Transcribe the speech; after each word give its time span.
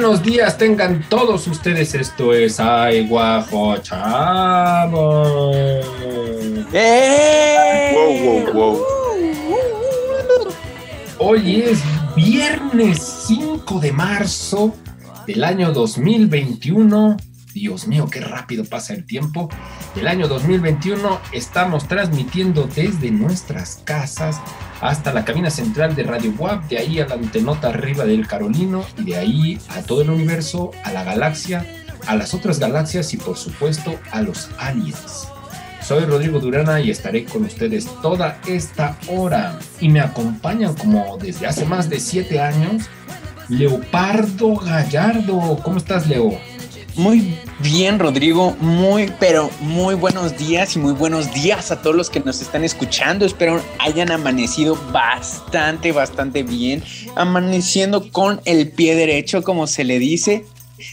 Buenos 0.00 0.22
días 0.22 0.56
tengan 0.56 1.04
todos 1.10 1.46
ustedes. 1.46 1.94
Esto 1.94 2.32
es 2.32 2.58
Ay 2.58 3.06
Guajo 3.06 3.76
Chavo. 3.82 5.52
¡Eh! 6.72 7.92
Wow, 7.92 8.54
wow, 8.54 8.54
wow. 8.54 8.82
Hoy 11.18 11.60
es 11.60 11.82
viernes 12.16 13.26
5 13.26 13.78
de 13.78 13.92
marzo 13.92 14.74
del 15.26 15.44
año 15.44 15.70
2021. 15.70 17.18
Dios 17.52 17.86
mío, 17.86 18.08
qué 18.10 18.20
rápido 18.20 18.64
pasa 18.64 18.94
el 18.94 19.04
tiempo. 19.04 19.48
El 19.96 20.06
año 20.06 20.28
2021 20.28 21.20
estamos 21.32 21.88
transmitiendo 21.88 22.68
desde 22.74 23.10
nuestras 23.10 23.82
casas 23.84 24.40
hasta 24.80 25.12
la 25.12 25.24
cabina 25.24 25.50
central 25.50 25.94
de 25.94 26.04
Radio 26.04 26.32
WAP, 26.38 26.68
de 26.68 26.78
ahí 26.78 27.00
a 27.00 27.06
la 27.06 27.14
antenota 27.14 27.68
arriba 27.68 28.04
del 28.04 28.26
Carolino 28.26 28.84
y 28.98 29.04
de 29.04 29.16
ahí 29.16 29.58
a 29.70 29.82
todo 29.82 30.02
el 30.02 30.10
universo, 30.10 30.70
a 30.84 30.92
la 30.92 31.04
galaxia, 31.04 31.66
a 32.06 32.16
las 32.16 32.34
otras 32.34 32.58
galaxias 32.58 33.12
y 33.12 33.16
por 33.16 33.36
supuesto 33.36 33.98
a 34.10 34.22
los 34.22 34.50
aliens. 34.58 35.28
Soy 35.82 36.04
Rodrigo 36.04 36.38
Durana 36.38 36.80
y 36.80 36.90
estaré 36.90 37.24
con 37.24 37.44
ustedes 37.44 37.86
toda 38.00 38.40
esta 38.46 38.96
hora 39.08 39.58
y 39.80 39.88
me 39.88 40.00
acompañan 40.00 40.74
como 40.74 41.18
desde 41.18 41.46
hace 41.46 41.64
más 41.64 41.90
de 41.90 41.98
siete 41.98 42.40
años 42.40 42.84
Leopardo 43.50 44.54
Gallardo. 44.54 45.58
¿Cómo 45.64 45.78
estás, 45.78 46.06
Leo? 46.06 46.38
Muy 46.96 47.38
bien, 47.60 47.98
Rodrigo. 47.98 48.56
Muy, 48.60 49.12
pero 49.18 49.50
muy 49.60 49.94
buenos 49.94 50.36
días 50.36 50.76
y 50.76 50.78
muy 50.78 50.92
buenos 50.92 51.32
días 51.32 51.70
a 51.70 51.80
todos 51.80 51.96
los 51.96 52.10
que 52.10 52.20
nos 52.20 52.42
están 52.42 52.64
escuchando. 52.64 53.24
Espero 53.24 53.62
hayan 53.78 54.10
amanecido 54.10 54.76
bastante, 54.92 55.92
bastante 55.92 56.42
bien. 56.42 56.82
Amaneciendo 57.16 58.10
con 58.10 58.40
el 58.44 58.70
pie 58.70 58.94
derecho, 58.94 59.42
como 59.42 59.66
se 59.66 59.84
le 59.84 59.98
dice. 59.98 60.44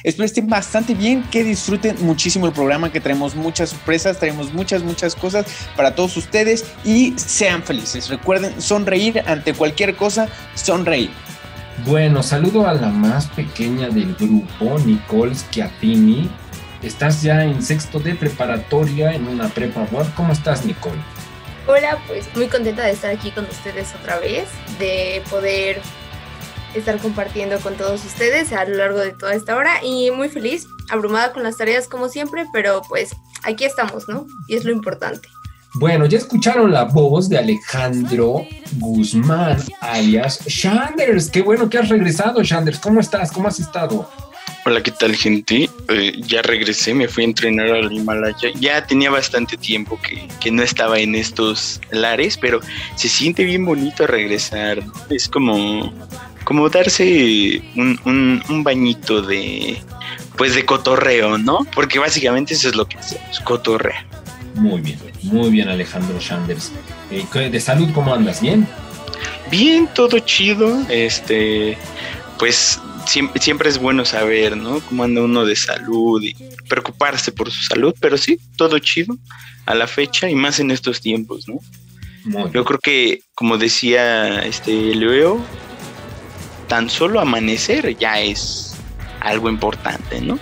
Espero 0.03 0.25
estén 0.25 0.47
bastante 0.47 0.93
bien, 0.93 1.23
que 1.31 1.43
disfruten 1.43 1.95
muchísimo 2.01 2.45
el 2.45 2.51
programa, 2.51 2.91
que 2.91 2.99
traemos 2.99 3.35
muchas 3.35 3.69
sorpresas, 3.69 4.19
traemos 4.19 4.53
muchas, 4.53 4.83
muchas 4.83 5.15
cosas 5.15 5.45
para 5.75 5.95
todos 5.95 6.17
ustedes 6.17 6.65
y 6.83 7.13
sean 7.15 7.63
felices. 7.63 8.09
Recuerden 8.09 8.61
sonreír 8.61 9.23
ante 9.25 9.53
cualquier 9.53 9.95
cosa, 9.95 10.27
sonreír. 10.55 11.09
Bueno, 11.85 12.23
saludo 12.23 12.67
a 12.67 12.73
la 12.73 12.89
más 12.89 13.27
pequeña 13.27 13.89
del 13.89 14.15
grupo, 14.15 14.79
Nicole 14.79 15.35
Schiattini. 15.35 16.29
Estás 16.81 17.21
ya 17.21 17.43
en 17.43 17.61
sexto 17.61 17.99
de 17.99 18.15
preparatoria 18.15 19.13
en 19.13 19.27
una 19.27 19.47
prepa 19.49 19.87
web. 19.91 20.05
¿Cómo 20.15 20.33
estás, 20.33 20.65
Nicole? 20.65 20.97
Hola, 21.67 21.99
pues 22.07 22.27
muy 22.35 22.47
contenta 22.47 22.83
de 22.83 22.91
estar 22.91 23.11
aquí 23.11 23.29
con 23.31 23.45
ustedes 23.45 23.93
otra 23.99 24.19
vez, 24.19 24.47
de 24.79 25.21
poder 25.29 25.81
estar 26.73 26.97
compartiendo 26.97 27.59
con 27.59 27.75
todos 27.75 28.03
ustedes 28.05 28.51
a 28.53 28.65
lo 28.65 28.77
largo 28.77 28.99
de 28.99 29.11
toda 29.11 29.33
esta 29.33 29.55
hora 29.55 29.83
y 29.83 30.09
muy 30.11 30.29
feliz, 30.29 30.67
abrumada 30.89 31.31
con 31.31 31.43
las 31.43 31.57
tareas 31.57 31.87
como 31.87 32.09
siempre, 32.09 32.45
pero 32.53 32.81
pues 32.87 33.11
aquí 33.43 33.65
estamos, 33.65 34.07
¿no? 34.07 34.25
Y 34.47 34.55
es 34.55 34.65
lo 34.65 34.71
importante. 34.71 35.29
Bueno, 35.73 36.05
ya 36.05 36.17
escucharon 36.17 36.71
la 36.71 36.85
voz 36.85 37.29
de 37.29 37.37
Alejandro 37.37 38.47
Guzmán, 38.73 39.57
alias 39.81 40.43
Shanders. 40.47 41.29
Qué 41.29 41.41
bueno 41.41 41.69
que 41.69 41.77
has 41.77 41.89
regresado, 41.89 42.41
Shanders. 42.43 42.79
¿Cómo 42.79 42.99
estás? 42.99 43.31
¿Cómo 43.31 43.47
has 43.47 43.59
estado? 43.59 44.09
Hola, 44.65 44.81
¿qué 44.81 44.91
tal, 44.91 45.15
gente? 45.15 45.69
Eh, 45.89 46.13
ya 46.27 46.41
regresé, 46.41 46.93
me 46.93 47.07
fui 47.07 47.23
a 47.23 47.27
entrenar 47.27 47.69
al 47.69 47.91
Himalaya. 47.91 48.49
Ya 48.59 48.85
tenía 48.85 49.09
bastante 49.09 49.55
tiempo 49.55 49.99
que, 50.01 50.51
no 50.51 50.63
estaba 50.63 50.99
en 50.99 51.15
estos 51.15 51.79
lares, 51.91 52.37
pero 52.37 52.59
se 52.95 53.07
siente 53.07 53.43
bien 53.43 53.65
bonito 53.65 54.07
regresar. 54.07 54.83
Es 55.09 55.29
como, 55.29 55.93
como 56.43 56.69
darse 56.69 57.61
un, 57.75 58.41
un 58.49 58.63
bañito 58.63 59.21
de, 59.21 59.77
pues, 60.37 60.55
de 60.55 60.65
cotorreo, 60.65 61.37
¿no? 61.37 61.59
Porque 61.73 61.99
básicamente 61.99 62.53
eso 62.53 62.69
es 62.69 62.75
lo 62.75 62.87
que 62.87 62.97
hacemos, 62.97 63.39
cotorreo. 63.41 64.16
Muy 64.57 64.81
bien, 64.81 64.99
muy 65.23 65.49
bien 65.49 65.69
Alejandro 65.69 66.19
Sanders. 66.19 66.71
Eh, 67.11 67.25
¿De 67.49 67.59
salud 67.59 67.89
cómo 67.93 68.13
andas? 68.13 68.41
¿Bien? 68.41 68.67
Bien, 69.49 69.87
todo 69.93 70.19
chido. 70.19 70.85
Este, 70.89 71.77
pues 72.39 72.79
siempre, 73.05 73.41
siempre 73.41 73.69
es 73.69 73.77
bueno 73.77 74.03
saber, 74.05 74.57
¿no? 74.57 74.79
Cómo 74.81 75.03
anda 75.03 75.21
uno 75.21 75.45
de 75.45 75.55
salud 75.55 76.21
y 76.23 76.35
preocuparse 76.67 77.31
por 77.31 77.51
su 77.51 77.61
salud, 77.63 77.93
pero 77.99 78.17
sí, 78.17 78.39
todo 78.57 78.79
chido 78.79 79.17
a 79.65 79.75
la 79.75 79.87
fecha 79.87 80.29
y 80.29 80.35
más 80.35 80.59
en 80.59 80.71
estos 80.71 81.01
tiempos, 81.01 81.47
¿no? 81.47 81.59
Yo 82.51 82.65
creo 82.65 82.79
que, 82.79 83.21
como 83.35 83.57
decía 83.57 84.39
este 84.39 84.93
Leo, 84.95 85.39
tan 86.67 86.89
solo 86.89 87.21
amanecer 87.21 87.97
ya 87.97 88.19
es 88.19 88.75
algo 89.21 89.49
importante, 89.49 90.19
¿no? 90.19 90.37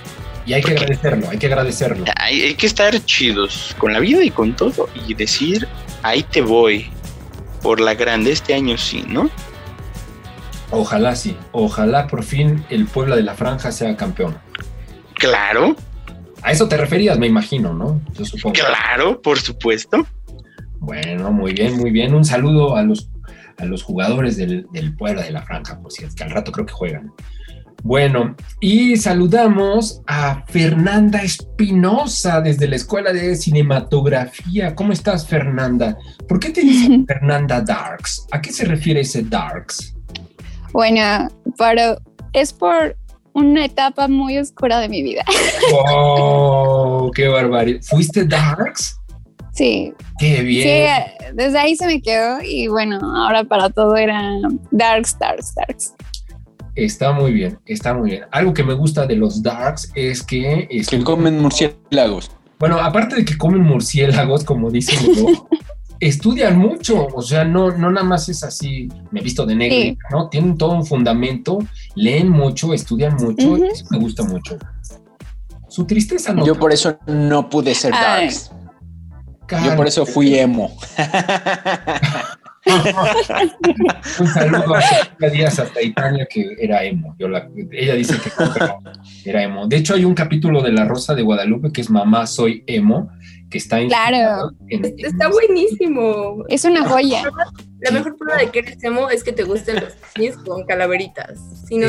Y 0.46 0.54
hay 0.54 0.62
que 0.62 0.72
agradecerlo, 0.72 1.30
hay 1.30 1.38
que 1.38 1.48
agradecerlo. 1.48 2.06
Hay, 2.18 2.54
que 2.54 2.68
estar 2.68 3.04
chidos 3.06 3.76
con 3.80 3.94
la 3.94 4.00
vida 4.00 4.24
y 4.24 4.30
con 4.30 4.56
todo 4.56 4.90
y 5.08 5.14
decir, 5.16 5.68
ahí 6.04 6.22
te 6.24 6.42
voy 6.42 6.88
por 7.64 7.80
la 7.80 7.96
grande 7.96 8.32
este 8.32 8.54
año 8.54 8.78
sí, 8.78 9.04
¿no? 9.08 9.30
Ojalá 10.70 11.16
sí, 11.16 11.36
ojalá 11.52 12.08
por 12.08 12.24
fin 12.24 12.64
el 12.70 12.86
pueblo 12.86 13.16
de 13.16 13.24
la 13.24 13.34
Franja 13.34 13.72
sea 13.72 13.96
campeón. 13.98 14.38
Claro. 15.16 15.76
A 16.44 16.52
eso 16.52 16.68
te 16.68 16.78
referías, 16.78 17.18
me 17.18 17.26
imagino, 17.26 17.74
¿no? 17.74 18.02
Yo 18.14 18.26
supongo. 18.26 18.54
Claro, 18.54 19.22
por 19.22 19.40
supuesto. 19.40 20.06
Bueno, 20.80 21.32
muy 21.32 21.54
bien, 21.54 21.76
muy 21.78 21.90
bien. 21.90 22.14
Un 22.14 22.24
saludo 22.24 22.76
a 22.76 22.84
los, 22.84 23.10
a 23.58 23.66
los 23.66 23.82
jugadores 23.82 24.38
del, 24.38 24.68
del 24.72 24.96
Puebla 24.96 25.24
de 25.24 25.32
la 25.32 25.42
Franja, 25.42 25.80
por 25.80 25.92
cierto, 25.92 26.16
que 26.16 26.24
al 26.24 26.30
rato 26.30 26.52
creo 26.52 26.68
que 26.68 26.74
juegan. 26.74 27.12
Bueno, 27.84 28.36
y 28.59 28.97
saludamos 28.97 30.02
a 30.08 30.44
Fernanda 30.47 31.22
Espinosa 31.22 32.41
desde 32.41 32.68
la 32.68 32.78
Escuela 32.78 33.13
de 33.13 33.36
Cinematografía. 33.36 34.74
¿Cómo 34.74 34.91
estás, 34.91 35.28
Fernanda? 35.28 35.97
¿Por 36.28 36.40
qué 36.40 36.50
te 36.50 36.62
dicen 36.62 37.06
Fernanda 37.08 37.62
Darks? 37.62 38.25
¿A 38.31 38.41
qué 38.41 38.52
se 38.52 38.66
refiere 38.66 39.02
ese 39.02 39.22
Darks? 39.24 39.96
Bueno, 40.74 41.30
pero 41.58 41.97
es 42.34 42.52
por 42.53 42.97
una 43.34 43.66
etapa 43.66 44.08
muy 44.08 44.38
oscura 44.38 44.80
de 44.80 44.90
mi 44.90 45.03
vida. 45.03 45.24
¡Oh, 45.74 47.12
qué 47.14 47.28
barbaridad! 47.28 47.81
¿Fuiste 47.84 48.25
Darks? 48.25 49.00
Sí. 49.56 49.94
Qué 50.19 50.41
bien. 50.41 50.68
Sí, 50.68 51.31
desde 51.34 51.58
ahí 51.58 51.75
se 51.75 51.85
me 51.85 52.02
quedó 52.02 52.41
y 52.41 52.68
bueno, 52.68 53.00
ahora 53.16 53.44
para 53.46 53.69
todo 53.69 53.96
era 53.96 54.22
Darks, 54.72 55.18
Darks, 55.18 55.56
Darks. 55.56 55.94
Está 56.75 57.13
muy 57.13 57.31
bien, 57.31 57.59
está 57.66 57.94
muy 57.94 58.12
bien. 58.12 58.23
Algo 58.32 58.53
que 58.53 58.64
me 58.64 58.73
gusta 58.73 59.08
de 59.08 59.16
los 59.16 59.41
Darks 59.41 59.91
es 59.96 60.22
que... 60.22 60.67
Es 60.70 60.90
que 60.90 61.02
comen 61.03 61.40
murciélagos. 61.40 62.32
Bueno, 62.59 62.79
aparte 62.79 63.16
de 63.16 63.26
que 63.26 63.38
comen 63.38 63.61
murciélagos, 63.61 64.44
como 64.44 64.70
dicen, 64.70 64.97
estudian 66.00 66.58
mucho, 66.58 67.08
o 67.08 67.22
sea, 67.22 67.46
no, 67.46 67.72
no 67.72 67.91
nada 67.91 68.05
más 68.05 68.28
es 68.28 68.44
así, 68.44 68.90
me 69.11 69.22
he 69.22 69.23
visto 69.23 69.46
de 69.46 69.55
negro, 69.55 69.97
¿no? 70.11 70.29
Tienen 70.29 70.58
todo 70.58 70.73
un 70.73 70.85
fundamento, 70.85 71.59
leen 71.96 72.29
mucho, 72.29 72.73
estudian 72.73 73.16
mucho, 73.16 73.55
eso 73.58 73.85
me 73.91 73.97
gusta 73.97 74.23
mucho. 74.23 74.58
Su 75.70 75.85
tristeza 75.85 76.34
no. 76.34 76.46
Yo 76.46 76.55
por 76.55 76.72
eso 76.72 76.97
no 77.08 77.50
pude 77.50 77.73
ser 77.73 77.91
Darks. 77.91 78.52
Yo 79.64 79.76
por 79.76 79.88
eso 79.88 80.05
fui 80.05 80.38
emo. 80.38 80.76
Un 84.20 84.28
saludo 84.28 84.76
a 84.76 85.29
Díaz 85.29 85.59
hasta 85.59 85.82
Italia 85.82 86.28
que 86.29 86.56
era 86.59 86.84
emo. 86.84 87.16
ella 87.72 87.94
dice 87.96 88.16
que 88.20 89.29
era 89.29 89.44
emo. 89.44 89.67
De 89.67 89.78
hecho, 89.78 89.94
hay 89.94 90.06
un 90.06 90.16
capítulo 90.16 90.62
de 90.62 90.72
La 90.72 90.85
Rosa 90.85 91.14
de 91.14 91.22
Guadalupe 91.22 91.72
que 91.72 91.82
es 91.82 91.90
Mamá, 91.90 92.26
soy 92.26 92.64
emo, 92.67 93.09
que 93.50 93.58
está 93.59 93.85
Claro. 93.85 94.52
está 94.70 95.29
buenísimo. 95.29 96.44
Es 96.50 96.66
una 96.66 96.88
joya. 96.88 97.23
La 97.79 97.91
mejor 97.91 98.17
prueba 98.17 98.40
de 98.40 98.50
que 98.50 98.59
eres 98.59 98.84
emo 98.84 99.09
es 99.09 99.23
que 99.23 99.32
te 99.32 99.44
gusten 99.44 99.76
los 99.76 99.94
niños 100.17 100.38
con 100.38 100.66
calaveritas. 100.66 101.40
Si 101.67 101.78
no, 101.78 101.88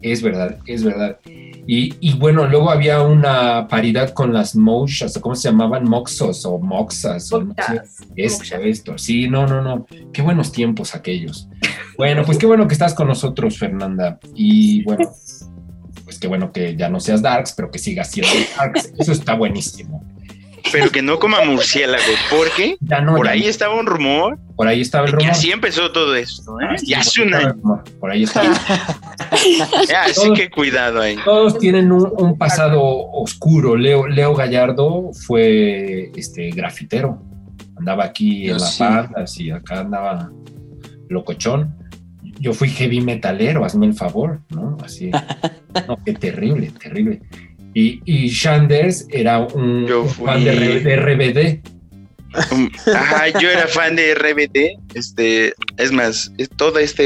Es 0.00 0.22
verdad, 0.22 0.58
es 0.66 0.82
verdad. 0.82 1.18
Y, 1.24 1.94
y 2.00 2.14
bueno, 2.14 2.46
luego 2.46 2.70
había 2.70 3.02
una 3.02 3.68
paridad 3.68 4.10
con 4.10 4.32
las 4.32 4.56
moshas, 4.56 5.18
¿cómo 5.20 5.34
se 5.34 5.50
llamaban? 5.50 5.84
Moxos 5.84 6.44
o 6.46 6.58
moxas. 6.58 7.30
o 7.32 7.42
no 7.42 7.54
sé. 7.54 7.82
Esto, 8.16 8.56
esto. 8.56 8.98
Sí, 8.98 9.28
no, 9.28 9.46
no, 9.46 9.62
no. 9.62 9.86
Qué 10.12 10.22
buenos 10.22 10.52
tiempos 10.52 10.94
aquellos. 10.94 11.48
Bueno, 11.96 12.24
pues 12.24 12.38
qué 12.38 12.46
bueno 12.46 12.66
que 12.66 12.72
estás 12.72 12.94
con 12.94 13.08
nosotros, 13.08 13.58
Fernanda. 13.58 14.18
Y 14.34 14.82
bueno, 14.84 15.10
pues 16.04 16.18
qué 16.18 16.28
bueno 16.28 16.50
que 16.50 16.76
ya 16.76 16.88
no 16.88 16.98
seas 16.98 17.20
Darks, 17.20 17.52
pero 17.52 17.70
que 17.70 17.78
sigas 17.78 18.10
siendo 18.10 18.32
Darks. 18.56 18.92
Eso 18.98 19.12
está 19.12 19.34
buenísimo. 19.34 19.99
Pero 20.72 20.90
que 20.90 21.02
no 21.02 21.18
coma 21.18 21.40
murciélagos, 21.44 22.04
porque 22.30 22.76
Ya 22.80 23.00
no, 23.00 23.16
por 23.16 23.26
ya 23.26 23.32
ahí 23.32 23.42
no. 23.42 23.46
estaba 23.48 23.74
un 23.78 23.86
rumor 23.86 24.38
por 24.56 24.68
ahí 24.68 24.82
estaba 24.82 25.06
el 25.06 25.12
rumor. 25.12 25.30
así 25.30 25.50
empezó 25.50 25.90
todo 25.90 26.14
esto, 26.14 26.60
¿eh? 26.60 26.66
Ah, 26.68 26.76
sí, 26.76 26.86
Ya 26.88 26.98
hace 27.00 27.22
un 27.22 27.28
estaba 27.34 27.50
año. 27.54 27.82
Por 27.98 28.10
ahí 28.10 28.22
está. 28.24 28.42
Ya, 29.88 30.02
así 30.04 30.14
Todos- 30.26 30.38
que 30.38 30.50
cuidado 30.50 31.00
ahí. 31.00 31.16
Todos 31.24 31.58
tienen 31.58 31.90
un, 31.92 32.10
un 32.18 32.36
pasado 32.36 32.82
oscuro. 32.82 33.76
Leo, 33.76 34.06
Leo 34.06 34.34
Gallardo 34.34 35.10
fue 35.26 36.10
este 36.14 36.50
grafitero. 36.50 37.22
Andaba 37.78 38.04
aquí 38.04 38.46
Yo 38.46 38.54
en 38.56 38.60
las 38.60 38.74
sí. 38.76 38.82
bandas 38.82 39.40
y 39.40 39.50
acá 39.50 39.80
andaba 39.80 40.30
locochón. 41.08 41.74
Yo 42.38 42.52
fui 42.54 42.68
heavy 42.68 43.00
metalero, 43.00 43.64
hazme 43.64 43.86
el 43.86 43.94
favor, 43.94 44.40
¿no? 44.50 44.76
Así. 44.84 45.10
No, 45.86 45.96
qué 46.04 46.14
terrible, 46.14 46.72
terrible. 46.82 47.22
Y, 47.74 48.00
y 48.04 48.28
Shanders 48.28 49.06
era 49.10 49.38
un, 49.40 49.86
Yo 49.86 50.02
un 50.02 50.08
fui- 50.08 50.26
fan 50.26 50.44
de, 50.44 50.80
de 50.80 50.96
RBD. 50.96 51.60
Um, 52.52 52.70
Ajá, 52.94 53.28
yo 53.40 53.48
era 53.50 53.66
fan 53.66 53.96
de 53.96 54.14
RBD. 54.14 54.78
Este, 54.94 55.52
es 55.78 55.90
más, 55.92 56.32
toda 56.56 56.80
esta 56.80 57.02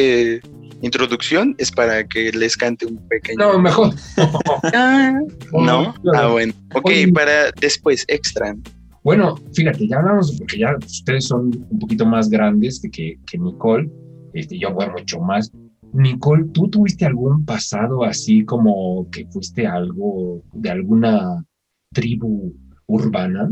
introducción 0.82 1.55
es 1.58 1.70
para 1.70 2.05
que 2.06 2.31
les 2.32 2.56
cante 2.56 2.87
un 2.87 2.96
pequeño. 3.08 3.38
No, 3.38 3.58
mejor. 3.58 3.94
¿No? 5.52 5.94
Ah, 6.14 6.26
bueno. 6.28 6.52
Ok, 6.75 6.90
para 7.14 7.50
después, 7.60 8.05
extra. 8.08 8.55
Bueno, 9.02 9.37
fíjate, 9.55 9.87
ya 9.87 9.99
hablamos, 9.99 10.34
porque 10.38 10.58
ya 10.58 10.76
ustedes 10.84 11.26
son 11.26 11.50
un 11.70 11.78
poquito 11.78 12.06
más 12.06 12.28
grandes 12.31 12.81
que, 12.81 12.90
que, 12.90 13.19
que 13.26 13.38
Nicole, 13.38 13.88
este, 14.32 14.58
yo 14.58 14.72
voy 14.72 14.87
mucho 14.90 15.20
más. 15.20 15.50
Nicole, 15.94 16.46
¿tú 16.52 16.69
tuviste 16.69 17.06
algún 17.06 17.44
pasado 17.44 18.05
así 18.05 18.44
como 18.44 19.08
que 19.11 19.26
fuiste 19.26 19.67
algo 19.67 20.43
de 20.52 20.70
alguna 20.70 21.44
tribu 21.93 22.52
urbana? 22.87 23.49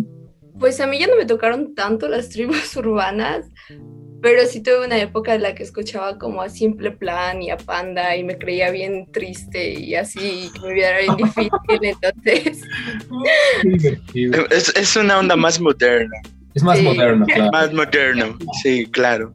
Pues 0.58 0.80
a 0.80 0.86
mí 0.86 0.98
ya 0.98 1.06
no 1.06 1.16
me 1.16 1.24
tocaron 1.24 1.74
tanto 1.74 2.08
las 2.08 2.28
tribus 2.30 2.76
urbanas, 2.76 3.48
pero 4.20 4.44
sí 4.46 4.60
tuve 4.62 4.84
una 4.86 4.98
época 5.00 5.34
en 5.34 5.42
la 5.42 5.54
que 5.54 5.62
escuchaba 5.62 6.18
como 6.18 6.42
a 6.42 6.48
Simple 6.48 6.90
Plan 6.92 7.42
y 7.42 7.50
a 7.50 7.56
Panda 7.56 8.16
y 8.16 8.24
me 8.24 8.36
creía 8.38 8.70
bien 8.70 9.06
triste 9.12 9.78
y 9.80 9.94
así, 9.94 10.50
que 10.52 10.66
mi 10.66 10.74
vida 10.74 10.90
era 10.90 11.00
bien 11.00 11.16
difícil, 11.16 11.50
entonces. 11.82 12.60
Es, 14.50 14.76
es 14.76 14.96
una 14.96 15.18
onda 15.18 15.36
más 15.36 15.60
moderna. 15.60 16.16
Es 16.54 16.62
más 16.62 16.78
Sí. 16.78 16.84
moderno, 16.84 17.24
claro. 17.32 17.50
Más 17.52 17.72
moderno. 17.72 18.36
Sí, 18.62 18.86
claro. 18.86 19.34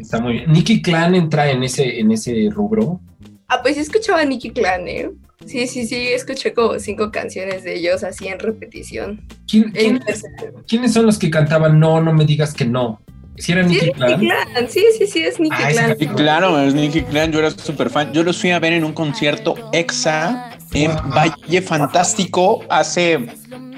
Está 0.00 0.20
muy 0.20 0.34
bien. 0.34 0.52
Nicky 0.52 0.82
Clan 0.82 1.14
entra 1.14 1.50
en 1.50 1.62
ese, 1.62 2.00
en 2.00 2.10
ese 2.12 2.48
rubro. 2.50 3.00
Ah, 3.48 3.60
pues 3.62 3.74
sí 3.74 3.80
escuchaba 3.80 4.20
a 4.20 4.24
Nicky 4.24 4.50
Clan, 4.50 4.86
¿eh? 4.88 5.10
Sí, 5.46 5.66
sí, 5.66 5.86
sí, 5.86 6.08
escuché 6.08 6.52
como 6.52 6.78
cinco 6.78 7.10
canciones 7.10 7.64
de 7.64 7.76
ellos 7.76 8.04
así 8.04 8.28
en 8.28 8.38
repetición. 8.38 9.26
¿Quién- 9.50 9.70
quién- 9.72 9.96
En- 10.06 10.62
¿Quiénes 10.68 10.92
son 10.92 11.06
los 11.06 11.18
que 11.18 11.30
cantaban 11.30 11.80
No, 11.80 12.00
no 12.00 12.12
me 12.12 12.24
digas 12.26 12.52
que 12.54 12.64
no? 12.66 13.00
¿Si 13.38 13.52
era 13.52 13.62
Sí, 13.66 13.70
Nicky 13.74 13.86
es 13.88 13.92
Clan? 13.94 14.20
Sí, 14.68 14.84
sí, 14.98 15.06
sí, 15.06 15.20
es 15.22 15.40
Nicky 15.40 15.56
Ah, 15.58 15.68
Clan. 15.70 15.96
Y 15.98 16.06
claro, 16.08 16.60
es 16.60 16.74
Nicky 16.74 17.00
Clan, 17.02 17.32
yo 17.32 17.38
era 17.38 17.50
súper 17.50 17.88
fan. 17.88 18.12
Yo 18.12 18.22
los 18.22 18.38
fui 18.38 18.50
a 18.50 18.58
ver 18.58 18.74
en 18.74 18.84
un 18.84 18.92
concierto 18.92 19.54
EXA 19.72 20.58
en 20.74 20.90
Wow. 20.92 21.10
Valle 21.14 21.62
Fantástico 21.62 22.60
hace, 22.68 23.18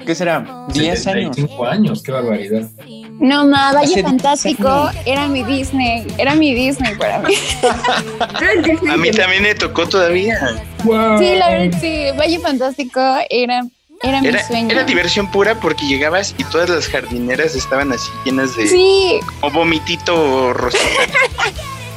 ¿qué 0.05 0.15
será? 0.15 0.67
10 0.73 1.07
años. 1.07 1.35
75 1.37 1.65
años, 1.65 2.03
qué 2.03 2.11
barbaridad. 2.11 2.69
No, 3.19 3.45
ma, 3.47 3.71
Valle 3.73 4.01
Fantástico 4.03 4.89
era 5.05 5.27
mi 5.27 5.43
Disney, 5.43 6.05
era 6.17 6.35
mi 6.35 6.53
Disney 6.53 6.95
para 6.95 7.19
mí. 7.19 7.35
A 8.91 8.97
mí 8.97 9.11
también 9.11 9.43
me 9.43 9.55
tocó 9.55 9.87
todavía. 9.87 10.39
Wow. 10.83 11.19
Sí, 11.19 11.35
la 11.35 11.49
verdad, 11.49 11.77
sí, 11.79 12.05
Valle 12.19 12.39
Fantástico 12.39 12.99
era, 13.29 13.63
era 14.01 14.21
mi 14.21 14.27
Era, 14.27 14.45
sueño. 14.45 14.71
era 14.71 14.83
diversión 14.83 15.31
pura 15.31 15.55
porque 15.55 15.85
llegabas 15.85 16.35
y 16.37 16.43
todas 16.45 16.69
las 16.69 16.87
jardineras 16.87 17.55
estaban 17.55 17.91
así 17.93 18.09
llenas 18.25 18.55
de 18.57 18.67
Sí, 18.67 19.19
o 19.41 19.49
vomitito 19.51 20.53
rosita. 20.53 20.83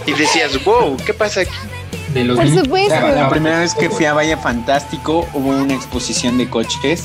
Y 0.06 0.12
decías, 0.12 0.62
wow, 0.64 0.96
¿qué 1.04 1.12
pasa 1.14 1.40
aquí? 1.40 1.50
De 2.14 2.24
los 2.24 2.36
Por 2.38 2.48
supuesto. 2.48 2.94
La, 2.94 3.10
la 3.12 3.28
primera 3.28 3.58
vez 3.60 3.74
que 3.74 3.90
fui 3.90 4.04
a 4.04 4.14
Valle 4.14 4.36
Fantástico 4.36 5.26
hubo 5.34 5.48
una 5.50 5.74
exposición 5.74 6.38
de 6.38 6.48
coches. 6.48 7.04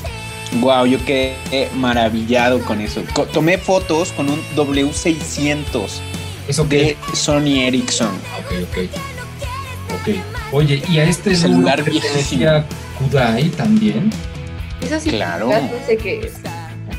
Wow, 0.60 0.86
yo 0.86 1.04
quedé 1.06 1.70
maravillado 1.76 2.60
con 2.66 2.82
eso. 2.82 3.02
Co- 3.14 3.26
tomé 3.26 3.58
fotos 3.58 4.12
con 4.12 4.30
un 4.30 4.42
W600 4.56 5.90
Eso 6.48 6.68
que 6.68 6.78
de 6.78 6.98
Sony 7.16 7.62
Ericsson. 7.68 8.10
Ok, 8.40 8.68
ok. 8.70 8.78
Ok. 9.94 10.16
Oye, 10.52 10.82
¿y 10.90 11.00
a 11.00 11.04
este 11.06 11.36
Celular 11.36 11.82
pertenecía 11.84 12.66
Kudai 13.00 13.50
también? 13.50 14.10
Eso 14.82 15.00
sí, 15.00 15.12
Claro. 15.12 15.48
no 15.50 15.86
sé 15.88 15.96
qué 15.98 16.20
es. 16.20 16.34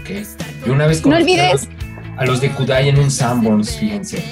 Ok. 0.00 0.26
Y 0.66 0.70
una 0.70 0.86
vez 0.86 1.04
No 1.04 1.16
olvides. 1.16 1.68
A 2.16 2.24
los 2.24 2.40
de 2.40 2.50
Kudai 2.50 2.88
en 2.88 2.98
un 2.98 3.10
Sanborns, 3.10 3.76
fíjense. 3.76 4.24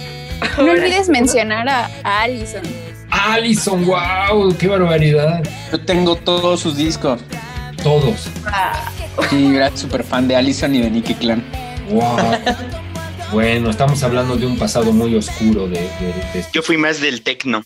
no 0.59 0.71
olvides 0.71 1.09
mencionar 1.09 1.69
a, 1.69 1.91
a 2.05 2.23
Allison. 2.23 2.63
Alison, 3.11 3.85
wow, 3.85 4.57
qué 4.57 4.69
barbaridad. 4.69 5.43
Yo 5.73 5.81
tengo 5.85 6.17
todos 6.17 6.61
sus 6.61 6.77
discos. 6.77 7.21
Todos. 7.83 8.29
Sí, 9.29 9.55
era 9.55 9.77
súper 9.77 10.05
fan 10.05 10.27
de 10.29 10.37
Allison 10.37 10.75
y 10.75 10.81
de 10.81 10.91
Nicky 10.91 11.15
Clan. 11.15 11.45
Wow. 11.91 12.17
bueno, 13.33 13.71
estamos 13.71 14.03
hablando 14.03 14.37
de 14.37 14.47
un 14.47 14.59
pasado 14.59 14.93
muy 14.93 15.15
oscuro 15.17 15.67
de, 15.67 15.81
de- 15.81 16.15
de- 16.35 16.45
Yo 16.53 16.63
fui 16.63 16.77
más 16.77 17.01
del 17.01 17.23
tecno. 17.23 17.63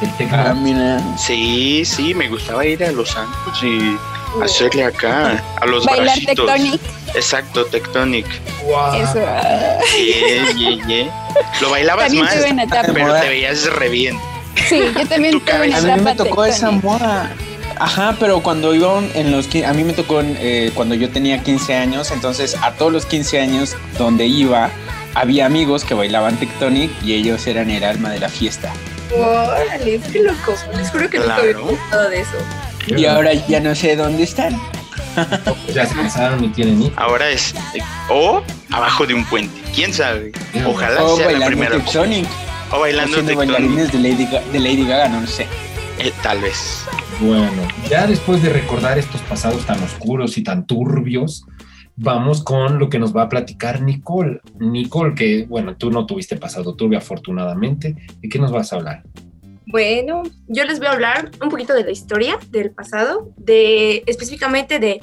del 0.00 0.10
tecno. 0.16 0.36
Ah, 0.38 0.54
mira. 0.54 1.00
Sí, 1.18 1.84
sí, 1.84 2.14
me 2.14 2.28
gustaba 2.28 2.64
ir 2.64 2.82
a 2.84 2.92
los 2.92 3.16
antros 3.16 3.62
y 3.62 3.96
hacerle 4.42 4.84
acá 4.84 5.42
a 5.60 5.66
los 5.66 5.84
Bailar 5.84 6.06
bracitos. 6.06 6.46
Tectonic. 6.46 6.80
Exacto, 7.14 7.64
Tectonic. 7.66 8.26
Wow. 8.64 8.94
Eso. 8.94 9.24
ah. 9.26 9.78
Yeah, 9.96 10.52
yeah, 10.52 10.86
yeah. 10.86 11.28
Lo 11.60 11.70
bailabas 11.70 12.06
También 12.06 12.24
más, 12.24 12.34
tuve 12.34 12.50
una 12.52 12.62
etapa. 12.64 12.88
pero 12.92 13.14
te 13.20 13.28
veías 13.28 13.64
re 13.72 13.88
bien. 13.88 14.18
Sí, 14.68 14.80
yo 14.98 15.06
también 15.06 15.32
Tu 15.32 15.40
tuve 15.40 15.52
una 15.68 15.76
A 15.76 15.80
cabeza. 15.80 15.80
mí 15.82 15.86
etapa 15.92 16.02
me 16.02 16.14
tocó 16.16 16.44
esa 16.44 16.70
moda. 16.70 17.30
Ajá, 17.78 18.16
pero 18.18 18.40
cuando 18.42 18.74
iba 18.74 19.00
en 19.14 19.30
los 19.32 19.48
a 19.66 19.72
mí 19.72 19.84
me 19.84 19.92
tocó 19.92 20.20
en, 20.20 20.36
eh, 20.40 20.70
cuando 20.74 20.94
yo 20.94 21.10
tenía 21.10 21.42
15 21.42 21.74
años, 21.74 22.10
entonces 22.10 22.56
a 22.62 22.72
todos 22.72 22.92
los 22.92 23.06
15 23.06 23.40
años 23.40 23.76
donde 23.98 24.26
iba 24.26 24.70
había 25.14 25.46
amigos 25.46 25.84
que 25.84 25.94
bailaban 25.94 26.36
Tectonic 26.38 26.90
y 27.02 27.14
ellos 27.14 27.46
eran 27.46 27.70
el 27.70 27.84
alma 27.84 28.10
de 28.10 28.20
la 28.20 28.28
fiesta. 28.28 28.72
Órale, 29.16 30.00
qué 30.12 30.22
loco. 30.22 30.54
Les 30.76 30.90
juro 30.90 31.08
que 31.08 31.18
nunca 31.18 31.36
había 31.36 31.52
Claro. 31.52 31.70
escuchado 31.70 32.10
de 32.10 32.20
eso. 32.20 32.36
Y 32.88 33.04
ahora 33.06 33.32
ya 33.34 33.60
no 33.60 33.74
sé 33.74 33.96
dónde 33.96 34.22
están. 34.24 34.58
Ya 35.74 35.86
se 35.86 35.94
casaron 35.94 36.44
y 36.44 36.48
tienen 36.50 36.82
hijos. 36.82 36.92
Ahora 36.96 37.30
es 37.30 37.54
o 38.10 38.42
abajo 38.70 39.06
de 39.06 39.14
un 39.14 39.24
puente. 39.24 39.58
¿Quién 39.74 39.92
sabe? 39.94 40.30
Ojalá 40.66 41.02
O 41.02 41.16
sea 41.16 41.24
la 41.26 41.32
bailando 41.32 41.46
primera. 41.46 41.76
Tectonic. 41.78 42.26
O 42.70 42.76
O 42.76 42.80
bailando 42.80 43.16
Tectonic. 43.16 43.36
bailarines 43.38 43.92
de 43.92 43.98
Lady, 43.98 44.26
Ga- 44.26 44.44
de 44.52 44.58
Lady 44.60 44.86
Gaga, 44.86 45.08
no 45.08 45.20
lo 45.22 45.26
sé. 45.26 45.46
Eh, 45.98 46.12
tal 46.22 46.40
vez. 46.42 46.82
Bueno, 47.20 47.62
ya 47.88 48.06
después 48.06 48.42
de 48.42 48.50
recordar 48.50 48.98
estos 48.98 49.22
pasados 49.22 49.64
tan 49.64 49.82
oscuros 49.82 50.36
y 50.36 50.42
tan 50.42 50.66
turbios, 50.66 51.46
vamos 51.96 52.42
con 52.44 52.78
lo 52.78 52.90
que 52.90 52.98
nos 52.98 53.16
va 53.16 53.22
a 53.22 53.28
platicar 53.30 53.80
Nicole. 53.80 54.40
Nicole, 54.60 55.14
que 55.14 55.46
bueno, 55.48 55.76
tú 55.76 55.90
no 55.90 56.04
tuviste 56.04 56.36
pasado 56.36 56.74
turbio 56.74 56.98
afortunadamente. 56.98 57.96
¿De 58.20 58.28
qué 58.28 58.38
nos 58.38 58.52
vas 58.52 58.72
a 58.72 58.76
hablar? 58.76 59.02
Bueno, 59.68 60.24
yo 60.46 60.64
les 60.64 60.78
voy 60.78 60.88
a 60.88 60.92
hablar 60.92 61.30
un 61.42 61.48
poquito 61.48 61.72
de 61.72 61.84
la 61.84 61.90
historia 61.90 62.38
del 62.50 62.70
pasado, 62.70 63.32
de 63.38 64.04
específicamente 64.06 64.78
de 64.78 65.00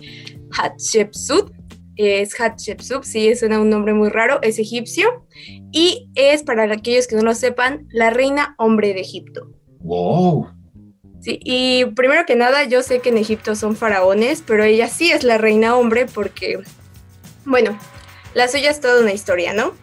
Hatshepsut. 0.52 1.52
Es 1.96 2.40
Hatshepsut, 2.40 3.04
sí, 3.04 3.36
suena 3.36 3.60
un 3.60 3.72
nombre 3.72 3.94
muy 3.94 4.10
raro, 4.10 4.40
es 4.44 4.60
egipcio 4.60 5.26
y 5.72 6.10
es, 6.16 6.44
para 6.44 6.72
aquellos 6.72 7.08
que 7.08 7.16
no 7.16 7.24
lo 7.24 7.34
sepan, 7.34 7.88
la 7.92 8.12
reina 8.12 8.54
hombre 8.58 8.94
de 8.94 9.02
Egipto. 9.02 9.50
Wow. 9.80 10.48
Sí, 11.24 11.40
y 11.42 11.86
primero 11.86 12.26
que 12.26 12.36
nada, 12.36 12.66
yo 12.66 12.84
sé 12.84 13.00
que 13.00 13.08
en 13.10 13.18
Egipto 13.18 13.56
son 13.56 13.78
faraones, 13.78 14.44
pero 14.46 14.66
ella 14.66 14.90
sí 14.90 15.10
es 15.12 15.24
la 15.24 15.38
reina 15.38 15.78
hombre 15.78 16.06
porque, 16.06 16.60
bueno, 17.46 17.80
la 18.34 18.50
suya 18.50 18.70
es 18.72 18.82
toda 18.82 19.00
una 19.00 19.14
historia, 19.14 19.54
¿no? 19.54 19.74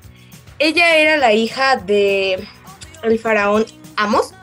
Ella 0.59 0.97
era 0.97 1.17
la 1.17 1.33
hija 1.33 1.77
de 1.77 2.47
el 3.03 3.19
faraón 3.19 3.65
Amos, 3.97 4.35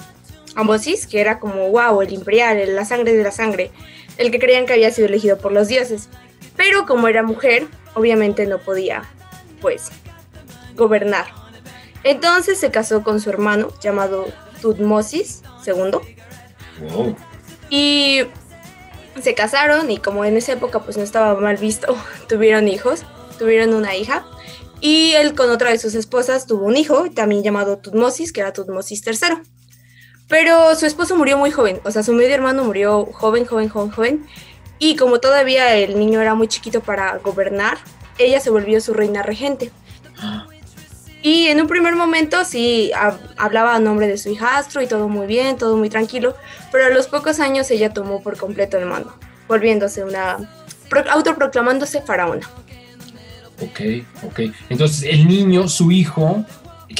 Amosis, 0.56 1.06
que 1.06 1.22
era 1.22 1.40
como, 1.40 1.70
wow, 1.70 2.02
el 2.02 2.12
imperial, 2.14 2.58
el- 2.58 2.76
la 2.76 2.84
sangre 2.86 3.14
de 3.14 3.24
la 3.24 3.32
sangre, 3.32 3.70
el 4.18 4.32
que 4.32 4.40
creían 4.40 4.66
que 4.66 4.74
había 4.74 4.90
sido 4.90 5.08
elegido 5.08 5.38
por 5.38 5.52
los 5.52 5.68
dioses. 5.68 6.10
Pero 6.56 6.88
como 6.88 7.08
era 7.08 7.22
mujer, 7.22 7.68
obviamente 7.94 8.48
no 8.48 8.58
podía, 8.58 9.04
pues, 9.62 9.90
gobernar. 10.76 11.28
Entonces 12.04 12.60
se 12.60 12.72
casó 12.72 13.04
con 13.04 13.22
su 13.22 13.30
hermano 13.30 13.68
llamado 13.82 14.26
Tutmosis 14.64 15.44
II. 15.64 16.17
Wow. 16.82 17.16
Y 17.70 18.22
se 19.22 19.34
casaron 19.34 19.90
y 19.90 19.98
como 19.98 20.26
en 20.26 20.38
esa 20.38 20.54
época 20.54 20.80
pues 20.80 20.98
no 20.98 21.04
estaba 21.04 21.40
mal 21.40 21.58
visto, 21.58 21.96
tuvieron 22.30 22.68
hijos, 22.68 23.04
tuvieron 23.38 23.74
una 23.74 23.96
hija 23.96 24.26
y 24.80 25.14
él 25.14 25.34
con 25.34 25.50
otra 25.50 25.72
de 25.72 25.80
sus 25.80 25.96
esposas 25.96 26.46
tuvo 26.46 26.66
un 26.66 26.78
hijo, 26.78 27.10
también 27.10 27.44
llamado 27.44 27.78
Tutmosis, 27.78 28.32
que 28.32 28.42
era 28.42 28.54
Tutmosis 28.54 29.06
III. 29.06 29.38
Pero 30.28 30.76
su 30.76 30.86
esposo 30.86 31.16
murió 31.16 31.38
muy 31.38 31.52
joven, 31.52 31.80
o 31.84 31.92
sea, 31.92 32.04
su 32.04 32.14
medio 32.14 32.36
hermano 32.36 32.64
murió 32.64 33.06
joven, 33.14 33.46
joven, 33.46 33.70
joven, 33.70 33.92
joven. 33.92 34.28
Y 34.78 34.96
como 34.96 35.20
todavía 35.20 35.76
el 35.76 35.98
niño 35.98 36.22
era 36.22 36.36
muy 36.36 36.48
chiquito 36.48 36.82
para 36.82 37.18
gobernar, 37.18 37.78
ella 38.20 38.40
se 38.40 38.50
volvió 38.50 38.80
su 38.82 38.94
reina 38.94 39.24
regente. 39.24 39.72
Y 41.22 41.48
en 41.48 41.60
un 41.60 41.68
primer 41.68 41.96
momento 41.96 42.46
sí 42.46 42.92
hablaba 43.38 43.76
a 43.76 43.80
nombre 43.80 44.08
de 44.08 44.18
su 44.18 44.30
hijastro 44.30 44.82
y 44.82 44.88
todo 44.88 45.10
muy 45.10 45.26
bien, 45.28 45.58
todo 45.58 45.76
muy 45.76 45.90
tranquilo, 45.90 46.36
pero 46.72 46.86
a 46.86 46.90
los 46.90 47.08
pocos 47.08 47.40
años 47.40 47.70
ella 47.72 47.94
tomó 47.94 48.22
por 48.22 48.38
completo 48.38 48.78
el 48.78 48.86
mando, 48.86 49.14
volviéndose 49.48 50.04
una, 50.04 50.38
autoproclamándose 51.12 52.02
faraona. 52.02 52.48
Ok, 53.60 53.80
ok. 54.24 54.40
Entonces 54.70 55.04
el 55.12 55.28
niño, 55.28 55.68
su 55.68 55.92
hijo, 55.92 56.46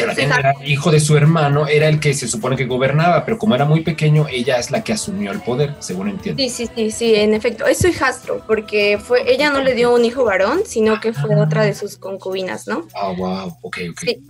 que 0.06 0.24
era 0.24 0.54
hijo 0.66 0.92
de 0.92 1.00
su 1.00 1.18
hermano, 1.18 1.68
era 1.68 1.88
el 1.88 2.00
que 2.00 2.14
se 2.14 2.28
supone 2.28 2.56
que 2.56 2.66
gobernaba, 2.66 3.26
pero 3.26 3.38
como 3.38 3.56
era 3.56 3.66
muy 3.66 3.82
pequeño, 3.82 4.28
ella 4.30 4.58
es 4.58 4.72
la 4.72 4.84
que 4.84 4.94
asumió 4.94 5.32
el 5.32 5.42
poder, 5.42 5.76
según 5.80 6.10
entiendo. 6.10 6.42
Sí, 6.42 6.50
sí, 6.50 6.70
sí, 6.76 6.92
sí, 6.92 7.16
en 7.16 7.34
efecto. 7.34 7.66
Es 7.66 7.80
su 7.80 7.88
hijastro, 7.88 8.44
porque 8.46 8.98
fue, 8.98 9.32
ella 9.32 9.50
no 9.50 9.62
le 9.62 9.74
dio 9.74 9.94
un 9.94 10.06
hijo 10.06 10.24
varón, 10.24 10.62
sino 10.66 11.00
que 11.00 11.14
fue 11.14 11.36
otra 11.36 11.64
de 11.64 11.74
sus 11.74 11.98
concubinas, 11.98 12.68
¿no? 12.68 12.88
Ah, 12.96 13.14
wow, 13.18 13.58
ok, 13.62 13.78
ok. 13.92 14.00
Sí. 14.02 14.28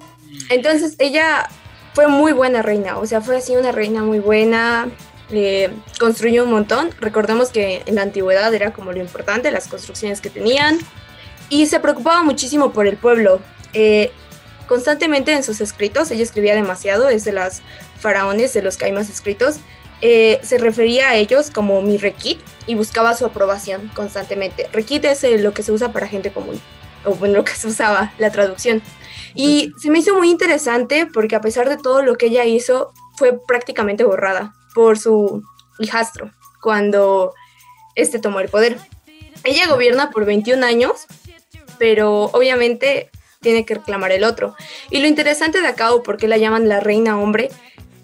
Entonces 0.49 0.95
ella 0.99 1.47
fue 1.93 2.07
muy 2.07 2.31
buena 2.31 2.61
reina, 2.61 2.97
o 2.97 3.05
sea, 3.05 3.21
fue 3.21 3.37
así 3.37 3.55
una 3.55 3.71
reina 3.71 4.03
muy 4.03 4.19
buena, 4.19 4.87
eh, 5.31 5.69
construyó 5.99 6.43
un 6.43 6.51
montón. 6.51 6.89
Recordemos 6.99 7.49
que 7.49 7.83
en 7.85 7.95
la 7.95 8.03
antigüedad 8.03 8.53
era 8.53 8.71
como 8.71 8.91
lo 8.91 8.99
importante, 8.99 9.51
las 9.51 9.67
construcciones 9.67 10.21
que 10.21 10.29
tenían 10.29 10.77
y 11.49 11.65
se 11.67 11.79
preocupaba 11.79 12.23
muchísimo 12.23 12.71
por 12.71 12.87
el 12.87 12.97
pueblo. 12.97 13.39
Eh, 13.73 14.11
constantemente 14.67 15.33
en 15.33 15.43
sus 15.43 15.61
escritos, 15.61 16.11
ella 16.11 16.23
escribía 16.23 16.55
demasiado, 16.55 17.09
es 17.09 17.23
de 17.23 17.31
las 17.31 17.61
faraones 17.99 18.53
de 18.53 18.61
los 18.61 18.77
que 18.77 18.85
hay 18.85 18.91
más 18.91 19.09
escritos, 19.09 19.57
eh, 20.01 20.39
se 20.43 20.57
refería 20.59 21.09
a 21.09 21.15
ellos 21.15 21.49
como 21.49 21.81
mi 21.81 21.97
requit 21.97 22.39
y 22.67 22.75
buscaba 22.75 23.15
su 23.15 23.25
aprobación 23.25 23.89
constantemente. 23.95 24.69
Requit 24.71 25.05
es 25.05 25.23
eh, 25.23 25.39
lo 25.39 25.53
que 25.53 25.63
se 25.63 25.71
usa 25.71 25.91
para 25.91 26.07
gente 26.07 26.31
común, 26.31 26.61
o 27.03 27.15
bueno, 27.15 27.37
lo 27.37 27.43
que 27.43 27.55
se 27.55 27.67
usaba, 27.67 28.13
la 28.19 28.31
traducción. 28.31 28.81
Y 29.33 29.71
se 29.79 29.89
me 29.89 29.99
hizo 29.99 30.15
muy 30.15 30.29
interesante 30.29 31.07
porque 31.07 31.35
a 31.35 31.41
pesar 31.41 31.69
de 31.69 31.77
todo 31.77 32.01
lo 32.03 32.15
que 32.15 32.27
ella 32.27 32.45
hizo, 32.45 32.93
fue 33.17 33.39
prácticamente 33.47 34.03
borrada 34.03 34.53
por 34.75 34.99
su 34.99 35.43
hijastro 35.79 36.31
cuando 36.61 37.33
este 37.95 38.19
tomó 38.19 38.39
el 38.39 38.49
poder. 38.49 38.77
Ella 39.43 39.67
gobierna 39.67 40.11
por 40.11 40.25
21 40.25 40.63
años 40.65 41.07
pero 41.77 42.25
obviamente 42.25 43.09
tiene 43.41 43.65
que 43.65 43.75
reclamar 43.75 44.11
el 44.11 44.23
otro. 44.23 44.55
Y 44.89 44.99
lo 44.99 45.07
interesante 45.07 45.61
de 45.61 45.67
acá, 45.67 45.93
o 45.93 46.03
por 46.03 46.17
qué 46.17 46.27
la 46.27 46.37
llaman 46.37 46.67
la 46.67 46.79
reina 46.79 47.19
hombre, 47.19 47.49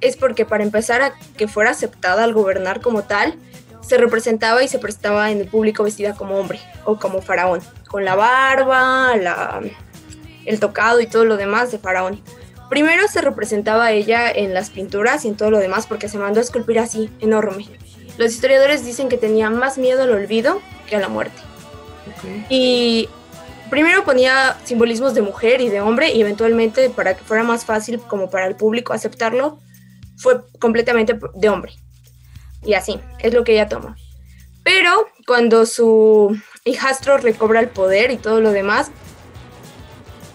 es 0.01 0.17
porque 0.17 0.45
para 0.45 0.63
empezar 0.63 1.01
a 1.01 1.13
que 1.37 1.47
fuera 1.47 1.71
aceptada 1.71 2.23
al 2.23 2.33
gobernar 2.33 2.81
como 2.81 3.03
tal, 3.03 3.35
se 3.81 3.97
representaba 3.97 4.63
y 4.63 4.67
se 4.67 4.79
prestaba 4.79 5.31
en 5.31 5.41
el 5.41 5.47
público 5.47 5.83
vestida 5.83 6.15
como 6.15 6.37
hombre 6.37 6.59
o 6.85 6.97
como 6.97 7.21
faraón, 7.21 7.61
con 7.87 8.05
la 8.05 8.15
barba, 8.15 9.15
la, 9.17 9.61
el 10.45 10.59
tocado 10.59 10.99
y 11.01 11.07
todo 11.07 11.25
lo 11.25 11.37
demás 11.37 11.71
de 11.71 11.79
faraón. 11.79 12.21
Primero 12.69 13.07
se 13.07 13.21
representaba 13.21 13.85
a 13.85 13.91
ella 13.91 14.31
en 14.31 14.53
las 14.53 14.69
pinturas 14.69 15.25
y 15.25 15.27
en 15.27 15.35
todo 15.35 15.51
lo 15.51 15.59
demás 15.59 15.85
porque 15.85 16.09
se 16.09 16.17
mandó 16.17 16.39
a 16.39 16.43
esculpir 16.43 16.79
así, 16.79 17.09
enorme. 17.19 17.67
Los 18.17 18.33
historiadores 18.33 18.85
dicen 18.85 19.09
que 19.09 19.17
tenía 19.17 19.49
más 19.49 19.77
miedo 19.77 20.03
al 20.03 20.11
olvido 20.11 20.61
que 20.87 20.95
a 20.95 20.99
la 20.99 21.09
muerte. 21.09 21.39
Y 22.49 23.09
primero 23.73 24.03
ponía 24.03 24.55
simbolismos 24.65 25.15
de 25.15 25.23
mujer 25.23 25.59
y 25.59 25.67
de 25.67 25.81
hombre 25.81 26.11
y 26.11 26.21
eventualmente 26.21 26.91
para 26.91 27.17
que 27.17 27.23
fuera 27.23 27.41
más 27.41 27.65
fácil 27.65 27.99
como 27.99 28.29
para 28.29 28.45
el 28.45 28.55
público 28.55 28.93
aceptarlo, 28.93 29.57
fue 30.15 30.41
completamente 30.59 31.19
de 31.33 31.49
hombre. 31.49 31.73
Y 32.63 32.75
así, 32.75 32.99
es 33.17 33.33
lo 33.33 33.43
que 33.43 33.53
ella 33.53 33.67
toma. 33.67 33.97
Pero 34.63 35.07
cuando 35.25 35.65
su 35.65 36.39
hijastro 36.65 37.17
recobra 37.17 37.61
el 37.61 37.67
poder 37.67 38.11
y 38.11 38.17
todo 38.17 38.41
lo 38.41 38.51
demás, 38.51 38.91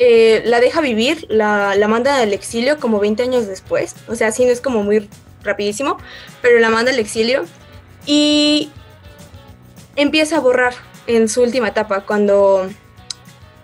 eh, 0.01 0.43
la 0.45 0.59
deja 0.59 0.81
vivir, 0.81 1.25
la, 1.31 1.77
la 1.77 1.87
manda 1.87 2.21
al 2.21 2.33
exilio 2.33 2.81
como 2.81 2.99
20 2.99 3.23
años 3.23 3.47
después. 3.47 3.95
O 4.09 4.17
sea, 4.17 4.29
así 4.29 4.47
no 4.47 4.51
es 4.51 4.61
como 4.61 4.83
muy 4.83 5.09
rapidísimo, 5.45 5.97
pero 6.43 6.59
la 6.59 6.71
manda 6.71 6.91
al 6.91 6.99
exilio 6.99 7.45
y 8.05 8.73
empieza 9.95 10.39
a 10.39 10.41
borrar 10.41 10.75
en 11.07 11.29
su 11.29 11.41
última 11.41 11.69
etapa, 11.69 12.01
cuando 12.01 12.69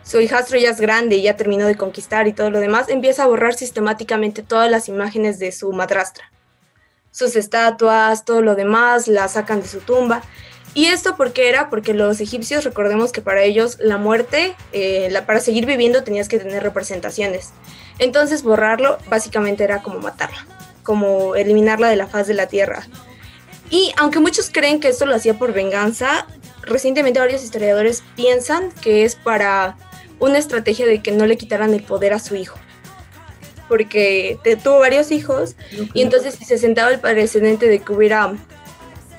su 0.04 0.20
hijastro 0.20 0.58
ya 0.58 0.70
es 0.70 0.80
grande 0.80 1.16
y 1.16 1.22
ya 1.22 1.36
terminó 1.36 1.66
de 1.66 1.76
conquistar 1.76 2.28
y 2.28 2.34
todo 2.34 2.50
lo 2.50 2.60
demás, 2.60 2.88
empieza 2.88 3.24
a 3.24 3.26
borrar 3.26 3.54
sistemáticamente 3.54 4.42
todas 4.42 4.70
las 4.70 4.88
imágenes 4.88 5.38
de 5.38 5.50
su 5.50 5.72
madrastra. 5.72 6.30
Sus 7.10 7.36
estatuas, 7.36 8.24
todo 8.24 8.42
lo 8.42 8.54
demás, 8.54 9.08
la 9.08 9.28
sacan 9.28 9.62
de 9.62 9.68
su 9.68 9.80
tumba. 9.80 10.22
¿Y 10.74 10.86
esto 10.86 11.16
por 11.16 11.32
qué 11.32 11.48
era? 11.48 11.70
Porque 11.70 11.94
los 11.94 12.20
egipcios, 12.20 12.64
recordemos 12.64 13.12
que 13.12 13.22
para 13.22 13.42
ellos 13.42 13.78
la 13.80 13.96
muerte, 13.96 14.54
eh, 14.72 15.08
la, 15.10 15.24
para 15.24 15.40
seguir 15.40 15.64
viviendo 15.64 16.02
tenías 16.02 16.28
que 16.28 16.38
tener 16.38 16.62
representaciones. 16.62 17.52
Entonces 17.98 18.42
borrarlo 18.42 18.98
básicamente 19.08 19.64
era 19.64 19.82
como 19.82 20.00
matarla, 20.00 20.46
como 20.82 21.36
eliminarla 21.36 21.88
de 21.88 21.96
la 21.96 22.08
faz 22.08 22.26
de 22.26 22.34
la 22.34 22.48
tierra. 22.48 22.86
Y 23.70 23.92
aunque 23.96 24.18
muchos 24.18 24.50
creen 24.50 24.80
que 24.80 24.88
esto 24.88 25.06
lo 25.06 25.14
hacía 25.14 25.38
por 25.38 25.52
venganza, 25.52 26.26
recientemente 26.62 27.20
varios 27.20 27.42
historiadores 27.42 28.02
piensan 28.16 28.70
que 28.82 29.04
es 29.04 29.14
para 29.14 29.76
una 30.20 30.38
estrategia 30.38 30.86
de 30.86 31.02
que 31.02 31.12
no 31.12 31.26
le 31.26 31.36
quitaran 31.36 31.74
el 31.74 31.82
poder 31.82 32.12
a 32.12 32.18
su 32.18 32.36
hijo. 32.36 32.58
Porque 33.68 34.38
tuvo 34.62 34.78
varios 34.78 35.10
hijos 35.10 35.56
y 35.94 36.02
entonces 36.02 36.34
si 36.34 36.44
se 36.44 36.58
sentaba 36.58 36.90
el 36.90 37.00
precedente 37.00 37.66
de 37.66 37.80
que 37.80 37.92
hubiera 37.92 38.34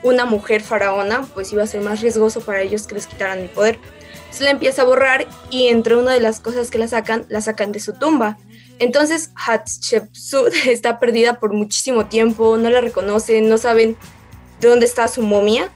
una 0.04 0.26
mujer 0.26 0.62
faraona, 0.62 1.24
pues 1.34 1.52
iba 1.52 1.64
a 1.64 1.68
ser 1.68 1.82
más 1.82 2.02
riesgoso 2.02 2.42
para 2.42 2.62
ellos 2.62 2.86
que 2.86 2.94
les 2.94 3.08
quitaran 3.08 3.40
el 3.40 3.50
poder. 3.50 3.80
Se 4.30 4.44
la 4.44 4.52
empieza 4.52 4.84
a 4.84 4.86
borrar 4.86 5.26
y 5.50 5.68
entre 5.68 5.96
una 5.96 6.14
de 6.14 6.20
las 6.20 6.40
cosas 6.40 6.70
que 6.70 6.78
la 6.78 6.88
sacan, 6.88 7.26
la 7.28 7.42
sacan 7.42 7.72
de 7.72 7.80
su 7.80 7.94
tumba. 7.94 8.38
Entonces 8.78 9.32
Hatshepsut 9.36 10.54
está 10.68 11.00
perdida 11.00 11.40
por 11.40 11.54
muchísimo 11.54 12.06
tiempo, 12.06 12.58
no 12.58 12.70
la 12.70 12.82
reconocen, 12.82 13.50
no 13.50 13.58
saben 13.58 13.98
de 14.60 14.68
dónde 14.68 14.86
está 14.86 15.08
su 15.08 15.24
momia. 15.24 15.72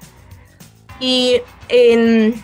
Y 0.99 1.41
en 1.69 2.35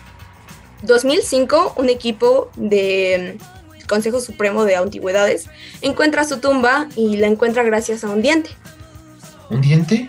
2005, 0.82 1.74
un 1.76 1.88
equipo 1.88 2.50
del 2.56 3.38
Consejo 3.86 4.20
Supremo 4.20 4.64
de 4.64 4.76
Antigüedades 4.76 5.46
encuentra 5.80 6.24
su 6.24 6.38
tumba 6.38 6.88
y 6.96 7.16
la 7.16 7.28
encuentra 7.28 7.62
gracias 7.62 8.04
a 8.04 8.10
un 8.10 8.22
diente. 8.22 8.50
¿Un 9.50 9.60
diente? 9.60 10.08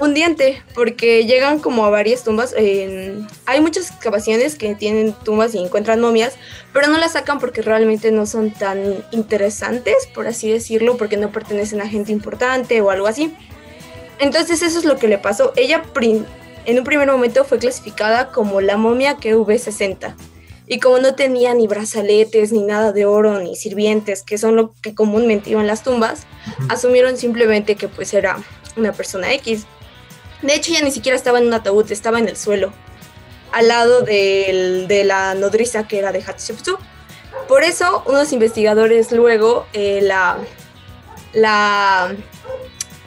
Un 0.00 0.14
diente, 0.14 0.62
porque 0.74 1.26
llegan 1.26 1.58
como 1.58 1.84
a 1.84 1.90
varias 1.90 2.22
tumbas. 2.22 2.54
hay 2.54 3.60
muchas 3.60 3.90
excavaciones 3.90 4.54
que 4.54 4.74
tienen 4.76 5.12
tumbas 5.24 5.54
y 5.54 5.58
encuentran 5.58 6.00
momias, 6.00 6.34
pero 6.72 6.86
no 6.86 6.98
las 6.98 7.12
sacan 7.12 7.40
porque 7.40 7.62
realmente 7.62 8.12
no 8.12 8.24
son 8.24 8.52
tan 8.52 9.04
interesantes, 9.10 9.96
por 10.14 10.28
así 10.28 10.48
decirlo, 10.50 10.96
porque 10.96 11.16
no 11.16 11.32
pertenecen 11.32 11.80
a 11.80 11.88
gente 11.88 12.12
importante 12.12 12.80
o 12.80 12.90
algo 12.90 13.08
así. 13.08 13.34
Entonces 14.20 14.62
eso 14.62 14.78
es 14.78 14.84
lo 14.84 14.98
que 14.98 15.08
le 15.08 15.18
pasó. 15.18 15.52
Ella 15.56 15.82
en 16.68 16.78
un 16.78 16.84
primer 16.84 17.10
momento 17.10 17.46
fue 17.46 17.58
clasificada 17.58 18.30
como 18.30 18.60
la 18.60 18.76
momia 18.76 19.16
QV60. 19.16 20.14
Y 20.66 20.80
como 20.80 20.98
no 20.98 21.14
tenía 21.14 21.54
ni 21.54 21.66
brazaletes, 21.66 22.52
ni 22.52 22.62
nada 22.62 22.92
de 22.92 23.06
oro, 23.06 23.40
ni 23.40 23.56
sirvientes, 23.56 24.22
que 24.22 24.36
son 24.36 24.54
lo 24.54 24.74
que 24.82 24.94
comúnmente 24.94 25.48
iban 25.48 25.66
las 25.66 25.82
tumbas, 25.82 26.26
asumieron 26.68 27.16
simplemente 27.16 27.76
que 27.76 27.88
pues 27.88 28.12
era 28.12 28.36
una 28.76 28.92
persona 28.92 29.32
X. 29.32 29.64
De 30.42 30.54
hecho, 30.54 30.70
ya 30.74 30.82
ni 30.82 30.90
siquiera 30.90 31.16
estaba 31.16 31.38
en 31.38 31.46
un 31.46 31.54
ataúd, 31.54 31.90
estaba 31.90 32.18
en 32.18 32.28
el 32.28 32.36
suelo, 32.36 32.70
al 33.50 33.68
lado 33.68 34.02
de 34.02 35.02
la 35.06 35.34
nodriza 35.34 35.88
que 35.88 35.98
era 35.98 36.12
de 36.12 36.22
Hatshepsut. 36.22 36.78
Por 37.48 37.64
eso, 37.64 38.02
unos 38.04 38.30
investigadores 38.34 39.10
luego 39.10 39.64
eh, 39.72 40.00
la, 40.02 40.36
la 41.32 42.14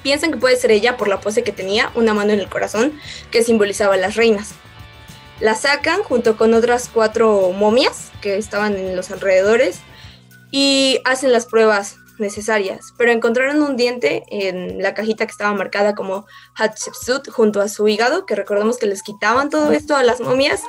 Piensan 0.04 0.32
que 0.32 0.38
puede 0.38 0.56
ser 0.56 0.72
ella 0.72 0.98
por 0.98 1.08
la 1.08 1.22
pose 1.22 1.44
que 1.44 1.52
tenía, 1.52 1.92
una 1.96 2.14
mano 2.14 2.34
en 2.34 2.40
el 2.40 2.50
corazón, 2.50 3.00
que 3.30 3.44
simbolizaba 3.44 3.96
a 3.96 3.98
las 3.98 4.16
reinas. 4.16 4.54
La 5.40 5.56
sacan 5.56 6.04
junto 6.04 6.38
con 6.38 6.54
otras 6.54 6.90
cuatro 6.92 7.52
momias 7.52 8.12
que 8.22 8.38
estaban 8.38 8.76
en 8.76 8.96
los 8.96 9.12
alrededores 9.12 9.80
y 10.52 11.00
hacen 11.06 11.32
las 11.32 11.46
pruebas 11.46 11.98
necesarias, 12.22 12.94
pero 12.98 13.12
encontraron 13.12 13.62
un 13.62 13.76
diente 13.76 14.24
en 14.30 14.82
la 14.82 14.94
cajita 14.94 15.26
que 15.26 15.32
estaba 15.32 15.54
marcada 15.54 15.96
como 15.96 16.26
Hatshepsut 16.56 17.30
junto 17.30 17.60
a 17.60 17.68
su 17.68 17.88
hígado, 17.88 18.26
que 18.26 18.36
recordemos 18.36 18.78
que 18.78 18.86
les 18.86 19.04
quitaban 19.04 19.50
todo 19.50 19.72
esto 19.72 19.96
a 19.96 20.04
las 20.04 20.22
momias, 20.22 20.62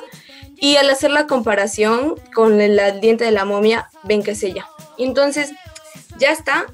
y 0.57 0.75
al 0.77 0.89
hacer 0.89 1.11
la 1.11 1.27
comparación 1.27 2.15
con 2.33 2.59
el, 2.59 2.79
diente 2.99 3.23
de 3.23 3.31
la 3.31 3.45
momia, 3.45 3.89
ven 4.03 4.23
que 4.23 4.31
es 4.31 4.43
ella. 4.43 4.67
Entonces 4.97 5.51
ya 6.17 6.31
está, 6.31 6.67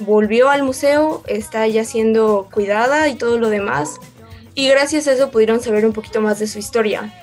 volvió 0.00 0.50
al 0.50 0.62
museo, 0.62 1.22
está 1.26 1.66
ya 1.66 1.84
siendo 1.84 2.48
cuidada 2.52 3.08
y 3.08 3.14
todo 3.14 3.38
lo 3.38 3.48
demás. 3.48 3.96
y 4.54 4.68
gracias 4.68 5.06
a 5.06 5.12
eso 5.12 5.30
pudieron 5.30 5.60
saber 5.60 5.86
un 5.86 5.92
poquito 5.92 6.20
más 6.20 6.40
de 6.40 6.48
su 6.48 6.58
historia. 6.58 7.14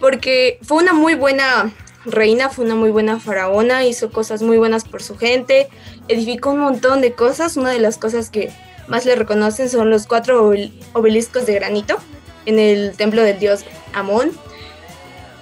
Porque 0.00 0.58
fue 0.62 0.82
una 0.82 0.92
muy 0.92 1.14
buena 1.14 1.72
reina, 2.04 2.48
fue 2.48 2.64
una 2.64 2.74
muy 2.74 2.90
buena 2.90 3.20
faraona, 3.20 3.84
hizo 3.84 4.10
cosas 4.10 4.42
muy 4.42 4.58
buenas 4.58 4.84
por 4.84 5.02
su 5.02 5.16
gente, 5.16 5.68
edificó 6.08 6.50
un 6.50 6.58
montón 6.58 7.00
de 7.00 7.12
cosas. 7.12 7.56
Una 7.56 7.70
de 7.70 7.78
las 7.78 7.98
cosas 7.98 8.30
que 8.30 8.50
más 8.88 9.04
le 9.04 9.14
reconocen 9.14 9.68
son 9.68 9.90
los 9.90 10.06
cuatro 10.06 10.52
obeliscos 10.92 11.46
de 11.46 11.54
granito 11.54 11.98
en 12.46 12.58
el 12.58 12.96
templo 12.96 13.22
del 13.22 13.38
dios 13.38 13.64
Amón. 13.92 14.32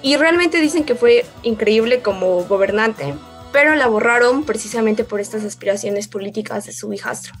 Y 0.03 0.15
realmente 0.17 0.59
dicen 0.59 0.83
que 0.83 0.95
fue 0.95 1.25
increíble 1.43 2.01
como 2.01 2.43
gobernante, 2.43 3.13
pero 3.51 3.75
la 3.75 3.87
borraron 3.87 4.43
precisamente 4.43 5.03
por 5.03 5.19
estas 5.19 5.43
aspiraciones 5.43 6.07
políticas 6.07 6.65
de 6.65 6.73
su 6.73 6.91
hijastro. 6.93 7.33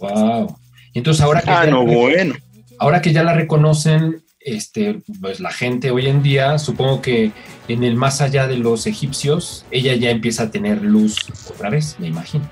Wow. 0.00 0.56
Entonces 0.94 1.22
ahora 1.22 1.42
que, 1.42 1.50
Ah, 1.50 1.64
ya, 1.64 1.70
no, 1.70 1.84
bueno. 1.84 2.34
ahora 2.78 3.02
que 3.02 3.12
ya 3.12 3.22
la 3.22 3.34
reconocen, 3.34 4.24
este, 4.40 5.00
pues 5.20 5.40
la 5.40 5.50
gente 5.52 5.90
hoy 5.90 6.06
en 6.06 6.22
día, 6.22 6.58
supongo 6.58 7.02
que 7.02 7.32
en 7.68 7.84
el 7.84 7.96
más 7.96 8.20
allá 8.20 8.46
de 8.46 8.56
los 8.56 8.86
egipcios, 8.86 9.66
ella 9.70 9.94
ya 9.94 10.10
empieza 10.10 10.44
a 10.44 10.50
tener 10.50 10.82
luz 10.82 11.16
otra 11.50 11.70
vez, 11.70 11.96
me 11.98 12.06
imagino. 12.08 12.48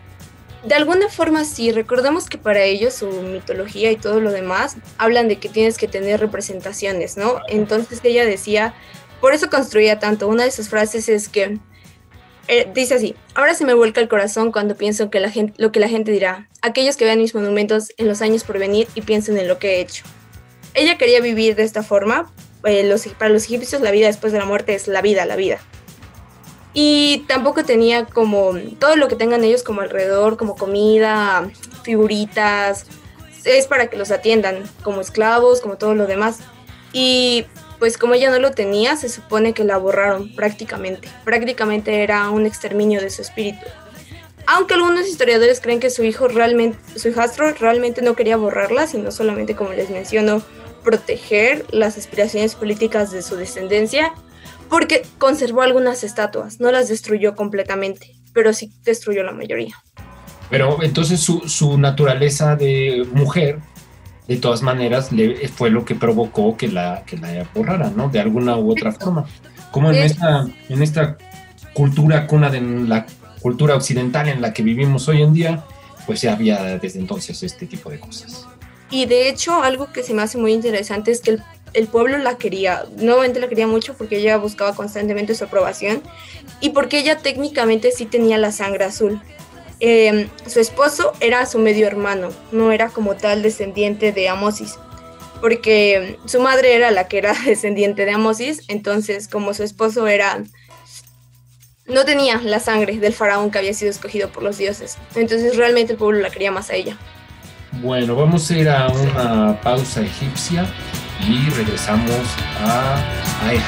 De 0.64 0.74
alguna 0.74 1.08
forma 1.08 1.44
sí, 1.44 1.70
recordemos 1.72 2.28
que 2.28 2.36
para 2.36 2.62
ellos 2.62 2.92
su 2.94 3.08
mitología 3.22 3.90
y 3.90 3.96
todo 3.96 4.20
lo 4.20 4.30
demás 4.32 4.76
hablan 4.98 5.28
de 5.28 5.38
que 5.38 5.48
tienes 5.48 5.78
que 5.78 5.88
tener 5.88 6.20
representaciones, 6.20 7.16
¿no? 7.16 7.40
Entonces 7.48 8.00
ella 8.02 8.26
decía, 8.26 8.74
por 9.20 9.32
eso 9.32 9.48
construía 9.48 9.98
tanto, 9.98 10.28
una 10.28 10.44
de 10.44 10.50
sus 10.50 10.68
frases 10.68 11.08
es 11.08 11.28
que 11.28 11.58
eh, 12.48 12.66
dice 12.74 12.94
así, 12.94 13.14
ahora 13.34 13.54
se 13.54 13.64
me 13.64 13.74
vuelca 13.74 14.00
el 14.00 14.08
corazón 14.08 14.52
cuando 14.52 14.74
pienso 14.74 15.10
que 15.10 15.20
la 15.20 15.30
gente, 15.30 15.54
lo 15.58 15.70
que 15.70 15.80
la 15.80 15.88
gente 15.88 16.10
dirá, 16.10 16.48
aquellos 16.62 16.96
que 16.96 17.04
vean 17.04 17.18
mis 17.18 17.34
monumentos 17.34 17.92
en 17.98 18.08
los 18.08 18.22
años 18.22 18.42
por 18.42 18.58
venir 18.58 18.88
y 18.94 19.02
piensen 19.02 19.36
en 19.36 19.46
lo 19.46 19.58
que 19.58 19.76
he 19.76 19.80
hecho. 19.80 20.04
Ella 20.72 20.96
quería 20.96 21.20
vivir 21.20 21.56
de 21.56 21.64
esta 21.64 21.82
forma, 21.82 22.32
eh, 22.64 22.90
para 23.18 23.30
los 23.30 23.44
egipcios 23.44 23.82
la 23.82 23.90
vida 23.90 24.06
después 24.06 24.32
de 24.32 24.38
la 24.38 24.46
muerte 24.46 24.74
es 24.74 24.88
la 24.88 25.02
vida, 25.02 25.26
la 25.26 25.36
vida. 25.36 25.58
Y 26.72 27.24
tampoco 27.28 27.64
tenía 27.64 28.06
como 28.06 28.52
todo 28.78 28.96
lo 28.96 29.08
que 29.08 29.16
tengan 29.16 29.44
ellos 29.44 29.62
como 29.62 29.80
alrededor, 29.80 30.36
como 30.36 30.56
comida, 30.56 31.50
figuritas, 31.82 32.86
es 33.44 33.66
para 33.66 33.88
que 33.88 33.96
los 33.96 34.10
atiendan 34.10 34.62
como 34.82 35.00
esclavos, 35.00 35.60
como 35.60 35.76
todo 35.76 35.94
lo 35.94 36.06
demás. 36.06 36.40
Y 36.92 37.46
pues 37.78 37.96
como 37.96 38.14
ella 38.14 38.30
no 38.30 38.38
lo 38.38 38.50
tenía, 38.52 38.96
se 38.96 39.08
supone 39.08 39.52
que 39.52 39.64
la 39.64 39.78
borraron 39.78 40.34
prácticamente. 40.34 41.08
Prácticamente 41.24 42.02
era 42.02 42.30
un 42.30 42.46
exterminio 42.46 43.00
de 43.00 43.10
su 43.10 43.22
espíritu. 43.22 43.64
Aunque 44.46 44.74
algunos 44.74 45.06
historiadores 45.06 45.60
creen 45.60 45.78
que 45.78 45.90
su 45.90 46.02
hijo 46.04 46.26
realmente, 46.26 46.78
su 46.98 47.08
hijastro 47.08 47.52
realmente 47.52 48.00
no 48.02 48.14
quería 48.14 48.36
borrarla, 48.36 48.86
sino 48.86 49.12
solamente, 49.12 49.54
como 49.54 49.72
les 49.72 49.90
menciono, 49.90 50.42
proteger 50.82 51.66
las 51.70 51.98
aspiraciones 51.98 52.54
políticas 52.54 53.10
de 53.10 53.22
su 53.22 53.36
descendencia, 53.36 54.12
porque 54.70 55.02
conservó 55.18 55.62
algunas 55.62 56.02
estatuas, 56.02 56.60
no 56.60 56.72
las 56.72 56.88
destruyó 56.88 57.34
completamente, 57.34 58.14
pero 58.32 58.52
sí 58.52 58.72
destruyó 58.84 59.22
la 59.22 59.32
mayoría. 59.32 59.76
Pero 60.50 60.82
entonces 60.82 61.20
su, 61.20 61.46
su 61.46 61.76
naturaleza 61.76 62.56
de 62.56 63.06
mujer, 63.12 63.58
de 64.28 64.36
todas 64.36 64.60
maneras, 64.60 65.10
le, 65.10 65.48
fue 65.48 65.70
lo 65.70 65.86
que 65.86 65.94
provocó 65.94 66.56
que 66.56 66.68
la, 66.68 67.02
que 67.06 67.16
la 67.16 67.48
borraran, 67.54 67.96
¿no? 67.96 68.10
De 68.10 68.20
alguna 68.20 68.56
u 68.58 68.70
otra 68.70 68.92
forma. 68.92 69.26
Como 69.70 69.90
en 69.90 69.96
esta, 69.96 70.46
en 70.68 70.82
esta 70.82 71.16
cultura 71.72 72.26
cuna 72.26 72.50
de 72.50 72.60
la 72.60 73.06
cultura 73.40 73.74
occidental 73.74 74.28
en 74.28 74.42
la 74.42 74.52
que 74.52 74.62
vivimos 74.62 75.08
hoy 75.08 75.22
en 75.22 75.32
día, 75.32 75.64
pues 76.06 76.20
ya 76.20 76.34
había 76.34 76.78
desde 76.78 76.98
entonces 76.98 77.42
este 77.42 77.66
tipo 77.66 77.88
de 77.88 77.98
cosas. 77.98 78.46
Y 78.90 79.06
de 79.06 79.30
hecho, 79.30 79.62
algo 79.62 79.92
que 79.92 80.02
se 80.02 80.12
me 80.12 80.20
hace 80.20 80.36
muy 80.36 80.52
interesante 80.52 81.10
es 81.10 81.22
que 81.22 81.30
el, 81.30 81.42
el 81.72 81.86
pueblo 81.86 82.18
la 82.18 82.36
quería, 82.36 82.84
nuevamente 82.98 83.40
la 83.40 83.48
quería 83.48 83.66
mucho 83.66 83.94
porque 83.94 84.18
ella 84.18 84.36
buscaba 84.36 84.74
constantemente 84.74 85.34
su 85.34 85.44
aprobación 85.44 86.02
y 86.60 86.70
porque 86.70 86.98
ella 86.98 87.16
técnicamente 87.18 87.92
sí 87.92 88.04
tenía 88.04 88.36
la 88.36 88.52
sangre 88.52 88.84
azul. 88.84 89.22
Eh, 89.80 90.28
su 90.46 90.58
esposo 90.60 91.12
era 91.20 91.46
su 91.46 91.58
medio 91.58 91.86
hermano, 91.86 92.30
no 92.50 92.72
era 92.72 92.88
como 92.88 93.14
tal 93.14 93.42
descendiente 93.42 94.12
de 94.12 94.28
Amosis, 94.28 94.76
porque 95.40 96.18
su 96.24 96.40
madre 96.40 96.74
era 96.74 96.90
la 96.90 97.06
que 97.06 97.18
era 97.18 97.32
descendiente 97.46 98.04
de 98.04 98.12
Amosis, 98.12 98.62
entonces 98.68 99.28
como 99.28 99.54
su 99.54 99.62
esposo 99.62 100.06
era 100.06 100.42
no 101.86 102.04
tenía 102.04 102.38
la 102.42 102.60
sangre 102.60 102.98
del 102.98 103.14
faraón 103.14 103.50
que 103.50 103.58
había 103.58 103.72
sido 103.72 103.90
escogido 103.90 104.28
por 104.28 104.42
los 104.42 104.58
dioses, 104.58 104.98
entonces 105.14 105.56
realmente 105.56 105.92
el 105.92 105.98
pueblo 105.98 106.20
la 106.20 106.30
quería 106.30 106.50
más 106.50 106.70
a 106.70 106.74
ella. 106.74 106.98
Bueno, 107.80 108.16
vamos 108.16 108.50
a 108.50 108.58
ir 108.58 108.68
a 108.68 108.88
una 108.88 109.60
pausa 109.60 110.02
egipcia 110.02 110.66
y 111.26 111.48
regresamos 111.50 112.10
a 112.60 112.96
Ay 113.42 113.58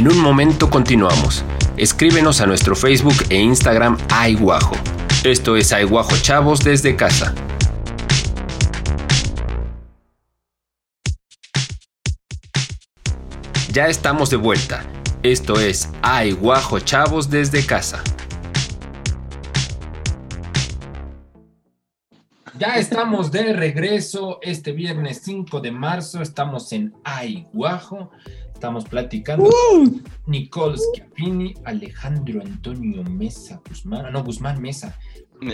En 0.00 0.08
un 0.08 0.18
momento 0.18 0.70
continuamos. 0.70 1.44
Escríbenos 1.76 2.40
a 2.40 2.46
nuestro 2.46 2.74
Facebook 2.74 3.16
e 3.28 3.36
Instagram 3.36 3.98
Aiguajo. 4.08 4.74
Esto 5.24 5.56
es 5.56 5.74
Aiguajo 5.74 6.16
Chavos 6.22 6.60
desde 6.60 6.96
casa. 6.96 7.34
Ya 13.70 13.88
estamos 13.88 14.30
de 14.30 14.38
vuelta. 14.38 14.86
Esto 15.22 15.60
es 15.60 15.90
Aiguajo 16.00 16.80
Chavos 16.80 17.28
desde 17.28 17.66
casa. 17.66 18.02
Ya 22.58 22.76
estamos 22.76 23.30
de 23.30 23.52
regreso 23.52 24.38
este 24.40 24.72
viernes 24.72 25.20
5 25.24 25.60
de 25.60 25.72
marzo. 25.72 26.22
Estamos 26.22 26.72
en 26.72 26.94
Aiguajo. 27.04 28.10
Estamos 28.60 28.84
platicando 28.84 29.48
con 29.70 30.04
Nicole 30.26 30.76
Schiaffini, 30.76 31.54
Alejandro 31.64 32.42
Antonio 32.42 33.02
Mesa 33.04 33.58
Guzmán, 33.66 34.04
ah, 34.04 34.10
no, 34.10 34.22
Guzmán 34.22 34.60
Mesa. 34.60 34.98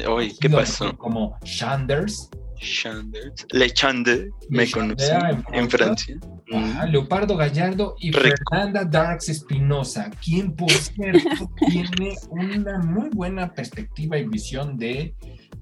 Oye, 0.08 0.34
¿qué 0.40 0.50
pasó? 0.50 0.98
Como 0.98 1.38
Shanders. 1.44 2.28
Chanders. 2.56 3.46
Le 3.52 3.70
Chande, 3.70 4.28
me 4.48 4.64
Le 4.64 4.72
conocí 4.72 5.06
Chandler 5.06 5.44
en 5.52 5.54
en 5.54 5.70
Francia. 5.70 6.16
Ajá, 6.52 6.86
Leopardo 6.86 7.36
Gallardo 7.36 7.94
y 8.00 8.10
Rico. 8.10 8.34
Fernanda 8.50 8.84
Darks 8.84 9.28
Espinosa, 9.28 10.10
quien 10.20 10.56
por 10.56 10.72
cierto 10.72 11.48
tiene 11.68 12.16
una 12.30 12.80
muy 12.80 13.10
buena 13.10 13.54
perspectiva 13.54 14.18
y 14.18 14.24
visión 14.24 14.76
de 14.76 15.14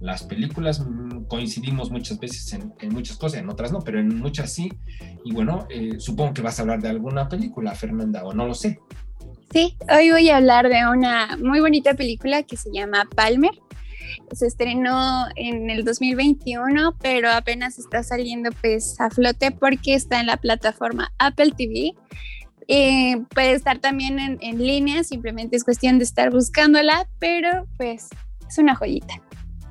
las 0.04 0.22
películas. 0.22 0.80
Mm, 0.80 1.24
Coincidimos 1.24 1.90
muchas 1.90 2.20
veces 2.20 2.52
en, 2.52 2.92
muchas 2.92 3.16
cosas, 3.16 3.40
en 3.40 3.48
otras 3.48 3.72
no, 3.72 3.80
pero 3.80 3.98
en 3.98 4.20
muchas 4.20 4.52
sí. 4.52 4.70
Y 5.24 5.32
bueno, 5.32 5.66
eh, 5.70 5.94
supongo 5.98 6.34
que 6.34 6.42
vas 6.42 6.58
a 6.58 6.62
hablar 6.62 6.80
de 6.80 6.90
alguna 6.90 7.28
película, 7.28 7.74
Fernanda, 7.74 8.24
o 8.24 8.34
no 8.34 8.46
lo 8.46 8.54
sé. 8.54 8.78
Sí, 9.52 9.76
hoy 9.90 10.10
voy 10.10 10.28
a 10.28 10.36
hablar 10.36 10.68
de 10.68 10.86
una 10.86 11.38
muy 11.38 11.60
bonita 11.60 11.94
película 11.94 12.42
que 12.42 12.56
se 12.56 12.70
llama 12.72 13.08
Palmer. 13.16 13.52
Se 14.32 14.46
estrenó 14.46 15.26
en 15.36 15.70
el 15.70 15.84
2021, 15.84 16.96
pero 17.00 17.30
apenas 17.30 17.78
está 17.78 18.02
saliendo 18.02 18.50
pues 18.60 19.00
a 19.00 19.10
flote 19.10 19.52
porque 19.52 19.94
está 19.94 20.20
en 20.20 20.26
la 20.26 20.36
plataforma 20.36 21.12
Apple 21.18 21.52
TV. 21.56 21.94
Eh, 22.68 23.16
puede 23.34 23.52
estar 23.52 23.78
también 23.78 24.18
en, 24.18 24.38
en 24.40 24.58
línea, 24.58 25.04
simplemente 25.04 25.56
es 25.56 25.64
cuestión 25.64 25.98
de 25.98 26.04
estar 26.04 26.30
buscándola, 26.30 27.08
pero 27.18 27.66
pues 27.76 28.08
es 28.48 28.58
una 28.58 28.74
joyita. 28.74 29.23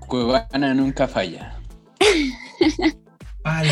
Cuevana 0.07 0.73
nunca 0.73 1.07
falla. 1.07 1.55
Vale. 3.43 3.69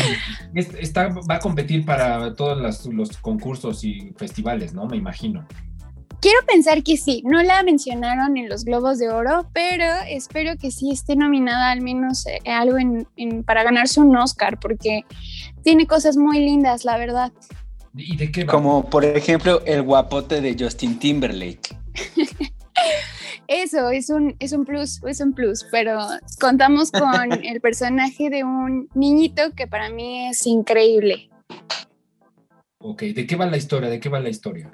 Es- 0.54 0.74
Está, 0.74 1.08
va 1.08 1.36
a 1.36 1.38
competir 1.38 1.84
para 1.84 2.34
todos 2.34 2.86
los 2.86 3.16
concursos 3.18 3.84
y 3.84 4.12
festivales, 4.16 4.74
¿no? 4.74 4.86
Me 4.86 4.96
imagino. 4.96 5.46
Quiero 6.20 6.38
pensar 6.46 6.82
que 6.84 6.96
sí, 6.96 7.22
no 7.26 7.42
la 7.42 7.62
mencionaron 7.64 8.36
en 8.36 8.48
los 8.48 8.64
Globos 8.64 8.98
de 8.98 9.08
Oro, 9.08 9.48
pero 9.52 9.84
espero 10.08 10.56
que 10.56 10.70
sí 10.70 10.92
esté 10.92 11.16
nominada 11.16 11.72
al 11.72 11.80
menos 11.80 12.26
eh, 12.26 12.38
algo 12.48 12.78
en, 12.78 13.08
en- 13.16 13.42
para 13.42 13.64
ganarse 13.64 13.98
un 14.00 14.14
Oscar, 14.16 14.60
porque 14.60 15.00
tiene 15.64 15.86
cosas 15.86 16.16
muy 16.16 16.38
lindas, 16.38 16.84
la 16.84 16.96
verdad. 16.96 17.32
¿Y 17.96 18.16
de 18.16 18.30
qué 18.30 18.44
va? 18.44 18.52
Como 18.52 18.88
por 18.88 19.04
ejemplo 19.04 19.62
el 19.66 19.82
guapote 19.82 20.40
de 20.40 20.56
Justin 20.58 20.98
Timberlake. 20.98 21.76
Eso 23.48 23.90
es 23.90 24.10
un, 24.10 24.36
es 24.38 24.52
un 24.52 24.64
plus, 24.64 25.00
es 25.06 25.20
un 25.20 25.34
plus, 25.34 25.66
pero 25.70 25.98
contamos 26.40 26.90
con 26.90 27.32
el 27.44 27.60
personaje 27.60 28.30
de 28.30 28.44
un 28.44 28.88
niñito 28.94 29.52
que 29.54 29.66
para 29.66 29.90
mí 29.90 30.28
es 30.28 30.46
increíble. 30.46 31.30
Ok, 32.78 33.02
¿de 33.02 33.26
qué 33.26 33.36
va 33.36 33.46
la 33.46 33.56
historia? 33.56 33.88
¿De 33.88 34.00
qué 34.00 34.08
va 34.08 34.20
la 34.20 34.28
historia? 34.28 34.70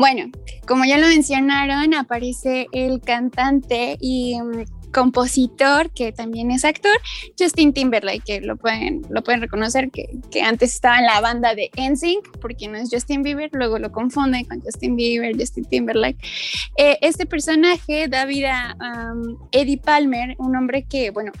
Bueno, 0.00 0.32
como 0.66 0.86
ya 0.86 0.96
lo 0.96 1.08
mencionaron, 1.08 1.92
aparece 1.92 2.68
el 2.72 3.02
cantante 3.02 3.98
y 4.00 4.40
mm, 4.40 4.90
compositor, 4.92 5.90
que 5.90 6.10
también 6.10 6.50
es 6.50 6.64
actor, 6.64 6.96
Justin 7.38 7.74
Timberlake, 7.74 8.22
que 8.24 8.40
lo 8.40 8.56
pueden, 8.56 9.02
reconocer, 9.42 9.90
que, 9.90 10.08
que 10.30 10.40
antes 10.40 10.72
estaba 10.72 11.00
en 11.00 11.04
la 11.04 11.20
banda 11.20 11.54
de 11.54 11.70
NSYNC, 11.76 12.38
porque 12.40 12.66
no 12.66 12.78
es 12.78 12.88
Justin 12.90 13.22
Bieber, 13.22 13.50
luego 13.52 13.78
lo 13.78 13.92
confunden 13.92 14.46
con 14.46 14.62
Justin 14.62 14.96
Bieber, 14.96 15.36
Justin 15.38 15.66
Timberlake. 15.66 16.16
Eh, 16.78 16.96
este 17.02 17.26
personaje 17.26 18.08
da 18.08 18.24
vida 18.24 18.76
a 18.80 19.12
Eddie 19.52 19.76
Palmer, 19.76 20.34
un 20.38 20.56
hombre 20.56 20.86
que, 20.88 21.10
bueno, 21.10 21.32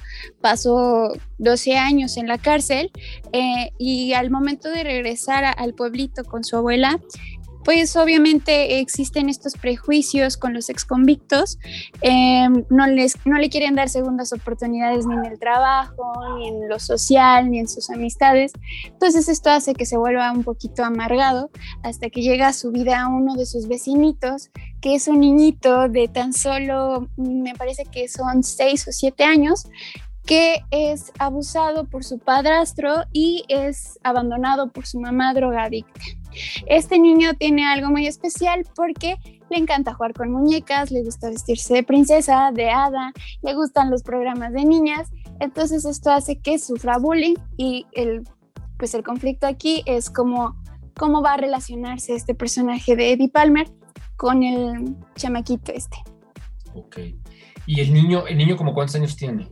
pasó 0.42 1.14
12 1.38 1.78
años 1.78 2.18
en 2.18 2.28
la 2.28 2.36
cárcel 2.36 2.90
eh, 3.32 3.70
y 3.78 4.12
al 4.12 4.28
momento 4.30 4.68
de 4.68 4.84
regresar 4.84 5.44
al 5.56 5.72
pueblito 5.72 6.24
con 6.24 6.44
su 6.44 6.58
abuela, 6.58 7.00
pues 7.70 7.94
obviamente 7.94 8.80
existen 8.80 9.28
estos 9.28 9.52
prejuicios 9.52 10.36
con 10.36 10.52
los 10.54 10.70
exconvictos, 10.70 11.56
eh, 12.02 12.48
no, 12.68 12.86
les, 12.88 13.14
no 13.24 13.38
le 13.38 13.48
quieren 13.48 13.76
dar 13.76 13.88
segundas 13.88 14.32
oportunidades 14.32 15.06
ni 15.06 15.14
en 15.14 15.24
el 15.24 15.38
trabajo, 15.38 16.12
ni 16.36 16.48
en 16.48 16.68
lo 16.68 16.80
social, 16.80 17.48
ni 17.48 17.60
en 17.60 17.68
sus 17.68 17.88
amistades. 17.88 18.50
Entonces 18.86 19.28
esto 19.28 19.50
hace 19.50 19.74
que 19.74 19.86
se 19.86 19.96
vuelva 19.96 20.32
un 20.32 20.42
poquito 20.42 20.82
amargado 20.82 21.48
hasta 21.84 22.10
que 22.10 22.22
llega 22.22 22.48
a 22.48 22.52
su 22.54 22.72
vida 22.72 23.06
uno 23.06 23.36
de 23.36 23.46
sus 23.46 23.68
vecinitos, 23.68 24.50
que 24.80 24.96
es 24.96 25.06
un 25.06 25.20
niñito 25.20 25.88
de 25.88 26.08
tan 26.08 26.32
solo, 26.32 27.08
me 27.16 27.54
parece 27.54 27.84
que 27.84 28.08
son 28.08 28.42
seis 28.42 28.88
o 28.88 28.90
siete 28.90 29.22
años, 29.22 29.68
que 30.26 30.64
es 30.72 31.12
abusado 31.20 31.84
por 31.84 32.02
su 32.02 32.18
padrastro 32.18 33.04
y 33.12 33.44
es 33.46 34.00
abandonado 34.02 34.72
por 34.72 34.86
su 34.86 34.98
mamá 34.98 35.32
drogadicta. 35.34 36.00
Este 36.66 36.98
niño 36.98 37.34
tiene 37.34 37.66
algo 37.66 37.90
muy 37.90 38.06
especial 38.06 38.64
porque 38.74 39.16
le 39.50 39.58
encanta 39.58 39.94
jugar 39.94 40.14
con 40.14 40.30
muñecas, 40.30 40.90
le 40.90 41.02
gusta 41.02 41.28
vestirse 41.28 41.74
de 41.74 41.82
princesa, 41.82 42.50
de 42.52 42.70
hada, 42.70 43.12
le 43.42 43.54
gustan 43.54 43.90
los 43.90 44.02
programas 44.02 44.52
de 44.52 44.64
niñas, 44.64 45.10
entonces 45.40 45.84
esto 45.84 46.10
hace 46.10 46.38
que 46.38 46.58
sufra 46.58 46.98
bullying 46.98 47.34
y 47.56 47.86
el, 47.92 48.22
pues 48.78 48.94
el 48.94 49.02
conflicto 49.02 49.46
aquí 49.46 49.82
es 49.86 50.10
cómo, 50.10 50.56
cómo 50.96 51.22
va 51.22 51.34
a 51.34 51.36
relacionarse 51.36 52.14
este 52.14 52.34
personaje 52.34 52.94
de 52.94 53.12
Eddie 53.12 53.28
Palmer 53.28 53.68
con 54.16 54.42
el 54.42 54.96
chamaquito 55.16 55.72
este. 55.72 55.96
Ok. 56.74 56.98
¿Y 57.66 57.80
el 57.80 57.92
niño, 57.92 58.26
el 58.26 58.36
niño 58.36 58.56
como 58.56 58.74
cuántos 58.74 58.96
años 58.96 59.16
tiene? 59.16 59.48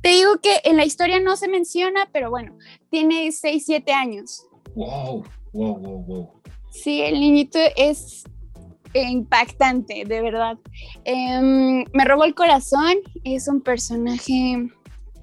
Te 0.00 0.10
digo 0.10 0.38
que 0.42 0.60
en 0.64 0.76
la 0.76 0.84
historia 0.84 1.18
no 1.20 1.36
se 1.36 1.48
menciona, 1.48 2.08
pero 2.12 2.30
bueno, 2.30 2.56
tiene 2.90 3.32
6, 3.32 3.62
7 3.64 3.92
años. 3.92 4.46
Wow, 4.74 5.24
wow, 5.54 5.78
wow, 5.78 6.04
wow. 6.04 6.42
Sí, 6.70 7.00
el 7.02 7.20
niñito 7.20 7.58
es 7.76 8.24
impactante, 8.92 10.04
de 10.04 10.22
verdad. 10.22 10.58
Em, 11.04 11.84
me 11.92 12.04
robó 12.04 12.24
el 12.24 12.34
corazón, 12.34 12.94
es 13.24 13.48
un 13.48 13.60
personaje 13.60 14.68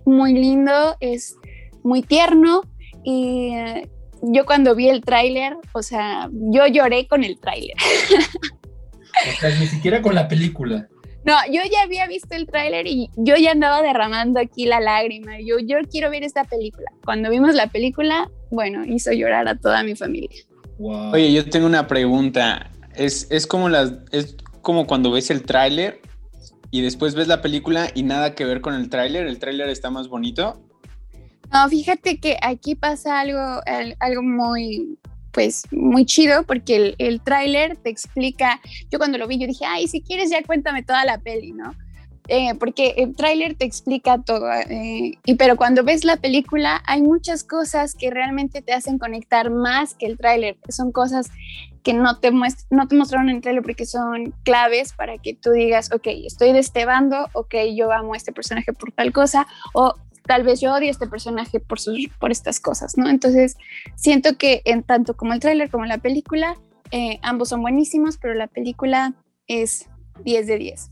muy 0.06 0.34
lindo, 0.34 0.96
es 1.00 1.36
muy 1.84 2.02
tierno 2.02 2.63
y 3.04 3.54
eh, 3.56 3.89
yo 4.22 4.46
cuando 4.46 4.76
vi 4.76 4.89
el 4.89 5.02
tráiler, 5.02 5.58
o 5.74 5.82
sea, 5.82 6.30
yo 6.32 6.67
lloré 6.67 7.08
con 7.08 7.24
el 7.24 7.39
tráiler. 7.39 7.76
O 9.28 9.39
sea, 9.39 9.50
ni 9.60 9.67
siquiera 9.67 10.02
con 10.02 10.15
la 10.15 10.28
película. 10.28 10.88
No, 11.24 11.36
yo 11.48 11.62
ya 11.72 11.84
había 11.84 12.08
visto 12.08 12.36
el 12.36 12.48
tráiler 12.48 12.88
y 12.88 13.10
yo 13.15 13.36
ya 13.36 13.52
andaba 13.52 13.82
derramando 13.82 14.39
aquí 14.39 14.65
la 14.65 14.80
lágrima. 14.80 15.39
Yo, 15.39 15.60
yo 15.60 15.78
quiero 15.89 16.10
ver 16.10 16.24
esta 16.24 16.46
película. 16.46 16.91
Cuando 17.06 17.30
vimos 17.30 17.54
la 17.54 17.67
película, 17.67 18.32
bueno, 18.52 18.86
hizo 18.86 19.12
llorar 19.12 19.48
a 19.48 19.56
toda 19.56 19.84
mi 19.84 19.96
familia. 19.96 20.30
Oye, 20.78 21.32
yo 21.32 21.50
tengo 21.50 21.66
una 21.66 21.88
pregunta. 21.88 22.70
Es, 22.96 23.28
es 23.32 23.48
como 23.48 23.70
las, 23.70 23.94
es 24.12 24.36
como 24.62 24.86
cuando 24.86 25.12
ves 25.12 25.32
el 25.32 25.44
tráiler 25.44 26.02
y 26.70 26.82
después 26.82 27.16
ves 27.16 27.28
la 27.28 27.42
película 27.42 27.90
y 27.96 28.04
nada 28.04 28.36
que 28.36 28.46
ver 28.46 28.62
con 28.62 28.74
el 28.76 28.90
tráiler. 28.90 29.26
El 29.26 29.40
tráiler 29.40 29.70
está 29.70 29.90
más 29.90 30.08
bonito. 30.08 30.62
No, 31.52 31.68
fíjate 31.70 32.20
que 32.20 32.38
aquí 32.42 32.76
pasa 32.76 33.20
algo, 33.20 33.62
algo 34.00 34.24
muy, 34.24 34.98
pues 35.32 35.64
muy 35.72 36.06
chido 36.06 36.44
porque 36.44 36.76
el, 36.76 36.96
el 36.98 37.22
tráiler 37.22 37.78
te 37.78 37.90
explica, 37.90 38.62
yo 38.90 39.00
cuando 39.00 39.18
lo 39.18 39.28
vi 39.28 39.38
yo 39.38 39.48
dije, 39.48 39.66
ay, 39.66 39.88
si 39.88 40.02
quieres 40.02 40.30
ya 40.30 40.42
cuéntame 40.44 40.84
toda 40.84 41.04
la 41.04 41.18
peli, 41.18 41.52
¿no? 41.52 41.76
Eh, 42.28 42.54
porque 42.60 42.94
el 42.98 43.16
tráiler 43.16 43.56
te 43.56 43.66
explica 43.66 44.20
todo, 44.20 44.52
eh, 44.54 45.18
y 45.26 45.36
pero 45.36 45.58
cuando 45.58 45.84
ves 45.84 46.06
la 46.06 46.18
película 46.18 46.82
hay 46.86 47.02
muchas 47.02 47.44
cosas 47.44 47.96
que 47.96 48.12
realmente 48.12 48.62
te 48.62 48.74
hacen 48.74 49.00
conectar 49.00 49.50
más 49.50 49.96
que 49.96 50.06
el 50.06 50.18
tráiler, 50.18 50.56
son 50.70 50.92
cosas 50.92 51.32
que 51.84 51.94
no 51.94 52.20
te, 52.20 52.32
no 52.32 52.88
te 52.88 52.96
mostraron 52.96 53.30
en 53.30 53.38
el 53.38 53.42
tráiler 53.42 53.64
porque 53.64 53.86
son 53.86 54.34
claves 54.44 54.94
para 54.94 55.18
que 55.18 55.34
tú 55.34 55.52
digas, 55.52 55.92
ok, 55.92 56.08
estoy 56.26 56.54
de 56.54 56.60
este 56.60 56.86
bando, 56.86 57.28
ok, 57.34 57.56
yo 57.76 57.92
amo 57.92 58.14
a 58.14 58.18
este 58.18 58.32
personaje 58.32 58.72
por 58.72 58.92
tal 58.92 59.12
cosa, 59.12 59.48
o 59.74 59.96
tal 60.26 60.44
vez 60.44 60.62
yo 60.62 60.74
odio 60.74 60.88
a 60.88 60.92
este 60.92 61.08
personaje 61.08 61.60
por, 61.60 61.80
sus, 61.80 62.08
por 62.20 62.32
estas 62.32 62.60
cosas, 62.60 62.98
¿no? 62.98 63.10
Entonces, 63.10 63.58
siento 63.96 64.38
que 64.38 64.62
en 64.66 64.84
tanto 64.84 65.18
como 65.18 65.34
el 65.34 65.40
tráiler 65.40 65.70
como 65.70 65.86
la 65.86 65.98
película, 65.98 66.56
eh, 66.92 67.20
ambos 67.24 67.50
son 67.50 67.62
buenísimos, 67.62 68.18
pero 68.18 68.34
la 68.36 68.48
película 68.48 69.14
es 69.48 69.90
10 70.24 70.48
de 70.48 70.58
10. 70.58 70.92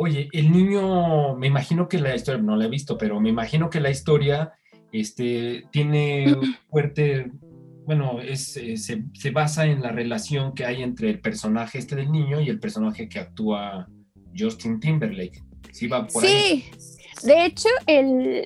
Oye, 0.00 0.28
el 0.32 0.52
niño, 0.52 1.34
me 1.36 1.48
imagino 1.48 1.88
que 1.88 1.98
la 1.98 2.14
historia, 2.14 2.40
no 2.40 2.54
la 2.54 2.66
he 2.66 2.68
visto, 2.68 2.96
pero 2.96 3.20
me 3.20 3.30
imagino 3.30 3.68
que 3.68 3.80
la 3.80 3.90
historia 3.90 4.52
este, 4.92 5.64
tiene 5.72 6.36
fuerte, 6.70 7.32
bueno, 7.84 8.20
es, 8.20 8.56
eh, 8.56 8.76
se, 8.76 9.02
se, 9.12 9.30
basa 9.32 9.66
en 9.66 9.82
la 9.82 9.90
relación 9.90 10.54
que 10.54 10.64
hay 10.64 10.84
entre 10.84 11.10
el 11.10 11.20
personaje 11.20 11.78
este 11.78 11.96
del 11.96 12.12
niño 12.12 12.40
y 12.40 12.48
el 12.48 12.60
personaje 12.60 13.08
que 13.08 13.18
actúa 13.18 13.88
Justin 14.38 14.78
Timberlake. 14.78 15.42
Sí, 15.72 15.88
va 15.88 16.06
por 16.06 16.24
sí. 16.24 16.64
De 17.24 17.44
hecho, 17.44 17.68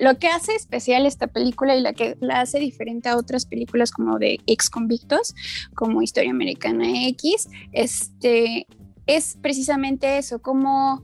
lo 0.01 0.17
que 0.17 0.27
hace 0.29 0.55
especial 0.55 1.05
esta 1.05 1.27
película 1.27 1.75
y 1.75 1.81
la 1.81 1.93
que 1.93 2.17
la 2.19 2.41
hace 2.41 2.59
diferente 2.59 3.09
a 3.09 3.17
otras 3.17 3.45
películas 3.45 3.91
como 3.91 4.17
de 4.17 4.39
ex 4.47 4.71
convictos, 4.71 5.35
como 5.75 6.01
Historia 6.01 6.31
Americana 6.31 7.07
X, 7.09 7.47
este, 7.71 8.65
es 9.05 9.37
precisamente 9.41 10.17
eso, 10.17 10.41
como, 10.41 11.03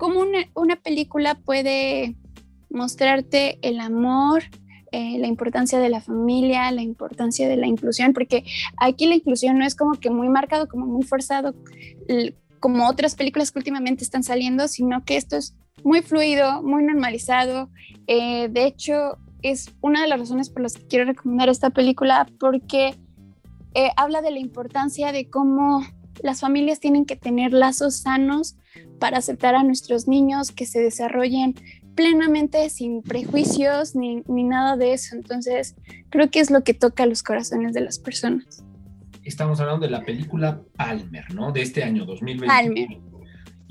como 0.00 0.20
una, 0.54 0.76
película 0.76 1.34
puede 1.34 2.16
mostrarte 2.70 3.58
el 3.60 3.78
amor, 3.80 4.44
eh, 4.92 5.18
la 5.18 5.26
importancia 5.26 5.78
de 5.78 5.90
la 5.90 6.00
familia, 6.00 6.70
la 6.70 6.80
importancia 6.80 7.46
de 7.46 7.58
la 7.58 7.66
inclusión, 7.66 8.14
porque 8.14 8.44
aquí 8.78 9.04
la 9.04 9.16
inclusión 9.16 9.58
no 9.58 9.66
es 9.66 9.74
como 9.76 9.92
que 9.92 10.08
muy 10.08 10.30
marcado, 10.30 10.68
como 10.68 10.86
muy 10.86 11.02
forzado, 11.02 11.54
como 12.60 12.88
otras 12.88 13.14
películas 13.14 13.52
que 13.52 13.58
últimamente 13.58 14.02
están 14.02 14.22
saliendo, 14.22 14.68
sino 14.68 15.04
que 15.04 15.18
esto 15.18 15.36
es 15.36 15.54
muy 15.84 16.00
fluido, 16.00 16.62
muy 16.62 16.82
normalizado. 16.82 17.68
Eh, 18.06 18.48
de 18.48 18.64
hecho, 18.64 19.18
es 19.42 19.70
una 19.82 20.00
de 20.00 20.08
las 20.08 20.18
razones 20.18 20.48
por 20.48 20.62
las 20.62 20.78
que 20.78 20.86
quiero 20.86 21.04
recomendar 21.04 21.50
esta 21.50 21.68
película 21.68 22.26
porque 22.38 22.94
eh, 23.74 23.90
habla 23.98 24.22
de 24.22 24.30
la 24.30 24.38
importancia 24.38 25.12
de 25.12 25.28
cómo 25.28 25.84
las 26.22 26.40
familias 26.40 26.80
tienen 26.80 27.04
que 27.06 27.16
tener 27.16 27.52
lazos 27.52 27.96
sanos 27.96 28.56
para 28.98 29.18
aceptar 29.18 29.54
a 29.54 29.62
nuestros 29.62 30.08
niños 30.08 30.52
que 30.52 30.66
se 30.66 30.80
desarrollen 30.80 31.54
plenamente 31.94 32.68
sin 32.70 33.02
prejuicios 33.02 33.94
ni, 33.94 34.22
ni 34.26 34.44
nada 34.44 34.76
de 34.76 34.92
eso. 34.92 35.16
Entonces, 35.16 35.76
creo 36.08 36.30
que 36.30 36.40
es 36.40 36.50
lo 36.50 36.62
que 36.62 36.74
toca 36.74 37.06
los 37.06 37.22
corazones 37.22 37.72
de 37.74 37.80
las 37.80 37.98
personas. 37.98 38.64
Estamos 39.22 39.60
hablando 39.60 39.84
de 39.84 39.90
la 39.90 40.02
película 40.02 40.62
Palmer, 40.76 41.34
¿no? 41.34 41.52
De 41.52 41.62
este 41.62 41.84
año 41.84 42.04
2020. 42.06 42.46
Palmer. 42.46 43.09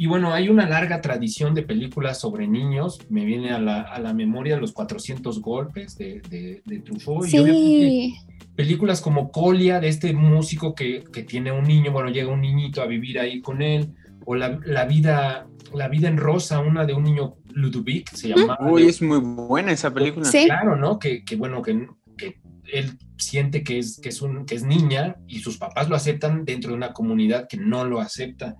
Y 0.02 0.08
bueno, 0.08 0.34
hay 0.34 0.48
una 0.48 0.66
larga 0.66 1.02
tradición 1.02 1.54
de 1.54 1.62
películas 1.62 2.22
sobre 2.22 2.48
niños. 2.48 3.00
Me 3.10 3.26
viene 3.26 3.52
a 3.52 3.60
la, 3.60 3.82
a 3.82 4.00
la 4.00 4.14
memoria 4.14 4.56
los 4.56 4.72
400 4.72 5.42
golpes 5.42 5.98
de, 5.98 6.22
de, 6.66 6.80
Truffaut. 6.80 7.26
Sí. 7.26 8.16
películas 8.56 9.02
como 9.02 9.30
Colia, 9.30 9.82
de 9.82 9.90
este 9.90 10.14
músico 10.14 10.74
que, 10.74 11.04
que, 11.12 11.24
tiene 11.24 11.52
un 11.52 11.66
niño, 11.66 11.92
bueno, 11.92 12.10
llega 12.12 12.32
un 12.32 12.40
niñito 12.40 12.82
a 12.82 12.86
vivir 12.86 13.20
ahí 13.20 13.42
con 13.42 13.62
él. 13.62 13.94
O 14.26 14.36
la, 14.36 14.58
la 14.64 14.86
vida, 14.86 15.50
la 15.74 15.90
vida 15.90 16.08
en 16.08 16.16
rosa, 16.16 16.62
una 16.62 16.86
de 16.86 16.94
un 16.94 17.04
niño 17.04 17.36
Ludovic, 17.52 18.10
se 18.14 18.30
llama. 18.30 18.58
Uy, 18.62 18.84
es 18.84 19.02
muy 19.02 19.20
buena 19.20 19.74
esa 19.74 19.94
película. 19.94 20.24
Sí. 20.24 20.46
Claro, 20.46 20.78
¿no? 20.78 20.98
Que, 20.98 21.26
que 21.26 21.36
bueno, 21.36 21.62
que, 21.62 21.88
que 22.16 22.40
él 22.72 22.98
siente 23.18 23.66
que 23.66 23.80
es, 23.80 24.00
que, 24.00 24.08
es 24.08 24.22
un, 24.22 24.46
que 24.46 24.56
es 24.56 24.64
niña 24.64 25.18
y 25.28 25.40
sus 25.40 25.58
papás 25.58 25.90
lo 25.90 25.98
aceptan 25.98 26.46
dentro 26.46 26.72
de 26.72 26.78
una 26.78 26.94
comunidad 26.94 27.50
que 27.50 27.58
no 27.58 27.84
lo 27.84 28.00
acepta. 28.00 28.56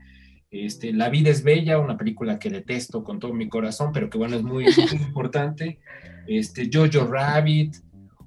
Este, 0.52 0.94
La 0.94 1.10
vida 1.10 1.30
es 1.30 1.44
bella, 1.44 1.80
una 1.80 1.98
película 1.98 2.40
que 2.40 2.50
detesto 2.50 3.04
con 3.04 3.20
todo 3.20 3.34
mi 3.34 3.48
corazón, 3.48 3.92
pero 3.94 4.10
que 4.10 4.18
bueno, 4.18 4.36
es 4.36 4.44
muy, 4.44 4.66
importante. 4.94 5.80
Este, 6.28 6.70
Jojo 6.72 7.06
Rabbit, 7.06 7.78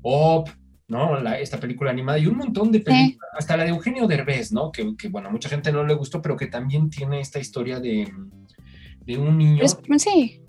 Op, 0.02 0.48
¿no? 0.88 1.16
esta 1.34 1.58
película 1.58 1.90
animada 1.90 2.18
y 2.18 2.26
un 2.26 2.36
montón 2.36 2.70
de 2.70 2.80
películas, 2.80 3.30
hasta 3.36 3.56
la 3.56 3.64
de 3.64 3.70
Eugenio 3.70 4.06
Derbez, 4.06 4.52
¿no? 4.52 4.70
Que, 4.70 4.96
que, 4.96 5.08
bueno, 5.08 5.28
a 5.28 5.32
mucha 5.32 5.48
gente 5.48 5.72
no 5.72 5.84
le 5.84 5.94
gustó, 5.94 6.20
pero 6.20 6.36
que 6.36 6.46
también 6.46 6.90
tiene 6.90 7.20
esta 7.20 7.38
historia 7.38 7.80
de, 7.80 8.12
de 9.04 9.18
un 9.18 9.38
niño. 9.38 9.64
Sí. 9.96 10.40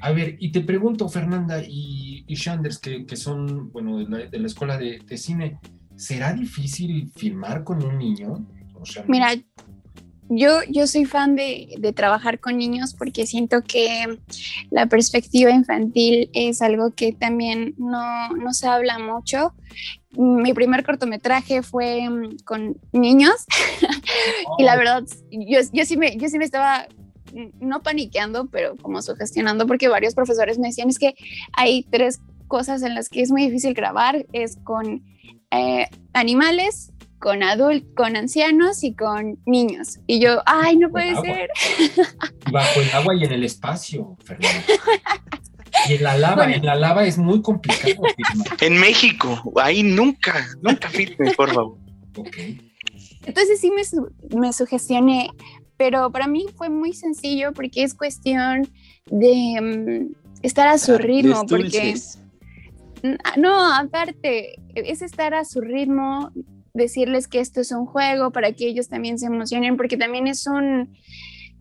A 0.00 0.12
ver, 0.12 0.36
y 0.38 0.52
te 0.52 0.60
pregunto, 0.60 1.08
Fernanda 1.08 1.62
y, 1.66 2.24
y 2.26 2.34
Shanders, 2.34 2.78
que, 2.78 3.06
que, 3.06 3.16
son, 3.16 3.72
bueno, 3.72 3.98
de 3.98 4.04
la, 4.04 4.18
de 4.26 4.38
la 4.38 4.46
escuela 4.46 4.76
de, 4.76 4.98
de, 4.98 5.16
cine, 5.16 5.58
¿será 5.96 6.32
difícil 6.34 7.10
filmar 7.14 7.64
con 7.64 7.82
un 7.82 7.98
niño? 7.98 8.46
Mira, 9.08 9.34
yo, 10.28 10.60
yo 10.68 10.86
soy 10.86 11.04
fan 11.04 11.36
de, 11.36 11.74
de, 11.78 11.92
trabajar 11.92 12.40
con 12.40 12.58
niños 12.58 12.94
porque 12.94 13.26
siento 13.26 13.62
que 13.62 14.18
la 14.70 14.86
perspectiva 14.86 15.50
infantil 15.50 16.30
es 16.32 16.62
algo 16.62 16.92
que 16.92 17.12
también 17.12 17.74
no, 17.78 18.28
no 18.30 18.52
se 18.52 18.66
habla 18.66 18.98
mucho. 18.98 19.52
Mi 20.12 20.52
primer 20.54 20.84
cortometraje 20.84 21.62
fue 21.62 22.08
mm, 22.08 22.38
con 22.44 22.76
niños 22.92 23.46
y 24.58 24.64
la 24.64 24.74
oh. 24.74 24.78
verdad, 24.78 25.04
yo, 25.30 25.60
yo, 25.72 25.84
sí 25.84 25.96
me, 25.96 26.16
yo 26.16 26.28
sí 26.28 26.38
me 26.38 26.44
estaba 26.44 26.86
mm, 27.32 27.66
no 27.66 27.82
paniqueando, 27.82 28.46
pero 28.46 28.76
como 28.76 29.02
sugestionando 29.02 29.66
porque 29.66 29.88
varios 29.88 30.14
profesores 30.14 30.58
me 30.58 30.68
decían 30.68 30.88
es 30.88 30.98
que 30.98 31.14
hay 31.52 31.84
tres 31.90 32.20
cosas 32.48 32.82
en 32.82 32.94
las 32.94 33.08
que 33.08 33.22
es 33.22 33.30
muy 33.30 33.44
difícil 33.44 33.74
grabar, 33.74 34.26
es 34.32 34.56
con 34.64 35.04
eh, 35.50 35.86
animales, 36.12 36.92
con 37.18 37.42
adultos, 37.42 37.88
con 37.96 38.16
ancianos 38.16 38.84
y 38.84 38.94
con 38.94 39.38
niños. 39.46 39.98
Y 40.06 40.20
yo, 40.20 40.42
ay, 40.46 40.76
no 40.76 40.90
puede 40.90 41.14
ser. 41.20 41.48
bajo 42.52 42.80
el 42.80 42.90
agua 42.90 43.14
y 43.14 43.24
en 43.24 43.32
el 43.32 43.44
espacio, 43.44 44.16
Fernando. 44.24 44.58
Y 45.88 45.94
en 45.94 46.02
la 46.02 46.16
lava, 46.16 46.50
en 46.50 46.64
la 46.64 46.74
lava 46.74 47.04
es 47.04 47.18
muy 47.18 47.42
complicado. 47.42 48.02
En 48.60 48.80
México, 48.80 49.52
ahí 49.56 49.82
nunca, 49.82 50.46
nunca 50.62 50.88
firme, 50.88 51.32
por 51.32 51.52
favor. 51.52 51.78
Entonces 53.24 53.60
sí 53.60 53.70
me, 53.70 53.82
me 54.38 54.52
sugestioné, 54.52 55.30
pero 55.76 56.10
para 56.10 56.26
mí 56.26 56.46
fue 56.56 56.70
muy 56.70 56.92
sencillo 56.92 57.52
porque 57.52 57.82
es 57.82 57.94
cuestión 57.94 58.68
de 59.10 59.60
mm, 59.60 60.14
estar 60.42 60.68
a 60.68 60.78
su 60.78 60.94
ah, 60.94 60.98
ritmo, 60.98 61.44
porque... 61.46 61.94
No, 63.36 63.72
aparte, 63.74 64.56
es 64.74 65.02
estar 65.02 65.34
a 65.34 65.44
su 65.44 65.60
ritmo, 65.60 66.32
decirles 66.76 67.28
que 67.28 67.40
esto 67.40 67.60
es 67.60 67.72
un 67.72 67.86
juego 67.86 68.30
para 68.30 68.52
que 68.52 68.66
ellos 68.66 68.88
también 68.88 69.18
se 69.18 69.26
emocionen, 69.26 69.76
porque 69.76 69.96
también 69.96 70.26
es 70.26 70.46
un, 70.46 70.96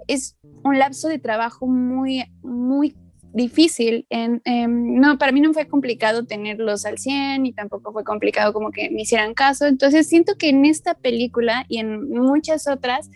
es 0.08 0.38
un 0.64 0.78
lapso 0.78 1.08
de 1.08 1.20
trabajo 1.20 1.68
muy, 1.68 2.24
muy 2.42 2.96
difícil. 3.34 4.08
En, 4.10 4.42
no, 4.46 5.18
para 5.18 5.32
mí 5.32 5.42
no 5.42 5.54
fue 5.54 5.68
complicado 5.68 6.26
tenerlos 6.26 6.86
al 6.86 6.98
100 6.98 7.46
y 7.46 7.54
tampoco 7.54 7.92
fue 7.92 8.04
complicado 8.04 8.54
como 8.54 8.72
que 8.72 8.90
me 8.90 9.02
hicieran 9.02 9.34
caso. 9.34 9.66
Entonces 9.66 10.08
siento 10.08 10.36
que 10.38 10.50
en 10.50 10.66
esta 10.66 10.94
película 10.94 11.66
y 11.68 11.80
en 11.80 12.10
muchas 12.10 12.68
otras, 12.68 13.10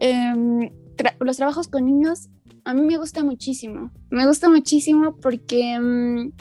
em, 0.00 0.70
los 1.20 1.36
trabajos 1.36 1.68
con 1.68 1.84
niños 1.84 2.28
a 2.64 2.72
mí 2.72 2.80
me 2.80 2.96
gusta 2.96 3.22
muchísimo. 3.22 3.90
Me 4.08 4.26
gusta 4.26 4.48
muchísimo 4.48 5.16
porque 5.20 5.74
em, 5.74 6.32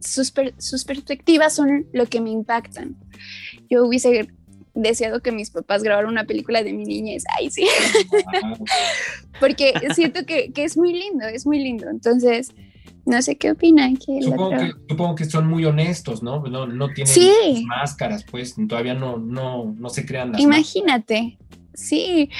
sus, 0.00 0.32
sus 0.58 0.84
perspectivas 0.84 1.54
son 1.54 1.86
lo 1.92 2.06
que 2.06 2.20
me 2.20 2.30
impactan 2.30 2.96
yo 3.68 3.84
hubiese 3.84 4.28
deseado 4.74 5.20
que 5.20 5.32
mis 5.32 5.50
papás 5.50 5.82
grabaran 5.82 6.10
una 6.10 6.24
película 6.24 6.62
de 6.62 6.72
mi 6.72 6.84
niñez. 6.84 7.24
Ay, 7.38 7.50
sí. 7.50 7.66
Porque 9.40 9.74
siento 9.94 10.24
que, 10.26 10.52
que, 10.52 10.64
es 10.64 10.76
muy 10.76 10.92
lindo, 10.92 11.26
es 11.26 11.46
muy 11.46 11.58
lindo. 11.58 11.88
Entonces, 11.88 12.52
no 13.06 13.22
sé 13.22 13.36
qué 13.36 13.52
opinan. 13.52 13.98
Supongo, 14.00 14.50
que, 14.50 14.72
supongo 14.88 15.14
que 15.14 15.24
son 15.24 15.46
muy 15.48 15.64
honestos, 15.64 16.22
¿no? 16.22 16.42
No, 16.42 16.66
no 16.66 16.88
tienen 16.88 17.66
máscaras, 17.66 18.24
pues 18.24 18.54
todavía 18.68 18.94
no, 18.94 19.16
no, 19.16 19.74
no 19.78 19.88
se 19.88 20.04
crean 20.04 20.32
las 20.32 20.40
Imagínate. 20.40 21.38
Sí, 21.74 22.30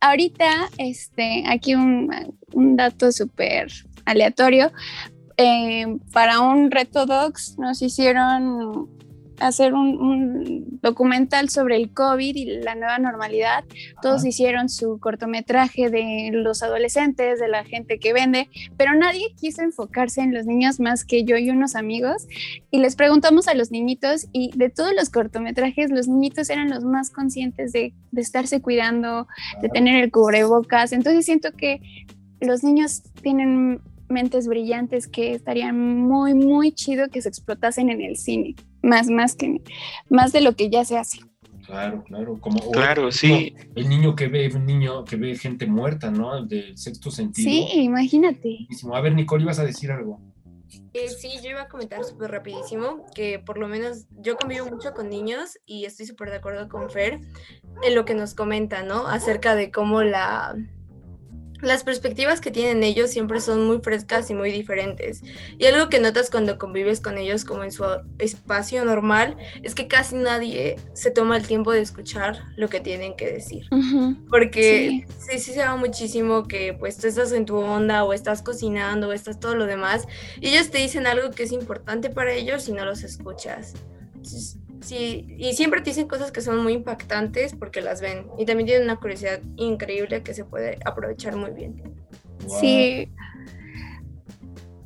ahorita, 0.00 0.70
este, 0.78 1.44
aquí 1.46 1.74
un, 1.74 2.10
un 2.52 2.76
dato 2.76 3.12
súper 3.12 3.68
aleatorio. 4.04 4.72
Eh, 5.36 5.86
para 6.12 6.40
un 6.40 6.70
reto 6.70 7.06
docs 7.06 7.56
nos 7.58 7.80
hicieron 7.82 8.88
hacer 9.40 9.74
un, 9.74 10.78
documental 10.82 11.48
sobre 11.50 11.76
el 11.76 11.92
COVID 11.92 12.36
y 12.36 12.44
la 12.60 12.74
nueva 12.74 12.98
normalidad. 12.98 13.64
Todos 14.00 14.24
hicieron 14.24 14.68
su 14.68 14.98
cortometraje 14.98 15.90
de 15.90 16.30
los 16.32 16.62
adolescentes, 16.62 17.38
de 17.38 17.48
la 17.48 17.64
gente 17.64 17.98
que 17.98 18.12
vende, 18.12 18.48
pero 18.76 18.94
nadie 18.94 19.34
quiso 19.38 19.62
enfocarse 19.62 20.20
en 20.22 20.32
los 20.32 20.46
niños 20.46 20.80
más 20.80 21.04
que 21.04 21.24
yo 21.24 21.36
y 21.36 21.50
unos 21.50 21.74
amigos. 21.74 22.26
Y 22.70 22.78
les 22.78 22.96
preguntamos 22.96 23.48
a 23.48 23.54
los 23.54 23.70
niñitos 23.70 24.28
y 24.32 24.56
de 24.56 24.70
todos 24.70 24.94
los 24.94 25.10
cortometrajes, 25.10 25.90
los 25.90 26.08
niñitos 26.08 26.48
eran 26.50 26.70
los 26.70 26.84
más 26.84 27.10
conscientes 27.10 27.72
de, 27.72 27.92
de 28.10 28.20
estarse 28.20 28.62
cuidando, 28.62 29.26
de 29.60 29.68
tener 29.68 30.02
el 30.02 30.10
cubrebocas. 30.10 30.92
Entonces 30.92 31.24
siento 31.26 31.52
que 31.52 31.80
los 32.40 32.64
niños 32.64 33.02
tienen 33.22 33.82
mentes 34.08 34.48
brillantes 34.48 35.06
que 35.06 35.34
estarían 35.34 35.78
muy, 35.78 36.34
muy 36.34 36.72
chido 36.72 37.08
que 37.08 37.22
se 37.22 37.28
explotasen 37.28 37.90
en 37.90 38.00
el 38.00 38.16
cine 38.16 38.56
más, 38.82 39.08
más 39.08 39.34
que 39.34 39.60
más 40.08 40.32
de 40.32 40.40
lo 40.40 40.54
que 40.56 40.70
ya 40.70 40.84
se 40.84 40.98
hace. 40.98 41.20
Claro, 41.64 42.02
claro, 42.02 42.38
como 42.40 42.58
claro, 42.72 43.12
sí. 43.12 43.54
el 43.76 43.88
niño 43.88 44.16
que 44.16 44.26
ve, 44.26 44.46
el 44.46 44.66
niño 44.66 45.04
que 45.04 45.14
ve 45.16 45.36
gente 45.36 45.66
muerta, 45.66 46.10
¿no? 46.10 46.36
El 46.36 46.48
del 46.48 46.76
sexto 46.76 47.12
sentido. 47.12 47.48
Sí, 47.48 47.68
imagínate. 47.74 48.66
A 48.92 49.00
ver, 49.00 49.14
Nicole, 49.14 49.44
ibas 49.44 49.60
a 49.60 49.64
decir 49.64 49.92
algo. 49.92 50.20
Eh, 50.92 51.08
sí, 51.08 51.30
yo 51.42 51.50
iba 51.50 51.62
a 51.62 51.68
comentar 51.68 52.04
súper 52.04 52.30
rapidísimo 52.30 53.04
que 53.14 53.38
por 53.38 53.58
lo 53.58 53.68
menos 53.68 54.06
yo 54.18 54.36
convivo 54.36 54.66
mucho 54.66 54.92
con 54.92 55.08
niños 55.08 55.58
y 55.64 55.84
estoy 55.84 56.06
súper 56.06 56.30
de 56.30 56.36
acuerdo 56.36 56.68
con 56.68 56.90
Fer 56.90 57.20
en 57.82 57.94
lo 57.94 58.04
que 58.04 58.14
nos 58.14 58.34
comenta, 58.34 58.82
¿no? 58.82 59.06
Acerca 59.06 59.54
de 59.54 59.70
cómo 59.70 60.02
la, 60.02 60.56
las 61.62 61.84
perspectivas 61.84 62.40
que 62.40 62.50
tienen 62.50 62.82
ellos 62.82 63.10
siempre 63.10 63.40
son 63.40 63.66
muy 63.66 63.80
frescas 63.80 64.30
y 64.30 64.34
muy 64.34 64.50
diferentes. 64.50 65.22
Y 65.58 65.66
algo 65.66 65.88
que 65.88 66.00
notas 66.00 66.30
cuando 66.30 66.58
convives 66.58 67.00
con 67.00 67.18
ellos 67.18 67.44
como 67.44 67.64
en 67.64 67.72
su 67.72 67.84
espacio 68.18 68.84
normal 68.84 69.36
es 69.62 69.74
que 69.74 69.88
casi 69.88 70.16
nadie 70.16 70.76
se 70.94 71.10
toma 71.10 71.36
el 71.36 71.46
tiempo 71.46 71.72
de 71.72 71.80
escuchar 71.80 72.38
lo 72.56 72.68
que 72.68 72.80
tienen 72.80 73.16
que 73.16 73.30
decir. 73.30 73.66
Porque 74.28 75.04
sí. 75.18 75.38
sí, 75.38 75.52
se 75.52 75.60
va 75.60 75.76
muchísimo 75.76 76.46
que 76.46 76.74
pues 76.74 76.98
tú 76.98 77.06
estás 77.06 77.32
en 77.32 77.46
tu 77.46 77.56
onda 77.56 78.04
o 78.04 78.12
estás 78.12 78.42
cocinando 78.42 79.08
o 79.08 79.12
estás 79.12 79.40
todo 79.40 79.54
lo 79.54 79.66
demás 79.66 80.06
y 80.40 80.48
ellos 80.48 80.70
te 80.70 80.78
dicen 80.78 81.06
algo 81.06 81.30
que 81.30 81.44
es 81.44 81.52
importante 81.52 82.10
para 82.10 82.32
ellos 82.32 82.68
y 82.68 82.72
no 82.72 82.84
los 82.84 83.02
escuchas. 83.02 83.74
Sí, 84.80 85.26
y 85.38 85.52
siempre 85.52 85.80
te 85.82 85.90
dicen 85.90 86.08
cosas 86.08 86.32
que 86.32 86.40
son 86.40 86.62
muy 86.62 86.72
impactantes 86.72 87.54
porque 87.54 87.80
las 87.80 88.00
ven. 88.00 88.26
Y 88.38 88.46
también 88.46 88.66
tienen 88.66 88.84
una 88.84 88.96
curiosidad 88.96 89.40
increíble 89.56 90.22
que 90.22 90.34
se 90.34 90.44
puede 90.44 90.78
aprovechar 90.84 91.36
muy 91.36 91.50
bien. 91.50 91.82
Sí. 92.60 93.08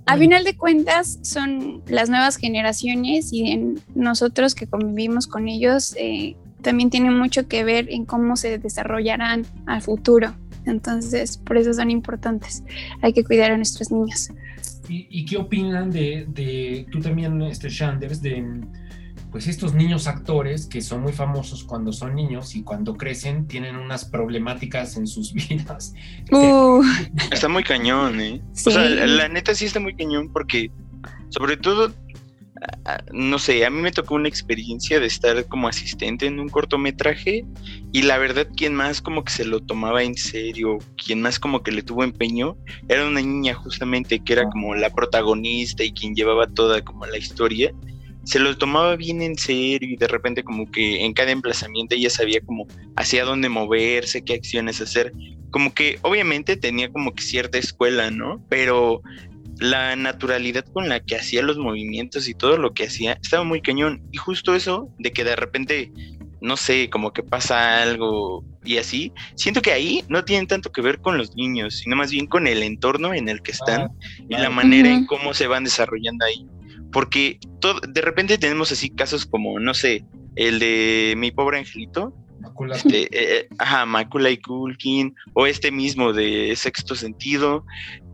A 0.06 0.18
final 0.18 0.44
de 0.44 0.56
cuentas, 0.56 1.18
son 1.22 1.82
las 1.86 2.10
nuevas 2.10 2.36
generaciones 2.36 3.32
y 3.32 3.52
en 3.52 3.80
nosotros 3.94 4.54
que 4.54 4.66
convivimos 4.66 5.26
con 5.26 5.48
ellos 5.48 5.94
eh, 5.96 6.36
también 6.60 6.90
tiene 6.90 7.10
mucho 7.10 7.48
que 7.48 7.64
ver 7.64 7.90
en 7.90 8.04
cómo 8.04 8.36
se 8.36 8.58
desarrollarán 8.58 9.46
al 9.66 9.80
futuro. 9.80 10.34
Entonces, 10.66 11.38
por 11.38 11.56
eso 11.56 11.72
son 11.72 11.90
importantes. 11.90 12.64
Hay 13.00 13.12
que 13.12 13.24
cuidar 13.24 13.52
a 13.52 13.56
nuestros 13.56 13.90
niños. 13.90 14.30
¿Y, 14.88 15.24
qué 15.24 15.38
opinan 15.38 15.90
de, 15.90 16.26
de, 16.28 16.86
tú 16.92 17.00
también, 17.00 17.40
este 17.42 17.70
Shanders, 17.70 18.20
de 18.20 18.44
pues 19.34 19.48
estos 19.48 19.74
niños 19.74 20.06
actores 20.06 20.66
que 20.66 20.80
son 20.80 21.02
muy 21.02 21.12
famosos 21.12 21.64
cuando 21.64 21.92
son 21.92 22.14
niños 22.14 22.54
y 22.54 22.62
cuando 22.62 22.94
crecen 22.94 23.48
tienen 23.48 23.74
unas 23.74 24.04
problemáticas 24.04 24.96
en 24.96 25.08
sus 25.08 25.32
vidas. 25.48 25.92
Uh. 26.30 26.80
Está 27.32 27.48
muy 27.48 27.64
cañón, 27.64 28.20
¿eh? 28.20 28.40
O 28.52 28.70
sea, 28.70 28.88
la, 28.88 29.28
neta 29.28 29.52
sí 29.56 29.64
está 29.64 29.80
muy 29.80 29.96
cañón 29.96 30.30
porque, 30.32 30.70
sobre 31.30 31.56
todo, 31.56 31.92
no 33.12 33.40
sé, 33.40 33.66
a 33.66 33.70
mí 33.70 33.82
me 33.82 33.90
tocó 33.90 34.14
una 34.14 34.28
experiencia 34.28 35.00
de 35.00 35.06
estar 35.06 35.44
como 35.46 35.66
asistente 35.66 36.26
en 36.26 36.38
un 36.38 36.48
cortometraje 36.48 37.44
y 37.90 38.02
la 38.02 38.18
verdad 38.18 38.46
quien 38.56 38.72
más 38.72 39.02
como 39.02 39.24
que 39.24 39.32
se 39.32 39.44
lo 39.44 39.58
tomaba 39.58 40.04
en 40.04 40.14
serio, 40.14 40.78
quien 41.04 41.20
más 41.20 41.40
como 41.40 41.64
que 41.64 41.72
le 41.72 41.82
tuvo 41.82 42.04
empeño, 42.04 42.56
era 42.88 43.04
una 43.04 43.20
niña 43.20 43.54
justamente 43.54 44.20
que 44.20 44.34
era 44.34 44.42
ah. 44.42 44.50
como 44.52 44.76
la 44.76 44.90
protagonista 44.90 45.82
y 45.82 45.90
quien 45.90 46.14
llevaba 46.14 46.46
toda 46.46 46.82
como 46.82 47.04
la 47.04 47.18
historia 47.18 47.72
se 48.24 48.38
lo 48.38 48.56
tomaba 48.56 48.96
bien 48.96 49.22
en 49.22 49.36
serio 49.36 49.88
y 49.88 49.96
de 49.96 50.08
repente 50.08 50.42
como 50.42 50.70
que 50.70 51.04
en 51.04 51.12
cada 51.12 51.30
emplazamiento 51.30 51.94
ella 51.94 52.10
sabía 52.10 52.40
como 52.40 52.66
hacia 52.96 53.24
dónde 53.24 53.48
moverse, 53.48 54.24
qué 54.24 54.34
acciones 54.34 54.80
hacer. 54.80 55.12
Como 55.50 55.72
que 55.72 55.98
obviamente 56.02 56.56
tenía 56.56 56.90
como 56.90 57.14
que 57.14 57.22
cierta 57.22 57.58
escuela, 57.58 58.10
¿no? 58.10 58.44
Pero 58.48 59.02
la 59.58 59.94
naturalidad 59.94 60.64
con 60.72 60.88
la 60.88 61.00
que 61.00 61.16
hacía 61.16 61.42
los 61.42 61.58
movimientos 61.58 62.28
y 62.28 62.34
todo 62.34 62.56
lo 62.56 62.72
que 62.74 62.84
hacía 62.84 63.18
estaba 63.22 63.44
muy 63.44 63.60
cañón. 63.60 64.02
Y 64.10 64.16
justo 64.16 64.54
eso 64.54 64.88
de 64.98 65.12
que 65.12 65.22
de 65.22 65.36
repente, 65.36 65.92
no 66.40 66.56
sé, 66.56 66.90
como 66.90 67.12
que 67.12 67.22
pasa 67.22 67.82
algo 67.82 68.44
y 68.64 68.78
así, 68.78 69.12
siento 69.36 69.60
que 69.60 69.72
ahí 69.72 70.02
no 70.08 70.24
tienen 70.24 70.46
tanto 70.46 70.72
que 70.72 70.80
ver 70.80 70.98
con 71.00 71.18
los 71.18 71.36
niños, 71.36 71.78
sino 71.78 71.94
más 71.96 72.10
bien 72.10 72.26
con 72.26 72.46
el 72.46 72.62
entorno 72.62 73.12
en 73.12 73.28
el 73.28 73.42
que 73.42 73.52
están 73.52 73.82
ah, 73.82 73.90
y 74.28 74.34
la 74.34 74.48
manera 74.48 74.90
en 74.90 75.06
cómo 75.06 75.34
se 75.34 75.46
van 75.46 75.64
desarrollando 75.64 76.24
ahí 76.24 76.46
porque 76.94 77.40
todo, 77.60 77.80
de 77.80 78.00
repente 78.00 78.38
tenemos 78.38 78.70
así 78.70 78.88
casos 78.88 79.26
como, 79.26 79.58
no 79.58 79.74
sé, 79.74 80.04
el 80.36 80.60
de 80.60 81.14
mi 81.16 81.32
pobre 81.32 81.58
angelito. 81.58 82.14
Macula. 82.40 82.76
Este, 82.76 83.08
eh, 83.10 83.48
ajá, 83.58 83.84
Macula 83.84 84.30
y 84.30 84.38
Kulkin, 84.38 85.12
o 85.32 85.46
este 85.46 85.72
mismo 85.72 86.12
de 86.12 86.54
sexto 86.54 86.94
sentido, 86.94 87.66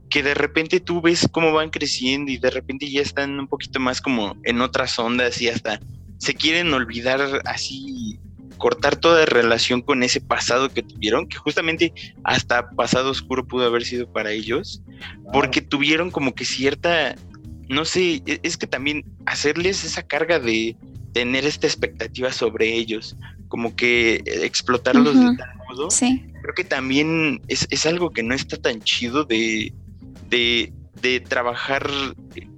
que 0.09 0.23
de 0.23 0.33
repente 0.33 0.81
tú 0.81 1.03
ves 1.03 1.29
cómo 1.31 1.53
van 1.53 1.69
creciendo 1.69 2.33
y 2.33 2.39
de 2.39 2.49
repente 2.49 2.91
ya 2.91 3.03
están 3.03 3.39
un 3.39 3.49
poquito 3.49 3.81
más 3.81 4.01
como 4.01 4.35
en 4.45 4.63
otras 4.63 4.99
ondas 4.99 5.43
y 5.43 5.49
hasta 5.49 5.79
se 6.17 6.33
quieren 6.33 6.73
olvidar 6.73 7.43
así 7.45 8.19
cortar 8.61 8.97
toda 8.97 9.27
relación 9.27 9.81
con 9.81 10.03
ese 10.03 10.21
pasado 10.21 10.69
que 10.69 10.83
tuvieron, 10.83 11.27
que 11.27 11.39
justamente 11.39 11.93
hasta 12.25 12.71
pasado 12.71 13.11
oscuro 13.11 13.47
pudo 13.47 13.67
haber 13.67 13.85
sido 13.85 14.13
para 14.13 14.31
ellos, 14.31 14.83
porque 15.33 15.63
tuvieron 15.63 16.11
como 16.11 16.35
que 16.35 16.45
cierta, 16.45 17.17
no 17.71 17.85
sé, 17.85 18.23
e, 18.27 18.41
es 18.43 18.57
que 18.57 18.67
también 18.67 19.05
hacerles 19.27 19.85
esa 19.85 20.03
carga 20.03 20.39
de 20.39 20.77
tener 21.13 21.45
esta 21.47 21.67
expectativa 21.67 22.33
sobre 22.33 22.75
ellos, 22.75 23.17
como 23.49 23.75
que 23.75 24.23
explotarlos 24.27 25.15
de 25.15 25.37
tal 25.37 25.51
modo, 25.69 25.89
creo 25.89 26.55
que 26.55 26.65
también 26.65 27.41
es, 27.49 27.67
es, 27.71 27.87
algo 27.87 28.11
que 28.11 28.23
no 28.23 28.35
está 28.35 28.57
tan 28.57 28.81
chido 28.81 29.25
de, 29.25 29.73
de, 30.29 30.73
de 31.01 31.21
trabajar 31.21 31.89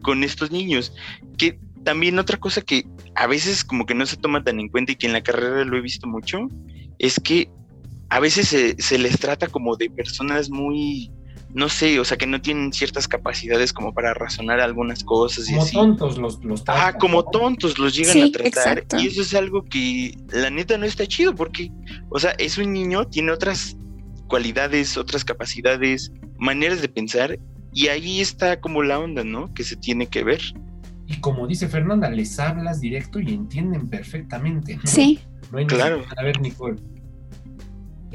con 0.03 0.25
estos 0.25 0.51
niños, 0.51 0.95
que 1.39 1.59
también 1.85 2.19
otra 2.19 2.39
cosa 2.39 2.63
que 2.63 2.87
a 3.15 3.27
veces 3.27 3.65
como 3.65 3.87
que 3.87 3.95
no 3.95 4.07
se 4.07 4.17
toma 4.17 4.43
tan 4.43 4.61
en 4.61 4.69
cuenta 4.69 4.93
y 4.93 4.97
que 4.97 5.07
en 5.07 5.13
la 5.13 5.23
carrera 5.23 5.65
lo 5.65 5.77
he 5.77 5.83
visto 5.83 6.07
mucho, 6.07 6.49
es 6.99 7.21
que 7.21 7.51
a 8.09 8.21
veces 8.21 8.49
se, 8.79 8.99
les 8.99 9.19
trata 9.19 9.47
como 9.47 9.77
de 9.77 9.91
personas 9.91 10.51
muy, 10.51 11.11
no 11.55 11.69
sé, 11.69 12.01
o 12.01 12.05
sea, 12.05 12.17
que 12.17 12.27
no 12.27 12.41
tienen 12.41 12.73
ciertas 12.73 13.07
capacidades 13.07 13.73
como 13.73 13.93
para 13.93 14.15
razonar 14.15 14.61
algunas 14.61 15.05
cosas. 15.05 15.47
Como 15.47 15.67
tontos 15.71 16.19
los, 16.19 16.43
los 16.45 16.63
Ah, 16.67 16.97
como 16.99 17.25
tontos 17.25 17.79
los 17.79 17.95
llegan 17.95 18.23
a 18.23 18.31
tratar. 18.31 18.85
Y 18.99 19.09
eso 19.09 19.23
es 19.23 19.35
algo 19.35 19.65
que 19.65 20.17
la 20.31 20.51
neta 20.51 20.79
no 20.79 20.87
está 20.87 21.07
chido 21.07 21.35
porque, 21.35 21.71
o 22.09 22.19
sea, 22.19 22.31
es 22.39 22.57
un 22.57 22.73
niño, 22.73 23.07
tiene 23.07 23.33
otras 23.33 23.77
cualidades, 24.29 24.97
otras 24.97 25.25
capacidades, 25.25 26.11
maneras 26.39 26.81
de 26.81 26.89
pensar 26.89 27.39
y 27.75 27.89
ahí 27.89 28.21
está 28.21 28.61
como 28.61 28.83
la 28.83 28.99
onda, 28.99 29.25
¿no? 29.25 29.53
Que 29.53 29.65
se 29.65 29.77
tiene 29.77 30.07
que 30.07 30.25
ver. 30.25 30.41
Y 31.07 31.17
como 31.21 31.47
dice 31.47 31.69
Fernanda, 31.69 32.09
les 32.11 32.39
hablas 32.39 32.81
directo 32.81 33.21
y 33.21 33.35
entienden 33.35 33.89
perfectamente. 33.89 34.79
Sí. 34.85 35.21
No 35.51 35.59
hay 35.59 35.67
claro. 35.67 36.03
A 36.17 36.23
ver, 36.23 36.41
Nicole. 36.41 36.77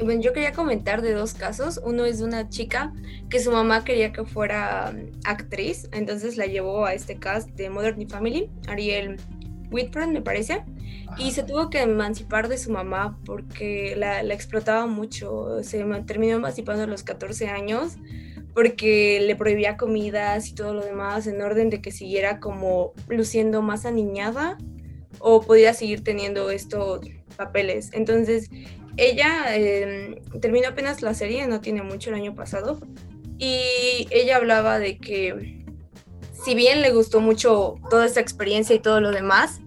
Bueno, 0.02 0.20
yo 0.20 0.32
quería 0.32 0.52
comentar 0.52 1.02
de 1.02 1.12
dos 1.12 1.34
casos. 1.34 1.80
Uno 1.84 2.04
es 2.04 2.18
de 2.18 2.24
una 2.24 2.48
chica 2.48 2.92
que 3.28 3.40
su 3.40 3.50
mamá 3.50 3.84
quería 3.84 4.12
que 4.12 4.24
fuera 4.24 4.92
um, 4.94 5.10
actriz, 5.24 5.88
entonces 5.92 6.36
la 6.36 6.46
llevó 6.46 6.86
a 6.86 6.94
este 6.94 7.18
cast 7.18 7.50
de 7.50 7.68
Modern 7.68 8.08
Family, 8.08 8.48
Ariel 8.68 9.16
Whitford, 9.70 10.08
me 10.08 10.22
parece, 10.22 10.62
y 11.18 11.32
se 11.32 11.42
tuvo 11.42 11.68
que 11.68 11.82
emancipar 11.82 12.48
de 12.48 12.58
su 12.58 12.70
mamá 12.70 13.18
porque 13.24 13.94
la, 13.96 14.22
la 14.22 14.34
explotaba 14.34 14.86
mucho. 14.86 15.62
Se 15.62 15.84
terminó 16.06 16.36
emancipando 16.36 16.84
a 16.84 16.86
los 16.86 17.02
14 17.02 17.48
años 17.48 17.96
porque 18.54 19.20
le 19.20 19.36
prohibía 19.36 19.76
comidas 19.76 20.48
y 20.48 20.54
todo 20.54 20.74
lo 20.74 20.84
demás 20.84 21.26
en 21.26 21.42
orden 21.42 21.70
de 21.70 21.80
que 21.80 21.90
siguiera 21.90 22.40
como 22.40 22.92
luciendo 23.08 23.62
más 23.62 23.84
aniñada 23.84 24.58
o 25.18 25.42
podía 25.42 25.74
seguir 25.74 26.02
teniendo 26.02 26.50
estos 26.50 27.00
papeles. 27.36 27.90
Entonces, 27.92 28.50
ella 28.98 29.56
em, 29.56 30.16
terminó 30.40 30.68
apenas 30.68 31.00
la 31.02 31.14
serie, 31.14 31.46
no 31.46 31.60
tiene 31.60 31.82
mucho 31.82 32.10
el 32.10 32.16
año 32.16 32.34
pasado, 32.34 32.80
y 33.38 34.06
ella 34.10 34.36
hablaba 34.36 34.78
de 34.78 34.98
que 34.98 35.64
si 36.44 36.54
bien 36.54 36.82
le 36.82 36.90
gustó 36.90 37.20
mucho 37.20 37.76
toda 37.88 38.06
esta 38.06 38.20
experiencia 38.20 38.74
y 38.74 38.80
todo 38.80 39.00
lo 39.00 39.12
demás, 39.12 39.60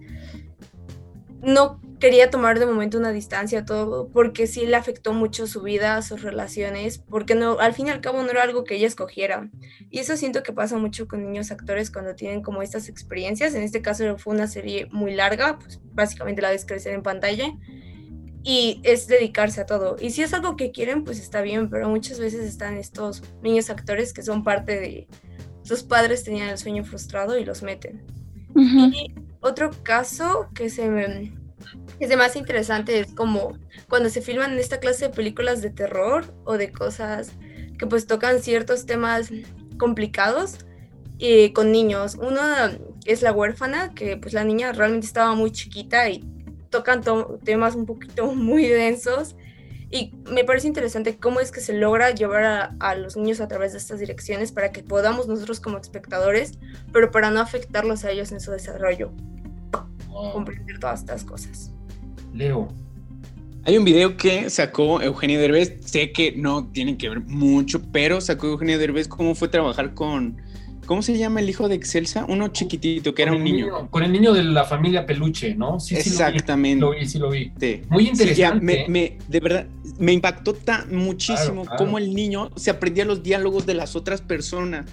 no 1.40 1.80
quería 1.98 2.30
tomar 2.30 2.58
de 2.58 2.66
momento 2.66 2.98
una 2.98 3.12
distancia 3.12 3.64
todo, 3.64 4.08
porque 4.08 4.48
sí 4.48 4.66
le 4.66 4.74
afectó 4.74 5.12
mucho 5.12 5.46
su 5.46 5.62
vida, 5.62 6.02
sus 6.02 6.22
relaciones, 6.22 6.98
porque 6.98 7.36
no, 7.36 7.60
al 7.60 7.74
fin 7.74 7.86
y 7.86 7.90
al 7.90 8.00
cabo 8.00 8.22
no 8.22 8.30
era 8.30 8.42
algo 8.42 8.64
que 8.64 8.74
ella 8.74 8.88
escogiera. 8.88 9.48
Y 9.88 10.00
eso 10.00 10.16
siento 10.16 10.42
que 10.42 10.52
pasa 10.52 10.76
mucho 10.78 11.06
con 11.06 11.22
niños 11.22 11.52
actores 11.52 11.92
cuando 11.92 12.16
tienen 12.16 12.42
como 12.42 12.60
estas 12.62 12.88
experiencias. 12.88 13.54
En 13.54 13.62
este 13.62 13.82
caso 13.82 14.18
fue 14.18 14.34
una 14.34 14.48
serie 14.48 14.88
muy 14.90 15.14
larga, 15.14 15.60
pues 15.60 15.80
básicamente 15.92 16.42
la 16.42 16.50
ves 16.50 16.66
crecer 16.66 16.92
en 16.92 17.04
pantalla. 17.04 17.52
Y 18.44 18.80
es 18.82 19.06
dedicarse 19.06 19.60
a 19.60 19.66
todo. 19.66 19.96
Y 20.00 20.10
si 20.10 20.22
es 20.22 20.34
algo 20.34 20.56
que 20.56 20.72
quieren, 20.72 21.04
pues 21.04 21.20
está 21.20 21.42
bien, 21.42 21.70
pero 21.70 21.88
muchas 21.88 22.18
veces 22.18 22.44
están 22.44 22.76
estos 22.76 23.22
niños 23.42 23.70
actores 23.70 24.12
que 24.12 24.22
son 24.22 24.42
parte 24.42 24.80
de... 24.80 25.08
Sus 25.62 25.84
padres 25.84 26.24
tenían 26.24 26.48
el 26.48 26.58
sueño 26.58 26.84
frustrado 26.84 27.38
y 27.38 27.44
los 27.44 27.62
meten. 27.62 28.02
Y 28.56 29.14
otro 29.40 29.70
caso 29.84 30.48
que 30.54 30.68
se 30.68 30.88
me 30.88 31.32
es 32.00 32.16
más 32.16 32.36
interesante 32.36 32.98
es 32.98 33.12
como 33.12 33.56
cuando 33.88 34.08
se 34.08 34.22
filman 34.22 34.58
esta 34.58 34.80
clase 34.80 35.06
de 35.06 35.14
películas 35.14 35.62
de 35.62 35.70
terror 35.70 36.34
o 36.44 36.58
de 36.58 36.72
cosas 36.72 37.32
que 37.78 37.86
pues 37.86 38.06
tocan 38.06 38.40
ciertos 38.40 38.86
temas 38.86 39.30
complicados 39.78 40.58
y 41.18 41.50
con 41.50 41.70
niños. 41.72 42.16
Una 42.16 42.76
es 43.04 43.22
la 43.22 43.32
huérfana, 43.32 43.94
que 43.94 44.16
pues 44.16 44.34
la 44.34 44.44
niña 44.44 44.72
realmente 44.72 45.06
estaba 45.06 45.34
muy 45.34 45.52
chiquita 45.52 46.08
y 46.08 46.24
tocan 46.72 47.02
temas 47.44 47.76
un 47.76 47.86
poquito 47.86 48.26
muy 48.34 48.66
densos. 48.66 49.36
Y 49.94 50.14
me 50.30 50.42
parece 50.42 50.66
interesante 50.66 51.18
cómo 51.18 51.38
es 51.40 51.52
que 51.52 51.60
se 51.60 51.74
logra 51.74 52.12
llevar 52.12 52.44
a, 52.44 52.76
a, 52.80 52.94
los 52.94 53.14
niños 53.14 53.42
a 53.42 53.46
través 53.46 53.72
de 53.72 53.78
estas 53.78 54.00
direcciones 54.00 54.50
para 54.50 54.72
que 54.72 54.82
podamos 54.82 55.28
nosotros 55.28 55.60
como 55.60 55.76
espectadores, 55.76 56.52
pero 56.92 57.10
para 57.10 57.30
no 57.30 57.40
afectarlos 57.40 58.06
a 58.06 58.10
ellos 58.10 58.32
en 58.32 58.40
su 58.40 58.50
desarrollo, 58.52 59.12
comprender 60.32 60.80
todas 60.80 61.00
estas 61.00 61.24
cosas. 61.24 61.72
Leo. 62.32 62.68
Hay 63.64 63.76
un 63.76 63.84
video 63.84 64.16
que 64.16 64.48
sacó 64.48 65.02
Eugenio 65.02 65.38
Derbez, 65.38 65.78
sé 65.84 66.10
que 66.10 66.32
no 66.32 66.68
tienen 66.72 66.96
que 66.96 67.10
ver 67.10 67.20
mucho, 67.20 67.82
pero 67.92 68.22
sacó 68.22 68.46
Eugenio 68.46 68.78
Derbez 68.78 69.08
cómo 69.08 69.34
fue 69.34 69.48
trabajar 69.48 69.92
con, 69.92 70.38
¿cómo 70.92 71.00
se 71.00 71.16
llama 71.16 71.40
el 71.40 71.48
hijo 71.48 71.70
de 71.70 71.74
Excelsa? 71.74 72.26
Uno 72.28 72.48
chiquitito, 72.48 73.14
que 73.14 73.22
era 73.22 73.32
un 73.32 73.42
niño. 73.42 73.88
Con 73.88 74.02
el 74.02 74.12
niño 74.12 74.34
de 74.34 74.44
la 74.44 74.64
familia 74.64 75.06
Peluche, 75.06 75.54
¿no? 75.54 75.80
Sí, 75.80 75.94
Exactamente. 75.94 76.76
Sí 76.76 76.80
lo 76.80 76.90
vi, 76.90 77.06
sí 77.06 77.18
lo 77.18 77.30
vi. 77.30 77.82
Muy 77.88 78.08
interesante. 78.08 78.84
me, 78.88 79.16
de 79.26 79.40
verdad, 79.40 79.66
me 79.98 80.12
impactó 80.12 80.52
tan 80.52 80.94
muchísimo 80.94 81.64
cómo 81.78 81.96
el 81.96 82.14
niño 82.14 82.50
se 82.56 82.68
aprendía 82.68 83.06
los 83.06 83.22
diálogos 83.22 83.64
de 83.64 83.72
las 83.72 83.96
otras 83.96 84.20
personas. 84.20 84.84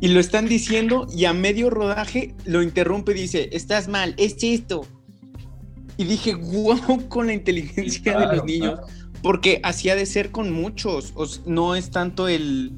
Y 0.00 0.08
lo 0.08 0.18
están 0.18 0.48
diciendo 0.48 1.06
y 1.16 1.26
a 1.26 1.32
medio 1.32 1.70
rodaje 1.70 2.34
lo 2.44 2.60
interrumpe 2.64 3.12
y 3.12 3.14
dice, 3.14 3.48
estás 3.52 3.86
mal, 3.86 4.14
es 4.16 4.42
esto 4.42 4.84
y 5.96 6.06
dije, 6.06 6.34
wow, 6.34 7.06
con 7.08 7.28
la 7.28 7.34
inteligencia 7.34 8.18
de 8.18 8.36
los 8.36 8.44
niños, 8.44 8.80
porque 9.22 9.60
así 9.62 9.90
ha 9.90 9.94
de 9.94 10.06
ser 10.06 10.32
con 10.32 10.50
muchos, 10.50 11.14
no 11.46 11.76
es 11.76 11.92
tanto 11.92 12.26
el 12.26 12.72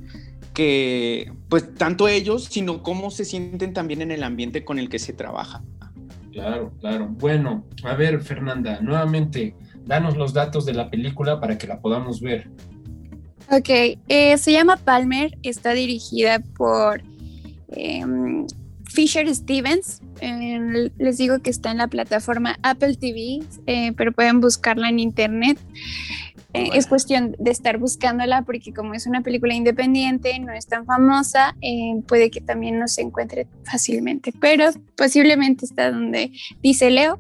que, 0.52 1.32
pues 1.48 1.74
tanto 1.74 2.08
ellos, 2.08 2.44
sino 2.44 2.82
cómo 2.82 3.10
se 3.10 3.24
sienten 3.24 3.72
también 3.72 4.02
en 4.02 4.10
el 4.10 4.22
ambiente 4.22 4.64
con 4.64 4.78
el 4.78 4.88
que 4.88 4.98
se 4.98 5.12
trabaja. 5.12 5.62
Claro, 6.32 6.72
claro. 6.80 7.08
Bueno, 7.08 7.64
a 7.84 7.94
ver, 7.94 8.20
Fernanda, 8.20 8.80
nuevamente, 8.80 9.54
danos 9.84 10.16
los 10.16 10.32
datos 10.32 10.66
de 10.66 10.74
la 10.74 10.90
película 10.90 11.40
para 11.40 11.56
que 11.58 11.66
la 11.66 11.80
podamos 11.80 12.20
ver. 12.20 12.50
Ok, 13.50 13.98
eh, 14.08 14.36
se 14.36 14.52
llama 14.52 14.76
Palmer, 14.76 15.36
está 15.42 15.72
dirigida 15.72 16.40
por 16.56 17.02
em, 17.72 18.46
Fisher 18.84 19.34
Stevens. 19.34 20.02
les 20.98 21.16
digo 21.16 21.38
que 21.38 21.48
está 21.48 21.70
en 21.70 21.78
la 21.78 21.88
plataforma 21.88 22.58
Apple 22.62 22.96
TV, 22.96 23.40
eh, 23.66 23.92
pero 23.96 24.12
pueden 24.12 24.40
buscarla 24.40 24.90
en 24.90 24.98
internet. 24.98 25.58
Eh, 26.54 26.70
es 26.72 26.86
cuestión 26.86 27.36
de 27.38 27.50
estar 27.50 27.76
buscándola 27.76 28.42
porque 28.42 28.72
como 28.72 28.94
es 28.94 29.06
una 29.06 29.20
película 29.20 29.54
independiente, 29.54 30.38
no 30.38 30.52
es 30.52 30.66
tan 30.66 30.86
famosa, 30.86 31.54
eh, 31.60 32.00
puede 32.06 32.30
que 32.30 32.40
también 32.40 32.78
no 32.78 32.88
se 32.88 33.02
encuentre 33.02 33.46
fácilmente, 33.64 34.32
pero 34.40 34.70
posiblemente 34.96 35.66
está 35.66 35.90
donde 35.90 36.32
dice 36.62 36.90
Leo. 36.90 37.18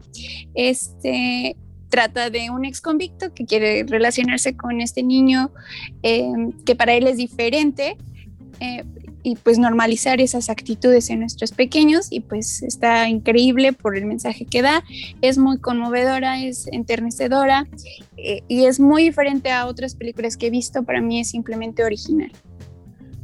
Este 0.54 1.56
trata 1.90 2.30
de 2.30 2.50
un 2.50 2.64
ex 2.64 2.80
convicto 2.80 3.34
que 3.34 3.44
quiere 3.44 3.84
relacionarse 3.84 4.56
con 4.56 4.80
este 4.80 5.02
niño 5.02 5.50
que 6.02 6.76
para 6.76 6.92
él 6.92 7.06
es 7.06 7.16
diferente, 7.16 7.96
y 9.22 9.36
pues 9.36 9.58
normalizar 9.58 10.20
esas 10.20 10.48
actitudes 10.50 11.10
en 11.10 11.20
nuestros 11.20 11.52
pequeños 11.52 12.08
y 12.10 12.20
pues 12.20 12.62
está 12.62 13.08
increíble 13.08 13.72
por 13.72 13.96
el 13.96 14.06
mensaje 14.06 14.46
que 14.46 14.62
da, 14.62 14.84
es 15.22 15.38
muy 15.38 15.58
conmovedora, 15.58 16.42
es 16.42 16.68
enternecedora 16.72 17.66
eh, 18.16 18.42
y 18.48 18.64
es 18.64 18.80
muy 18.80 19.04
diferente 19.04 19.50
a 19.50 19.66
otras 19.66 19.94
películas 19.94 20.36
que 20.36 20.46
he 20.46 20.50
visto, 20.50 20.82
para 20.82 21.00
mí 21.00 21.20
es 21.20 21.30
simplemente 21.30 21.84
original. 21.84 22.32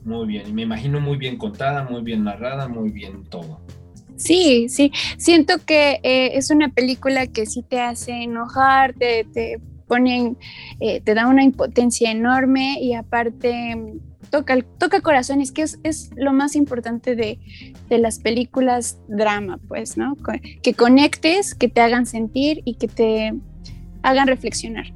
Muy 0.05 0.27
bien, 0.27 0.49
y 0.49 0.53
me 0.53 0.63
imagino 0.63 1.01
muy 1.01 1.17
bien 1.17 1.39
contada, 1.39 1.85
muy 1.85 2.03
bien 2.03 2.25
narrada, 2.25 2.69
muy 2.69 2.91
bien 2.91 3.25
todo. 3.25 3.61
Sí, 4.17 4.69
sí, 4.69 4.93
siento 5.17 5.55
que 5.67 5.99
eh, 6.03 6.37
es 6.37 6.51
una 6.51 6.69
película 6.69 7.27
que 7.27 7.47
sí 7.47 7.63
te 7.63 7.81
hace 7.81 8.13
enojar, 8.13 8.95
te, 8.95 9.25
te 9.33 9.61
ponen, 9.89 10.37
eh, 10.81 11.01
te 11.01 11.15
da 11.15 11.27
una 11.27 11.43
impotencia 11.43 12.11
enorme 12.11 12.79
y 12.81 12.95
aparte 12.95 13.77
toca, 14.35 14.61
toca 14.79 15.01
corazones, 15.01 15.53
que 15.53 15.63
es, 15.63 15.79
es 15.85 16.11
lo 16.17 16.33
más 16.33 16.57
importante 16.57 17.15
de, 17.15 17.39
de, 17.89 17.99
las 17.99 18.19
películas 18.19 18.99
drama, 19.07 19.61
pues, 19.69 19.97
¿no? 19.97 20.17
Que 20.61 20.75
conectes, 20.75 21.55
que 21.55 21.69
te 21.69 21.81
hagan 21.81 22.05
sentir 22.05 22.63
y 22.65 22.75
que 22.75 22.89
te 22.89 23.33
hagan 24.03 24.27
reflexionar. 24.27 24.87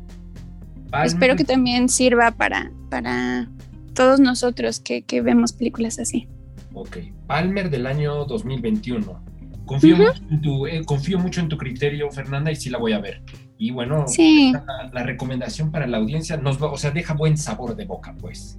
Espero 1.05 1.36
que 1.36 1.45
también 1.45 1.89
sirva 1.89 2.32
para, 2.32 2.72
para 2.91 3.49
todos 3.95 4.18
nosotros 4.18 4.80
que, 4.80 5.03
que, 5.03 5.20
vemos 5.22 5.53
películas 5.53 6.01
así. 6.01 6.26
Ok, 6.74 6.97
Palmer 7.28 7.70
del 7.70 7.86
año 7.86 8.24
2021. 8.24 9.22
Confío, 9.66 9.97
mucho 9.99 10.22
en 10.30 10.41
tu, 10.41 10.66
eh, 10.66 10.84
confío 10.84 11.18
mucho 11.20 11.41
en 11.41 11.49
tu 11.49 11.59
criterio, 11.59 12.11
Fernanda, 12.11 12.51
y 12.51 12.57
sí 12.57 12.70
la 12.70 12.78
voy 12.78 12.93
a 12.93 12.99
ver. 12.99 13.22
Y 13.57 13.70
bueno, 13.70 14.09
Sí. 14.09 14.53
la, 14.53 14.91
la 14.93 15.03
recomendación 15.05 15.70
para 15.70 15.86
la 15.86 15.99
audiencia 15.99 16.39
nos 16.39 16.61
va, 16.61 16.72
o 16.72 16.76
sea, 16.76 16.91
deja 16.91 17.14
buen 17.14 17.36
sabor 17.36 17.76
de 17.76 17.84
boca, 17.84 18.16
pues. 18.18 18.57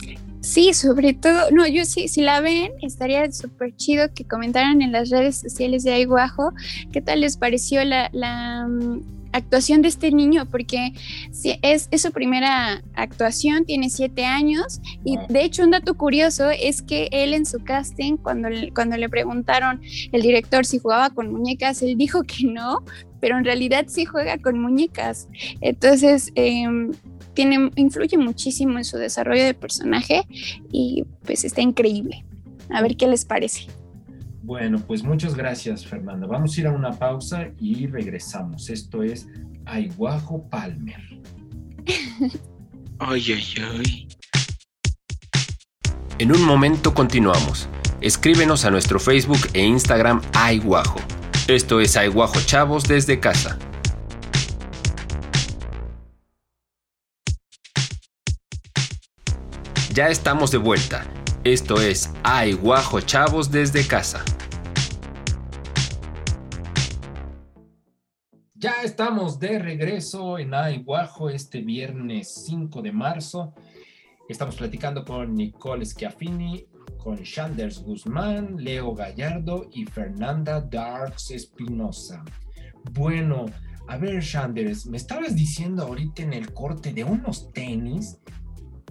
Sí, 0.49 0.73
sobre 0.73 1.13
todo, 1.13 1.51
no, 1.51 1.67
yo 1.67 1.85
sí, 1.85 2.07
si 2.07 2.21
la 2.21 2.41
ven, 2.41 2.71
estaría 2.81 3.31
súper 3.31 3.75
chido 3.75 4.11
que 4.15 4.25
comentaran 4.25 4.81
en 4.81 4.91
las 4.91 5.11
redes 5.11 5.37
sociales 5.37 5.83
de 5.83 5.93
Aiguajo 5.93 6.53
qué 6.91 7.01
tal 7.01 7.21
les 7.21 7.37
pareció 7.37 7.83
la, 7.85 8.09
la, 8.13 8.65
mm, 8.67 9.19
actuación 9.31 9.83
de 9.83 9.89
este 9.89 10.11
niño, 10.11 10.47
porque 10.49 10.91
si 11.31 11.59
es, 11.61 11.87
es 11.91 12.01
su 12.01 12.11
primera 12.11 12.81
actuación, 12.95 13.63
tiene 13.63 13.91
siete 13.91 14.25
años, 14.25 14.81
y 15.05 15.17
de 15.29 15.43
hecho 15.43 15.63
un 15.63 15.69
dato 15.69 15.93
curioso 15.93 16.49
es 16.49 16.81
que 16.81 17.09
él 17.11 17.35
en 17.35 17.45
su 17.45 17.63
casting, 17.63 18.17
cuando, 18.17 18.49
le- 18.49 18.71
cuando 18.71 18.97
le 18.97 19.07
preguntaron 19.07 19.81
el 20.11 20.21
director 20.23 20.65
si 20.65 20.79
jugaba 20.79 21.11
con 21.11 21.31
muñecas, 21.31 21.83
él 21.83 21.95
dijo 21.95 22.23
que 22.23 22.45
no, 22.45 22.79
pero 23.19 23.37
en 23.37 23.45
realidad 23.45 23.85
sí 23.87 24.03
juega 24.05 24.39
con 24.39 24.59
muñecas. 24.59 25.27
Entonces, 25.61 26.31
em, 26.33 26.91
tiene, 27.39 27.71
influye 27.77 28.17
muchísimo 28.17 28.77
en 28.77 28.83
su 28.83 28.97
desarrollo 28.97 29.45
de 29.45 29.53
personaje 29.53 30.27
y 30.73 31.05
pues 31.23 31.45
está 31.45 31.61
increíble. 31.61 32.25
A 32.69 32.81
ver 32.81 32.97
qué 32.97 33.07
les 33.07 33.23
parece. 33.23 33.67
Bueno, 34.43 34.77
pues 34.85 35.03
muchas 35.03 35.35
gracias, 35.35 35.85
Fernanda. 35.85 36.27
Vamos 36.27 36.57
a 36.57 36.59
ir 36.59 36.67
a 36.67 36.71
una 36.71 36.91
pausa 36.91 37.47
y 37.57 37.87
regresamos. 37.87 38.69
Esto 38.69 39.03
es 39.03 39.25
Aiguajo 39.65 40.49
Palmer. 40.49 41.01
Ay, 43.01 43.23
ay, 43.31 43.63
ay. 43.63 44.07
En 46.17 46.35
un 46.35 46.43
momento 46.43 46.93
continuamos. 46.93 47.69
Escríbenos 48.01 48.65
a 48.65 48.71
nuestro 48.71 48.99
Facebook 48.99 49.39
e 49.53 49.63
Instagram 49.63 50.21
Aiguajo. 50.33 50.99
Esto 51.47 51.79
es 51.79 51.95
Aiguajo 51.95 52.41
Chavos 52.41 52.83
desde 52.83 53.21
casa. 53.21 53.57
Ya 59.93 60.09
estamos 60.09 60.51
de 60.51 60.59
vuelta. 60.59 61.03
Esto 61.43 61.81
es 61.81 62.13
Aiguajo 62.23 63.01
Chavos 63.01 63.49
desde 63.49 63.87
casa. 63.87 64.23
Ya 68.53 68.83
estamos 68.83 69.39
de 69.39 69.57
regreso 69.57 70.37
en 70.37 70.53
Aiguajo 70.53 71.31
este 71.31 71.61
viernes 71.61 72.45
5 72.45 72.83
de 72.83 72.91
marzo. 72.91 73.55
Estamos 74.29 74.57
platicando 74.57 75.03
con 75.03 75.33
Nicole 75.33 75.83
Schiaffini, 75.83 76.67
con 76.99 77.17
Shanders 77.17 77.81
Guzmán, 77.81 78.57
Leo 78.57 78.93
Gallardo 78.93 79.69
y 79.73 79.85
Fernanda 79.85 80.61
Darks 80.61 81.31
Espinosa. 81.31 82.23
Bueno, 82.91 83.47
a 83.87 83.97
ver, 83.97 84.21
Shanders, 84.21 84.85
me 84.85 84.97
estabas 84.97 85.35
diciendo 85.35 85.81
ahorita 85.81 86.21
en 86.21 86.33
el 86.33 86.53
corte 86.53 86.93
de 86.93 87.03
unos 87.03 87.51
tenis 87.53 88.19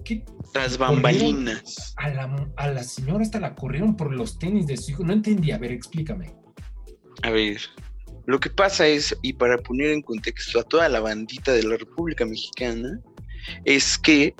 que 0.09 0.25
Tras 0.53 0.77
bambalinas. 0.77 1.93
a 1.97 2.09
la, 2.09 2.47
a 2.57 2.67
la 2.69 2.83
señora 2.83 3.23
esta 3.23 3.39
la 3.39 3.53
corrieron 3.53 3.95
por 3.95 4.13
los 4.13 4.39
tenis 4.39 4.65
de 4.65 4.75
su 4.77 4.91
hijo. 4.91 5.03
No 5.03 5.13
entendí, 5.13 5.51
a 5.51 5.59
ver, 5.59 5.71
explícame. 5.71 6.33
A 7.21 7.29
ver, 7.29 7.61
lo 8.25 8.39
que 8.39 8.49
pasa 8.49 8.87
es, 8.87 9.15
y 9.21 9.33
para 9.33 9.57
poner 9.57 9.91
en 9.91 10.01
contexto 10.01 10.59
a 10.59 10.63
toda 10.63 10.89
la 10.89 10.99
bandita 10.99 11.51
de 11.51 11.63
la 11.63 11.77
República 11.77 12.25
Mexicana, 12.25 12.99
es 13.65 13.97
que, 13.97 14.33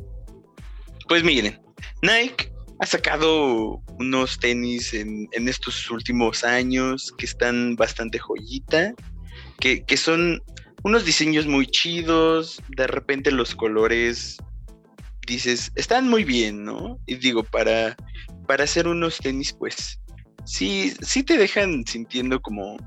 pues 1.08 1.24
miren, 1.24 1.62
Nike 2.02 2.52
ha 2.80 2.86
sacado 2.86 3.82
unos 4.00 4.40
tenis 4.40 4.94
en, 4.94 5.28
en 5.34 5.48
estos 5.48 5.92
últimos 5.92 6.44
años 6.44 7.14
que 7.18 7.26
están 7.26 7.76
bastante 7.76 8.18
joyita, 8.18 8.94
que, 9.60 9.84
que 9.84 9.98
son 9.98 10.42
unos 10.84 11.06
diseños 11.06 11.46
muy 11.46 11.68
chidos, 11.68 12.62
de 12.70 12.88
repente 12.88 13.32
los 13.32 13.54
colores, 13.54 14.38
dices, 15.30 15.72
están 15.76 16.10
muy 16.10 16.24
bien, 16.24 16.66
¿no? 16.66 17.00
Y 17.06 17.16
digo, 17.16 17.44
para, 17.44 17.96
para 18.48 18.64
hacer 18.64 18.88
unos 18.88 19.18
tenis, 19.20 19.54
pues, 19.54 20.00
sí, 20.46 20.94
sí 21.02 21.24
te 21.24 21.38
dejan 21.38 21.86
sintiendo 21.86 22.42
como, 22.42 22.78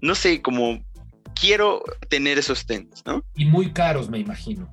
no 0.00 0.14
sé, 0.14 0.40
como 0.40 0.82
quiero 1.38 1.82
tener 2.08 2.38
esos 2.38 2.64
tenis, 2.64 3.02
¿no? 3.04 3.22
Y 3.34 3.44
muy 3.44 3.72
caros, 3.72 4.08
me 4.08 4.18
imagino. 4.18 4.68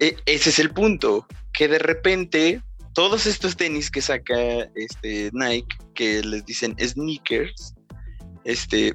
E- 0.00 0.16
ese 0.24 0.50
es 0.50 0.58
el 0.58 0.70
punto, 0.70 1.26
que 1.52 1.68
de 1.68 1.78
repente 1.78 2.62
todos 2.94 3.26
estos 3.26 3.56
tenis 3.56 3.90
que 3.90 4.00
saca 4.00 4.36
este 4.74 5.30
Nike, 5.32 5.76
que 5.94 6.22
les 6.22 6.44
dicen 6.46 6.74
sneakers, 6.80 7.74
este, 8.44 8.94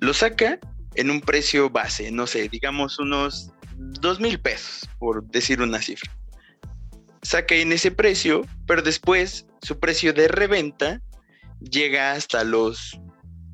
lo 0.00 0.14
saca 0.14 0.58
en 0.94 1.10
un 1.10 1.20
precio 1.20 1.68
base, 1.68 2.10
no 2.10 2.26
sé, 2.26 2.48
digamos 2.48 2.98
unos 2.98 3.52
dos 3.76 4.20
mil 4.20 4.40
pesos, 4.40 4.88
por 4.98 5.24
decir 5.30 5.60
una 5.60 5.80
cifra. 5.80 6.10
Saca 7.22 7.54
en 7.54 7.72
ese 7.72 7.90
precio, 7.90 8.42
pero 8.66 8.82
después 8.82 9.46
su 9.62 9.78
precio 9.78 10.12
de 10.12 10.28
reventa 10.28 11.00
llega 11.60 12.12
hasta 12.12 12.42
los 12.44 12.98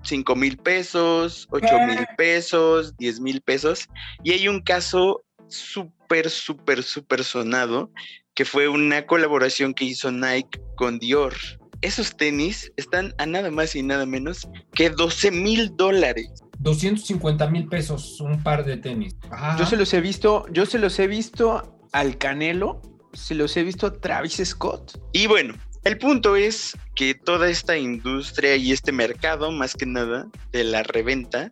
5 0.04 0.36
mil 0.36 0.56
pesos, 0.56 1.46
8 1.50 1.66
mil 1.86 2.06
pesos, 2.16 2.96
10 2.96 3.20
mil 3.20 3.40
pesos. 3.42 3.86
Y 4.24 4.32
hay 4.32 4.48
un 4.48 4.62
caso 4.62 5.22
súper, 5.48 6.30
súper, 6.30 6.82
súper 6.82 7.24
sonado, 7.24 7.90
que 8.34 8.44
fue 8.44 8.68
una 8.68 9.04
colaboración 9.06 9.74
que 9.74 9.84
hizo 9.84 10.10
Nike 10.10 10.60
con 10.76 10.98
Dior. 10.98 11.34
Esos 11.80 12.16
tenis 12.16 12.72
están 12.76 13.14
a 13.18 13.26
nada 13.26 13.50
más 13.50 13.76
y 13.76 13.82
nada 13.82 14.06
menos 14.06 14.48
que 14.72 14.90
12 14.90 15.30
mil 15.30 15.76
dólares. 15.76 16.30
250 16.60 17.48
mil 17.50 17.68
pesos 17.68 18.20
un 18.20 18.42
par 18.42 18.64
de 18.64 18.78
tenis. 18.78 19.14
Ah, 19.30 19.56
Yo 19.58 19.66
se 19.66 19.76
los 19.76 19.92
he 19.94 20.00
visto, 20.00 20.46
yo 20.50 20.66
se 20.66 20.78
los 20.78 20.98
he 20.98 21.06
visto 21.06 21.78
al 21.92 22.18
Canelo, 22.18 22.80
se 23.18 23.34
los 23.34 23.56
he 23.56 23.64
visto 23.64 23.86
a 23.86 23.92
Travis 23.92 24.40
Scott. 24.44 24.98
Y 25.12 25.26
bueno, 25.26 25.54
el 25.84 25.98
punto 25.98 26.36
es 26.36 26.76
que 26.94 27.14
toda 27.14 27.48
esta 27.48 27.76
industria 27.76 28.56
y 28.56 28.72
este 28.72 28.92
mercado, 28.92 29.50
más 29.52 29.74
que 29.74 29.86
nada, 29.86 30.28
de 30.52 30.64
la 30.64 30.82
reventa, 30.82 31.50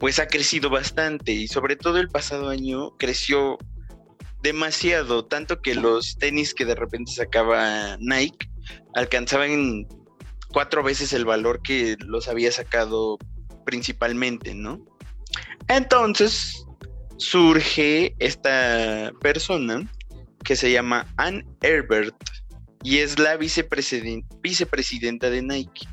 pues 0.00 0.18
ha 0.18 0.26
crecido 0.26 0.70
bastante 0.70 1.32
y 1.32 1.48
sobre 1.48 1.76
todo 1.76 1.98
el 1.98 2.08
pasado 2.08 2.48
año 2.48 2.96
creció 2.98 3.58
demasiado, 4.42 5.24
tanto 5.24 5.62
que 5.62 5.74
los 5.74 6.16
tenis 6.18 6.52
que 6.54 6.64
de 6.64 6.74
repente 6.74 7.12
sacaba 7.12 7.96
Nike 7.98 8.50
alcanzaban 8.94 9.86
cuatro 10.52 10.82
veces 10.82 11.12
el 11.12 11.24
valor 11.24 11.62
que 11.62 11.96
los 12.00 12.28
había 12.28 12.52
sacado 12.52 13.18
principalmente, 13.64 14.54
¿no? 14.54 14.84
Entonces 15.68 16.66
surge 17.16 18.14
esta 18.18 19.12
persona 19.20 19.90
que 20.44 20.56
se 20.56 20.70
llama 20.70 21.06
Ann 21.16 21.44
Herbert 21.62 22.14
y 22.82 22.98
es 22.98 23.18
la 23.18 23.36
vicepresiden- 23.36 24.24
vicepresidenta 24.42 25.30
de 25.30 25.42
Nike. 25.42 25.86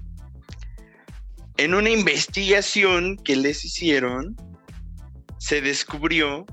En 1.57 1.73
una 1.73 1.89
investigación 1.89 3.17
que 3.17 3.35
les 3.35 3.63
hicieron, 3.63 4.35
se 5.37 5.61
descubrió 5.61 6.45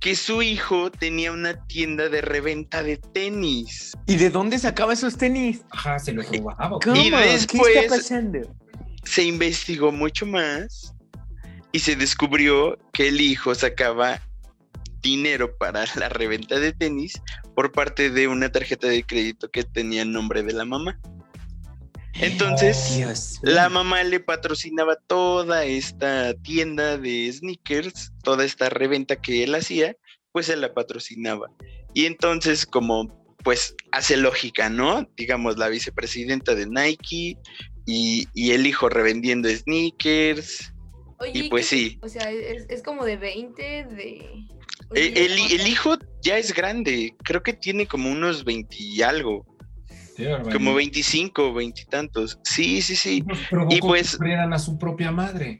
que 0.00 0.14
su 0.14 0.42
hijo 0.42 0.90
tenía 0.90 1.32
una 1.32 1.66
tienda 1.66 2.08
de 2.08 2.20
reventa 2.20 2.82
de 2.82 2.98
tenis. 2.98 3.92
¿Y 4.06 4.16
de 4.16 4.30
dónde 4.30 4.58
sacaba 4.58 4.92
esos 4.92 5.16
tenis? 5.16 5.62
Ajá, 5.70 5.98
se 5.98 6.12
los 6.12 6.28
robaba. 6.28 6.78
¿Cómo? 6.84 6.96
Y 6.96 7.10
¿Qué 7.10 7.16
después- 7.16 7.76
está 7.76 7.96
pasando? 7.96 8.54
Se 9.04 9.22
investigó 9.24 9.92
mucho 9.92 10.26
más 10.26 10.92
y 11.72 11.78
se 11.78 11.96
descubrió 11.96 12.76
que 12.92 13.08
el 13.08 13.20
hijo 13.20 13.54
sacaba 13.54 14.20
dinero 15.06 15.56
para 15.56 15.84
la 15.96 16.08
reventa 16.08 16.58
de 16.58 16.72
tenis 16.72 17.14
por 17.54 17.70
parte 17.72 18.10
de 18.10 18.26
una 18.28 18.50
tarjeta 18.50 18.88
de 18.88 19.04
crédito 19.04 19.48
que 19.50 19.62
tenía 19.64 20.02
el 20.02 20.10
nombre 20.12 20.42
de 20.42 20.52
la 20.52 20.64
mamá. 20.64 20.98
Entonces, 22.14 22.96
Dios. 22.96 23.38
La 23.42 23.68
mamá 23.68 24.02
le 24.02 24.20
patrocinaba 24.20 24.96
toda 25.06 25.64
esta 25.64 26.32
tienda 26.34 26.96
de 26.96 27.30
sneakers, 27.30 28.10
toda 28.22 28.44
esta 28.44 28.70
reventa 28.70 29.16
que 29.16 29.44
él 29.44 29.54
hacía, 29.54 29.94
pues 30.32 30.48
él 30.48 30.62
la 30.62 30.72
patrocinaba. 30.72 31.50
Y 31.92 32.06
entonces, 32.06 32.64
como 32.66 33.24
pues 33.44 33.74
hace 33.92 34.16
lógica, 34.16 34.68
¿no? 34.70 35.06
Digamos, 35.16 35.56
la 35.56 35.68
vicepresidenta 35.68 36.54
de 36.56 36.66
Nike 36.66 37.36
y, 37.86 38.26
y 38.34 38.50
el 38.52 38.66
hijo 38.66 38.88
revendiendo 38.88 39.48
sneakers. 39.48 40.72
Oye, 41.20 41.30
Y 41.34 41.48
pues 41.50 41.68
¿qué- 41.70 41.76
sí. 41.76 41.98
O 42.02 42.08
sea, 42.08 42.30
es, 42.32 42.66
es 42.68 42.82
como 42.82 43.04
de 43.04 43.16
20, 43.18 43.62
de... 43.62 44.48
E- 44.94 45.12
El, 45.24 45.60
el 45.60 45.66
hijo 45.66 45.96
ya 46.22 46.38
es 46.38 46.54
grande, 46.54 47.14
creo 47.24 47.42
que 47.42 47.52
tiene 47.52 47.86
como 47.86 48.10
unos 48.10 48.44
20 48.44 48.76
y 48.78 49.02
algo, 49.02 49.44
como 50.52 50.74
25, 50.74 51.52
20 51.52 51.80
y 51.80 51.84
tantos. 51.86 52.38
Sí, 52.44 52.80
sí, 52.82 52.96
sí. 52.96 53.22
Y 53.70 53.80
pues- 53.80 54.16
que 54.18 54.34
a 54.34 54.58
su 54.58 54.78
propia 54.78 55.10
madre. 55.10 55.58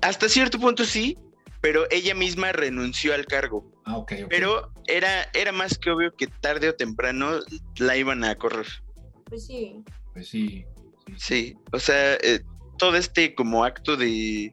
Hasta 0.00 0.28
cierto 0.28 0.58
punto 0.58 0.84
sí, 0.84 1.16
pero 1.60 1.86
ella 1.90 2.14
misma 2.14 2.52
renunció 2.52 3.14
al 3.14 3.24
cargo. 3.26 3.70
Ah, 3.84 3.96
ok, 3.96 4.12
ok. 4.24 4.28
Pero 4.28 4.72
era, 4.86 5.28
era 5.32 5.52
más 5.52 5.78
que 5.78 5.90
obvio 5.90 6.14
que 6.16 6.26
tarde 6.26 6.68
o 6.68 6.74
temprano 6.74 7.38
la 7.76 7.96
iban 7.96 8.24
a 8.24 8.34
correr. 8.34 8.66
Pues 9.28 9.46
sí. 9.46 9.76
Pues 10.12 10.28
sí. 10.28 10.64
sí, 11.06 11.14
sí. 11.14 11.14
Sí, 11.18 11.56
o 11.72 11.78
sea, 11.78 12.14
eh, 12.14 12.40
todo 12.78 12.96
este 12.96 13.34
como 13.34 13.64
acto 13.64 13.96
de, 13.96 14.52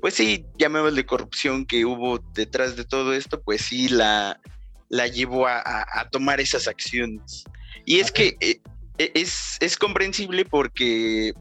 pues 0.00 0.14
sí, 0.14 0.46
llamémosle 0.58 1.04
corrupción 1.04 1.66
que 1.66 1.84
hubo 1.84 2.18
detrás 2.34 2.76
de 2.76 2.84
todo 2.84 3.12
esto, 3.12 3.42
pues 3.42 3.62
sí 3.62 3.88
la, 3.88 4.40
la 4.88 5.06
llevó 5.06 5.46
a, 5.46 6.08
tomar 6.10 6.40
esas 6.40 6.66
acciones. 6.68 7.44
Y 7.84 8.00
es 8.00 8.10
que 8.10 8.36
eh, 8.40 8.60
eh, 8.98 9.12
es, 9.14 9.56
es 9.60 9.76
comprensible 9.76 10.44
porque 10.44 11.32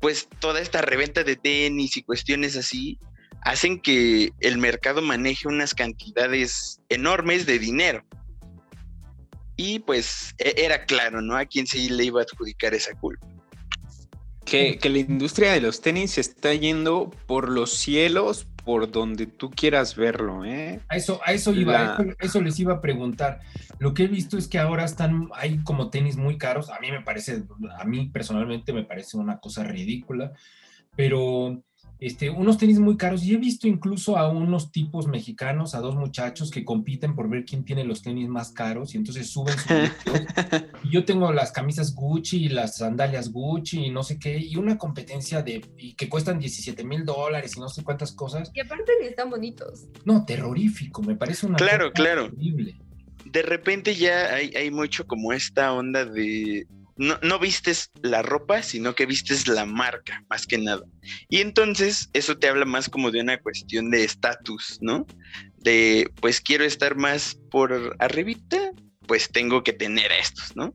pues 0.00 0.28
toda 0.40 0.60
esta 0.60 0.82
reventa 0.82 1.24
de 1.24 1.36
tenis 1.36 1.96
y 1.96 2.02
cuestiones 2.02 2.56
así 2.56 2.98
hacen 3.42 3.80
que 3.80 4.32
el 4.40 4.58
mercado 4.58 5.02
maneje 5.02 5.48
unas 5.48 5.74
cantidades 5.74 6.80
enormes 6.88 7.46
de 7.46 7.58
dinero. 7.58 8.04
Y 9.56 9.78
pues 9.78 10.34
e, 10.38 10.54
era 10.58 10.84
claro, 10.84 11.22
¿no? 11.22 11.36
A 11.36 11.46
quién 11.46 11.66
se 11.66 11.78
le 11.78 12.04
iba 12.04 12.20
a 12.20 12.24
adjudicar 12.24 12.74
esa 12.74 12.92
culpa. 12.94 13.26
Que, 14.46 14.78
la 14.82 14.98
industria 14.98 15.52
de 15.52 15.60
los 15.60 15.80
tenis 15.80 16.12
se 16.12 16.20
está 16.20 16.54
yendo 16.54 17.10
por 17.26 17.48
los 17.50 17.72
cielos, 17.72 18.46
por 18.64 18.90
donde 18.90 19.26
tú 19.26 19.50
quieras 19.50 19.96
verlo, 19.96 20.44
¿eh? 20.44 20.80
A 20.88 20.96
eso, 20.96 21.20
a 21.24 21.32
eso 21.32 21.52
iba, 21.52 21.98
eso, 22.20 22.40
les 22.40 22.58
iba 22.60 22.74
a 22.74 22.80
preguntar. 22.80 23.40
Lo 23.80 23.92
que 23.92 24.04
he 24.04 24.08
visto 24.08 24.38
es 24.38 24.46
que 24.46 24.58
ahora 24.58 24.84
están, 24.84 25.28
hay 25.34 25.58
como 25.64 25.90
tenis 25.90 26.16
muy 26.16 26.38
caros. 26.38 26.70
A 26.70 26.78
mí 26.78 26.90
me 26.92 27.02
parece, 27.02 27.42
a 27.76 27.84
mí 27.84 28.08
personalmente 28.08 28.72
me 28.72 28.84
parece 28.84 29.16
una 29.16 29.38
cosa 29.40 29.64
ridícula, 29.64 30.32
pero 30.94 31.62
este, 31.98 32.28
unos 32.28 32.58
tenis 32.58 32.78
muy 32.78 32.96
caros 32.96 33.24
y 33.24 33.34
he 33.34 33.38
visto 33.38 33.66
incluso 33.66 34.18
a 34.18 34.28
unos 34.28 34.70
tipos 34.70 35.06
mexicanos, 35.06 35.74
a 35.74 35.80
dos 35.80 35.96
muchachos 35.96 36.50
que 36.50 36.64
compiten 36.64 37.14
por 37.14 37.28
ver 37.28 37.44
quién 37.44 37.64
tiene 37.64 37.84
los 37.84 38.02
tenis 38.02 38.28
más 38.28 38.52
caros 38.52 38.94
y 38.94 38.98
entonces 38.98 39.30
suben 39.30 39.56
su 39.58 39.66
y 40.84 40.90
yo 40.90 41.04
tengo 41.04 41.32
las 41.32 41.52
camisas 41.52 41.94
Gucci 41.94 42.44
y 42.44 42.48
las 42.48 42.76
sandalias 42.76 43.32
Gucci 43.32 43.86
y 43.86 43.90
no 43.90 44.02
sé 44.02 44.18
qué 44.18 44.36
y 44.38 44.56
una 44.56 44.76
competencia 44.76 45.42
de 45.42 45.64
y 45.78 45.94
que 45.94 46.08
cuestan 46.08 46.38
17 46.38 46.84
mil 46.84 47.04
dólares 47.04 47.56
y 47.56 47.60
no 47.60 47.68
sé 47.68 47.82
cuántas 47.82 48.12
cosas. 48.12 48.50
Y 48.54 48.60
aparte 48.60 48.92
ni 49.00 49.06
están 49.08 49.30
bonitos. 49.30 49.86
No, 50.04 50.24
terrorífico, 50.24 51.02
me 51.02 51.16
parece 51.16 51.46
una 51.46 51.56
claro, 51.56 51.92
claro. 51.92 52.30
De 53.24 53.42
repente 53.42 53.94
ya 53.94 54.34
hay, 54.34 54.54
hay 54.54 54.70
mucho 54.70 55.06
como 55.06 55.32
esta 55.32 55.72
onda 55.72 56.04
de 56.04 56.66
no, 56.96 57.18
no, 57.22 57.38
vistes 57.38 57.90
la 58.02 58.22
ropa, 58.22 58.62
sino 58.62 58.94
que 58.94 59.06
vistes 59.06 59.48
la 59.48 59.66
marca, 59.66 60.24
más 60.28 60.46
que 60.46 60.58
nada. 60.58 60.82
Y 61.28 61.38
entonces 61.38 62.08
eso 62.12 62.38
te 62.38 62.48
habla 62.48 62.64
más 62.64 62.88
como 62.88 63.10
de 63.10 63.20
una 63.20 63.38
cuestión 63.38 63.90
de 63.90 64.04
estatus, 64.04 64.78
¿no? 64.80 65.06
De, 65.58 66.10
pues 66.20 66.40
quiero 66.40 66.64
estar 66.64 66.96
más 66.96 67.38
por 67.50 67.96
arribita, 67.98 68.70
pues 69.06 69.30
tengo 69.30 69.62
que 69.62 69.72
tener 69.72 70.10
estos, 70.12 70.56
¿no? 70.56 70.74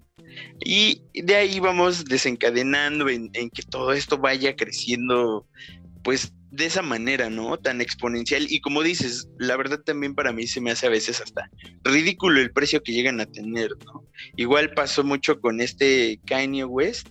Y 0.63 1.01
de 1.13 1.35
ahí 1.35 1.59
vamos 1.59 2.05
desencadenando 2.05 3.09
en, 3.09 3.29
en 3.33 3.49
que 3.49 3.63
todo 3.63 3.91
esto 3.91 4.17
vaya 4.17 4.55
creciendo, 4.55 5.47
pues 6.03 6.33
de 6.51 6.65
esa 6.65 6.81
manera, 6.81 7.29
¿no? 7.29 7.57
Tan 7.57 7.81
exponencial. 7.81 8.45
Y 8.49 8.59
como 8.59 8.83
dices, 8.83 9.27
la 9.39 9.55
verdad 9.55 9.79
también 9.79 10.13
para 10.13 10.33
mí 10.33 10.45
se 10.47 10.61
me 10.61 10.71
hace 10.71 10.85
a 10.85 10.89
veces 10.89 11.21
hasta 11.21 11.49
ridículo 11.83 12.39
el 12.39 12.51
precio 12.51 12.83
que 12.83 12.91
llegan 12.91 13.19
a 13.21 13.25
tener, 13.25 13.69
¿no? 13.85 14.05
Igual 14.35 14.73
pasó 14.73 15.03
mucho 15.03 15.39
con 15.39 15.61
este 15.61 16.19
Kanye 16.25 16.65
West, 16.65 17.07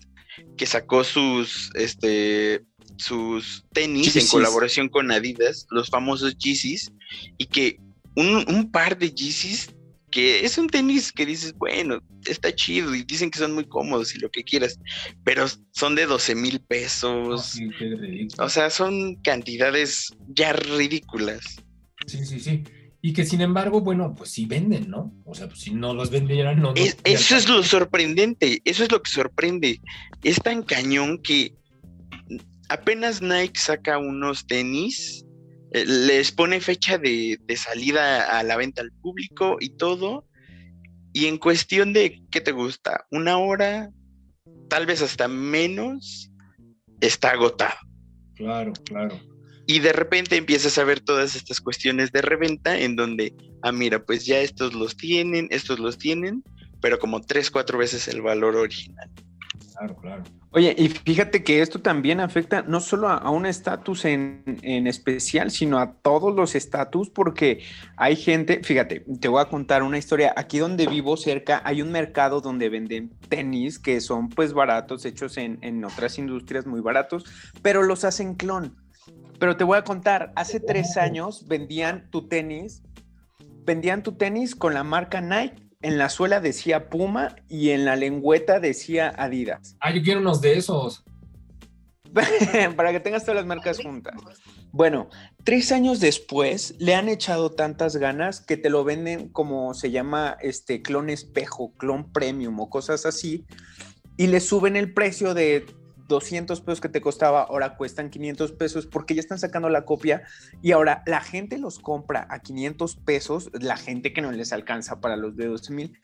que 0.56 0.66
sacó 0.66 1.04
sus, 1.04 1.70
este, 1.74 2.62
sus 2.96 3.64
tenis 3.72 4.14
en 4.16 4.26
colaboración 4.26 4.88
con 4.88 5.10
Adidas, 5.10 5.66
los 5.70 5.88
famosos 5.88 6.36
Yeezys, 6.36 6.92
y 7.38 7.46
que 7.46 7.78
un, 8.14 8.44
un 8.48 8.70
par 8.70 8.98
de 8.98 9.10
Yeezys 9.10 9.70
que 10.10 10.44
es 10.44 10.58
un 10.58 10.68
tenis 10.68 11.12
que 11.12 11.26
dices, 11.26 11.54
bueno, 11.54 12.00
está 12.26 12.54
chido 12.54 12.94
y 12.94 13.02
dicen 13.02 13.30
que 13.30 13.38
son 13.38 13.54
muy 13.54 13.64
cómodos 13.64 14.14
y 14.14 14.18
lo 14.18 14.30
que 14.30 14.44
quieras, 14.44 14.78
pero 15.24 15.46
son 15.72 15.94
de 15.94 16.06
12 16.06 16.34
mil 16.34 16.60
pesos. 16.60 17.58
o 18.38 18.48
sea, 18.48 18.70
son 18.70 19.16
cantidades 19.22 20.08
ya 20.28 20.52
ridículas. 20.52 21.56
Sí, 22.06 22.24
sí, 22.24 22.40
sí. 22.40 22.64
Y 23.02 23.14
que 23.14 23.24
sin 23.24 23.40
embargo, 23.40 23.80
bueno, 23.80 24.14
pues 24.14 24.30
sí 24.30 24.44
venden, 24.44 24.90
¿no? 24.90 25.14
O 25.24 25.34
sea, 25.34 25.48
pues 25.48 25.60
si 25.60 25.72
no 25.72 25.94
los 25.94 26.10
vendieran, 26.10 26.60
no. 26.60 26.74
eso 26.74 27.36
es 27.36 27.48
lo 27.48 27.62
sorprendente, 27.62 28.60
eso 28.64 28.84
es 28.84 28.92
lo 28.92 29.02
que 29.02 29.10
sorprende. 29.10 29.80
Es 30.22 30.36
tan 30.36 30.62
cañón 30.62 31.18
que 31.22 31.54
apenas 32.68 33.22
Nike 33.22 33.58
saca 33.58 33.96
unos 33.96 34.46
tenis 34.46 35.24
les 35.72 36.32
pone 36.32 36.60
fecha 36.60 36.98
de, 36.98 37.38
salida 37.56 38.38
a 38.38 38.42
la 38.42 38.56
venta 38.56 38.82
al 38.82 38.92
público 38.92 39.56
y 39.60 39.70
todo. 39.70 40.26
Y 41.12 41.26
en 41.26 41.38
cuestión 41.38 41.92
de, 41.92 42.22
¿qué 42.30 42.40
te 42.40 42.52
gusta? 42.52 43.06
Una 43.10 43.38
hora, 43.38 43.90
tal 44.68 44.86
vez 44.86 45.02
hasta 45.02 45.28
menos, 45.28 46.30
está 47.00 47.30
agotado. 47.30 47.78
Claro, 48.34 48.72
claro. 48.84 49.20
Y 49.66 49.80
de 49.80 49.92
repente 49.92 50.36
empiezas 50.36 50.78
a 50.78 50.84
ver 50.84 51.00
todas 51.00 51.36
estas 51.36 51.60
cuestiones 51.60 52.10
de 52.12 52.22
reventa 52.22 52.78
en 52.78 52.96
donde, 52.96 53.34
ah, 53.62 53.72
mira, 53.72 54.04
pues 54.04 54.26
ya 54.26 54.40
estos 54.40 54.74
los 54.74 54.96
tienen, 54.96 55.48
estos 55.50 55.78
los 55.78 55.98
tienen, 55.98 56.42
pero 56.80 56.98
como 56.98 57.20
tres, 57.20 57.50
cuatro 57.50 57.78
veces 57.78 58.08
el 58.08 58.22
valor 58.22 58.56
original. 58.56 59.10
Claro, 59.80 59.96
claro. 59.96 60.22
Oye, 60.50 60.74
y 60.76 60.88
fíjate 60.90 61.42
que 61.42 61.62
esto 61.62 61.80
también 61.80 62.20
afecta 62.20 62.60
no 62.60 62.80
solo 62.80 63.08
a, 63.08 63.30
un 63.30 63.46
estatus 63.46 64.04
en, 64.04 64.42
especial, 64.62 65.50
sino 65.50 65.78
a 65.78 65.94
todos 65.94 66.36
los 66.36 66.54
estatus, 66.54 67.08
porque 67.08 67.62
hay 67.96 68.14
gente, 68.14 68.60
fíjate, 68.62 69.06
te 69.18 69.28
voy 69.28 69.40
a 69.40 69.46
contar 69.46 69.82
una 69.82 69.96
historia. 69.96 70.34
Aquí 70.36 70.58
donde 70.58 70.86
vivo 70.86 71.16
cerca 71.16 71.62
hay 71.64 71.80
un 71.80 71.90
mercado 71.92 72.42
donde 72.42 72.68
venden 72.68 73.10
tenis 73.30 73.78
que 73.78 74.02
son 74.02 74.28
pues 74.28 74.52
baratos, 74.52 75.06
hechos 75.06 75.38
en, 75.38 75.58
en 75.62 75.82
otras 75.82 76.18
industrias 76.18 76.66
muy 76.66 76.82
baratos, 76.82 77.24
pero 77.62 77.82
los 77.82 78.04
hacen 78.04 78.34
clon. 78.34 78.76
Pero 79.38 79.56
te 79.56 79.64
voy 79.64 79.78
a 79.78 79.84
contar, 79.84 80.30
hace 80.36 80.60
tres 80.60 80.98
años 80.98 81.48
vendían 81.48 82.10
tu 82.10 82.28
tenis, 82.28 82.82
vendían 83.64 84.02
tu 84.02 84.12
tenis 84.12 84.54
con 84.54 84.74
la 84.74 84.84
marca 84.84 85.22
Nike 85.22 85.69
en 85.82 85.98
la 85.98 86.08
suela 86.08 86.40
decía 86.40 86.88
Puma 86.88 87.36
y 87.48 87.70
en 87.70 87.84
la 87.84 87.96
lengüeta 87.96 88.60
decía 88.60 89.12
Adidas. 89.16 89.76
Ah, 89.80 89.92
yo 89.92 90.02
quiero 90.02 90.20
unos 90.20 90.40
de 90.40 90.58
esos. 90.58 91.04
Para 92.76 92.92
que 92.92 93.00
tengas 93.00 93.22
todas 93.22 93.36
las 93.36 93.46
marcas 93.46 93.78
juntas. 93.82 94.14
Bueno, 94.72 95.08
tres 95.44 95.72
años 95.72 96.00
después 96.00 96.74
le 96.78 96.94
han 96.94 97.08
echado 97.08 97.50
tantas 97.50 97.96
ganas 97.96 98.40
que 98.40 98.56
te 98.56 98.70
lo 98.70 98.84
venden 98.84 99.28
como 99.28 99.74
se 99.74 99.90
llama 99.90 100.36
este 100.40 100.82
clon 100.82 101.08
espejo, 101.08 101.72
clon 101.76 102.12
premium 102.12 102.58
o 102.60 102.68
cosas 102.68 103.06
así. 103.06 103.46
Y 104.16 104.26
le 104.26 104.40
suben 104.40 104.76
el 104.76 104.92
precio 104.92 105.34
de 105.34 105.66
200 106.10 106.60
pesos 106.60 106.80
que 106.82 106.90
te 106.90 107.00
costaba, 107.00 107.44
ahora 107.44 107.76
cuestan 107.76 108.10
500 108.10 108.52
pesos 108.52 108.86
porque 108.86 109.14
ya 109.14 109.20
están 109.20 109.38
sacando 109.38 109.70
la 109.70 109.86
copia 109.86 110.24
y 110.60 110.72
ahora 110.72 111.02
la 111.06 111.22
gente 111.22 111.56
los 111.56 111.78
compra 111.78 112.26
a 112.28 112.40
500 112.40 112.96
pesos, 112.96 113.50
la 113.54 113.78
gente 113.78 114.12
que 114.12 114.20
no 114.20 114.30
les 114.30 114.52
alcanza 114.52 115.00
para 115.00 115.16
los 115.16 115.36
de 115.36 115.46
12 115.46 115.72
mil, 115.72 115.98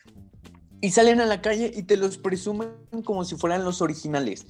y 0.80 0.90
salen 0.90 1.20
a 1.20 1.26
la 1.26 1.42
calle 1.42 1.70
y 1.74 1.82
te 1.82 1.96
los 1.96 2.16
presumen 2.16 2.70
como 3.04 3.24
si 3.24 3.36
fueran 3.36 3.64
los 3.64 3.82
originales. 3.82 4.46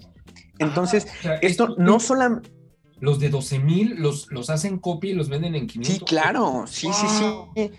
Entonces, 0.58 1.06
ah, 1.24 1.34
esto 1.42 1.74
no 1.78 1.98
solamente... 1.98 2.50
Los 3.00 3.18
de 3.18 3.28
12 3.28 3.58
mil 3.58 3.96
los, 3.96 4.30
los 4.30 4.48
hacen 4.50 4.78
copia 4.78 5.10
y 5.10 5.14
los 5.14 5.28
venden 5.28 5.54
en 5.54 5.66
500. 5.66 5.94
Sí, 5.94 6.04
claro, 6.04 6.64
sí, 6.66 6.88
sí, 6.92 7.06
sí. 7.08 7.70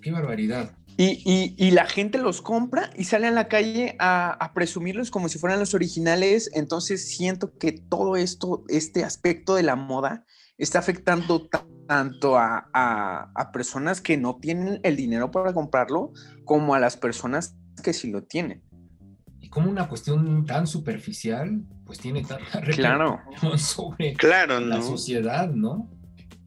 Qué 0.00 0.10
barbaridad. 0.10 0.72
Y, 0.96 1.70
la 1.72 1.86
gente 1.86 2.18
los 2.18 2.40
compra 2.40 2.90
y 2.96 3.04
sale 3.04 3.26
a 3.26 3.32
la 3.32 3.48
calle 3.48 3.96
a, 3.98 4.52
presumirlos 4.54 5.10
como 5.10 5.28
si 5.28 5.38
fueran 5.38 5.58
los 5.58 5.74
originales. 5.74 6.50
Entonces 6.54 7.08
siento 7.08 7.56
que 7.58 7.72
todo 7.72 8.16
esto, 8.16 8.64
este 8.68 9.04
aspecto 9.04 9.54
de 9.54 9.64
la 9.64 9.76
moda, 9.76 10.24
está 10.56 10.78
afectando 10.78 11.48
tanto 11.88 12.38
a, 12.38 12.68
a, 12.72 13.52
personas 13.52 14.00
que 14.00 14.16
no 14.16 14.36
tienen 14.36 14.80
el 14.84 14.96
dinero 14.96 15.30
para 15.30 15.52
comprarlo 15.52 16.12
como 16.44 16.74
a 16.74 16.80
las 16.80 16.96
personas 16.96 17.56
que 17.82 17.92
sí 17.92 18.10
lo 18.10 18.22
tienen. 18.22 18.62
Y 19.40 19.48
como 19.48 19.70
una 19.70 19.88
cuestión 19.88 20.46
tan 20.46 20.66
superficial, 20.66 21.64
pues 21.84 21.98
tiene 21.98 22.22
tanta 22.22 22.60
claro. 22.62 23.20
sobre 23.58 24.14
claro, 24.14 24.60
la 24.60 24.80
sociedad, 24.80 25.50
¿no? 25.50 25.90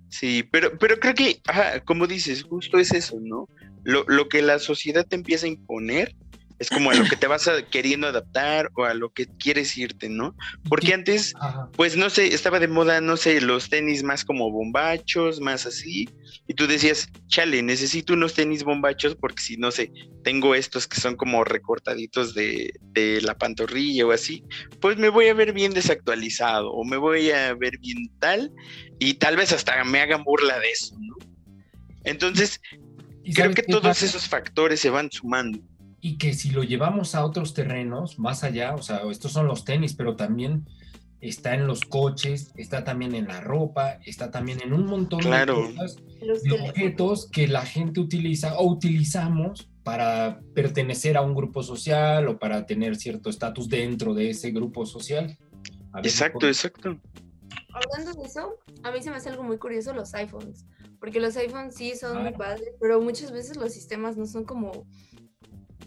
Sí, 0.09 0.43
pero, 0.43 0.77
pero 0.77 0.99
creo 0.99 1.13
que, 1.13 1.41
como 1.85 2.07
dices, 2.07 2.43
justo 2.43 2.77
es 2.79 2.93
eso, 2.93 3.17
¿no? 3.19 3.47
lo, 3.87 4.03
lo 4.07 4.27
que 4.27 4.41
la 4.41 4.59
sociedad 4.59 5.05
te 5.07 5.15
empieza 5.15 5.45
a 5.45 5.49
imponer 5.49 6.13
es 6.59 6.69
como 6.69 6.89
a 6.89 6.95
lo 6.95 7.05
que 7.05 7.15
te 7.15 7.27
vas 7.27 7.49
queriendo 7.69 8.07
adaptar 8.07 8.71
o 8.75 8.83
a 8.83 8.93
lo 8.93 9.11
que 9.11 9.27
quieres 9.27 9.77
irte, 9.77 10.09
¿no? 10.09 10.35
Porque 10.67 10.93
antes, 10.93 11.33
pues 11.73 11.95
no 11.95 12.09
sé, 12.09 12.33
estaba 12.33 12.59
de 12.59 12.67
moda, 12.67 12.99
no 13.01 13.17
sé, 13.17 13.41
los 13.41 13.69
tenis 13.69 14.03
más 14.03 14.25
como 14.25 14.51
bombachos, 14.51 15.39
más 15.39 15.65
así, 15.65 16.09
y 16.47 16.53
tú 16.53 16.67
decías, 16.67 17.09
chale, 17.27 17.61
necesito 17.61 18.13
unos 18.13 18.33
tenis 18.33 18.63
bombachos 18.63 19.15
porque 19.15 19.41
si 19.41 19.57
no 19.57 19.71
sé, 19.71 19.91
tengo 20.23 20.55
estos 20.55 20.87
que 20.87 20.99
son 20.99 21.15
como 21.15 21.43
recortaditos 21.43 22.33
de, 22.33 22.73
de 22.81 23.21
la 23.21 23.37
pantorrilla 23.37 24.07
o 24.07 24.11
así, 24.11 24.43
pues 24.81 24.97
me 24.97 25.09
voy 25.09 25.27
a 25.27 25.33
ver 25.33 25.53
bien 25.53 25.73
desactualizado 25.73 26.71
o 26.71 26.83
me 26.83 26.97
voy 26.97 27.31
a 27.31 27.53
ver 27.53 27.77
bien 27.79 28.09
tal, 28.19 28.51
y 28.99 29.15
tal 29.15 29.35
vez 29.35 29.51
hasta 29.51 29.83
me 29.83 30.01
hagan 30.01 30.23
burla 30.23 30.59
de 30.59 30.71
eso, 30.71 30.95
¿no? 30.99 31.15
Entonces, 32.03 32.61
Creo 33.33 33.53
que 33.53 33.63
todos 33.63 34.03
esos 34.03 34.27
factores 34.27 34.79
se 34.79 34.89
van 34.89 35.11
sumando. 35.11 35.59
Y 35.99 36.17
que 36.17 36.33
si 36.33 36.51
lo 36.51 36.63
llevamos 36.63 37.15
a 37.15 37.25
otros 37.25 37.53
terrenos, 37.53 38.19
más 38.19 38.43
allá, 38.43 38.75
o 38.75 38.81
sea, 38.81 39.01
estos 39.09 39.31
son 39.31 39.47
los 39.47 39.65
tenis, 39.65 39.93
pero 39.95 40.15
también 40.15 40.65
está 41.21 41.55
en 41.55 41.65
los 41.65 41.81
coches, 41.81 42.51
está 42.55 42.83
también 42.83 43.15
en 43.15 43.27
la 43.27 43.41
ropa, 43.41 43.99
está 44.05 44.29
también 44.29 44.61
en 44.61 44.73
un 44.73 44.85
montón 44.85 45.19
Claro. 45.19 45.67
de 45.67 45.73
cosas, 45.73 45.97
objetos 46.51 47.29
que 47.31 47.47
la 47.47 47.65
gente 47.65 47.99
utiliza 47.99 48.57
o 48.57 48.69
utilizamos 48.69 49.69
para 49.83 50.41
pertenecer 50.53 51.17
a 51.17 51.21
un 51.21 51.33
grupo 51.33 51.63
social 51.63 52.27
o 52.27 52.37
para 52.37 52.65
tener 52.65 52.97
cierto 52.97 53.29
estatus 53.29 53.67
dentro 53.69 54.13
de 54.13 54.31
ese 54.31 54.51
grupo 54.51 54.85
social. 54.85 55.37
Exacto, 56.03 56.47
exacto. 56.47 56.99
Hablando 57.73 58.21
de 58.21 58.27
eso, 58.27 58.55
a 58.83 58.91
mí 58.91 59.01
se 59.01 59.09
me 59.09 59.15
hace 59.15 59.29
algo 59.29 59.43
muy 59.43 59.57
curioso 59.57 59.93
los 59.93 60.13
iPhones, 60.13 60.65
porque 60.99 61.19
los 61.19 61.35
iPhones 61.37 61.75
sí 61.75 61.95
son 61.95 62.21
muy 62.21 62.33
padres, 62.33 62.69
pero 62.79 63.01
muchas 63.01 63.31
veces 63.31 63.57
los 63.57 63.73
sistemas 63.73 64.17
no 64.17 64.25
son 64.25 64.43
como 64.43 64.85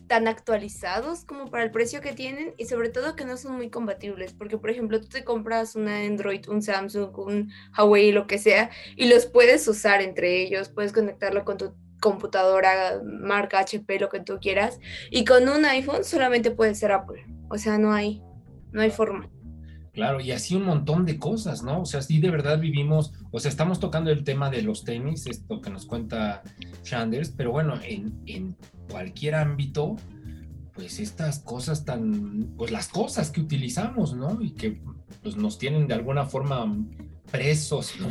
tan 0.07 0.27
actualizados 0.27 1.25
como 1.25 1.51
para 1.51 1.65
el 1.65 1.71
precio 1.71 2.01
que 2.01 2.13
tienen 2.13 2.55
y 2.59 2.67
sobre 2.67 2.89
todo 2.89 3.17
que 3.17 3.25
no 3.25 3.37
son 3.37 3.57
muy 3.57 3.71
compatibles, 3.71 4.33
porque 4.33 4.59
por 4.59 4.71
ejemplo 4.71 5.01
tú 5.01 5.09
te 5.09 5.25
compras 5.25 5.77
una 5.77 5.99
Android, 5.99 6.49
un 6.49 6.63
Samsung, 6.63 7.17
un 7.19 7.53
Huawei, 7.77 8.13
lo 8.13 8.27
que 8.27 8.39
sea, 8.39 8.71
y 8.97 9.09
los 9.09 9.27
puedes 9.27 9.67
usar 9.69 10.03
entre 10.03 10.43
ellos, 10.43 10.69
puedes 10.69 10.93
conectarlo 10.93 11.45
con 11.45 11.59
tu 11.59 11.75
computadora, 12.01 13.01
marca 13.05 13.61
HP, 13.61 14.01
lo 14.01 14.09
que 14.09 14.21
tú 14.21 14.39
quieras, 14.41 14.81
y 15.11 15.25
con 15.25 15.49
un 15.49 15.65
iPhone 15.65 16.05
solamente 16.05 16.51
puede 16.51 16.75
ser 16.75 16.93
Apple, 16.93 17.25
o 17.49 17.59
sea, 17.59 17.79
no 17.79 17.93
hay, 17.93 18.23
no 18.73 18.83
hay 18.83 18.91
forma. 18.91 19.31
Claro, 20.01 20.19
y 20.19 20.33
así 20.33 20.55
un 20.55 20.65
montón 20.65 21.05
de 21.05 21.19
cosas, 21.19 21.63
¿no? 21.63 21.83
O 21.83 21.85
sea, 21.85 22.01
sí 22.01 22.21
de 22.21 22.31
verdad 22.31 22.59
vivimos, 22.59 23.13
o 23.31 23.39
sea, 23.39 23.51
estamos 23.51 23.81
tocando 23.81 24.11
el 24.11 24.25
tema 24.25 24.49
de 24.49 24.63
los 24.63 24.83
tenis, 24.83 25.27
esto 25.27 25.61
que 25.61 25.69
nos 25.69 25.85
cuenta 25.85 26.43
Shanders, 26.85 27.35
pero 27.37 27.53
bueno, 27.53 27.79
en, 27.83 28.19
en 28.25 28.57
cualquier 28.89 29.35
ámbito, 29.35 29.97
pues 30.73 31.01
estas 31.01 31.41
cosas 31.41 31.85
tan, 31.85 32.55
pues 32.57 32.71
las 32.71 32.89
cosas 32.89 33.31
que 33.31 33.43
utilizamos, 33.43 34.15
¿no? 34.15 34.41
Y 34.41 34.53
que 34.53 34.81
pues 35.23 35.37
nos 35.37 35.59
tienen 35.59 35.87
de 35.87 35.93
alguna 35.93 36.25
forma 36.25 36.75
presos, 37.31 37.93
¿no? 38.01 38.09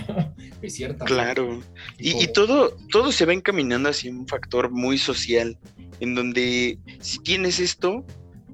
De 0.61 0.69
cierta 0.69 1.05
Claro. 1.05 1.59
Y, 1.97 2.27
todo, 2.27 2.77
todo 2.91 3.11
se 3.11 3.25
va 3.25 3.33
encaminando 3.33 3.89
hacia 3.89 4.11
un 4.11 4.27
factor 4.27 4.69
muy 4.69 4.99
social, 4.99 5.57
en 6.01 6.13
donde 6.13 6.77
si 6.99 7.17
tienes 7.23 7.59
esto, 7.59 8.05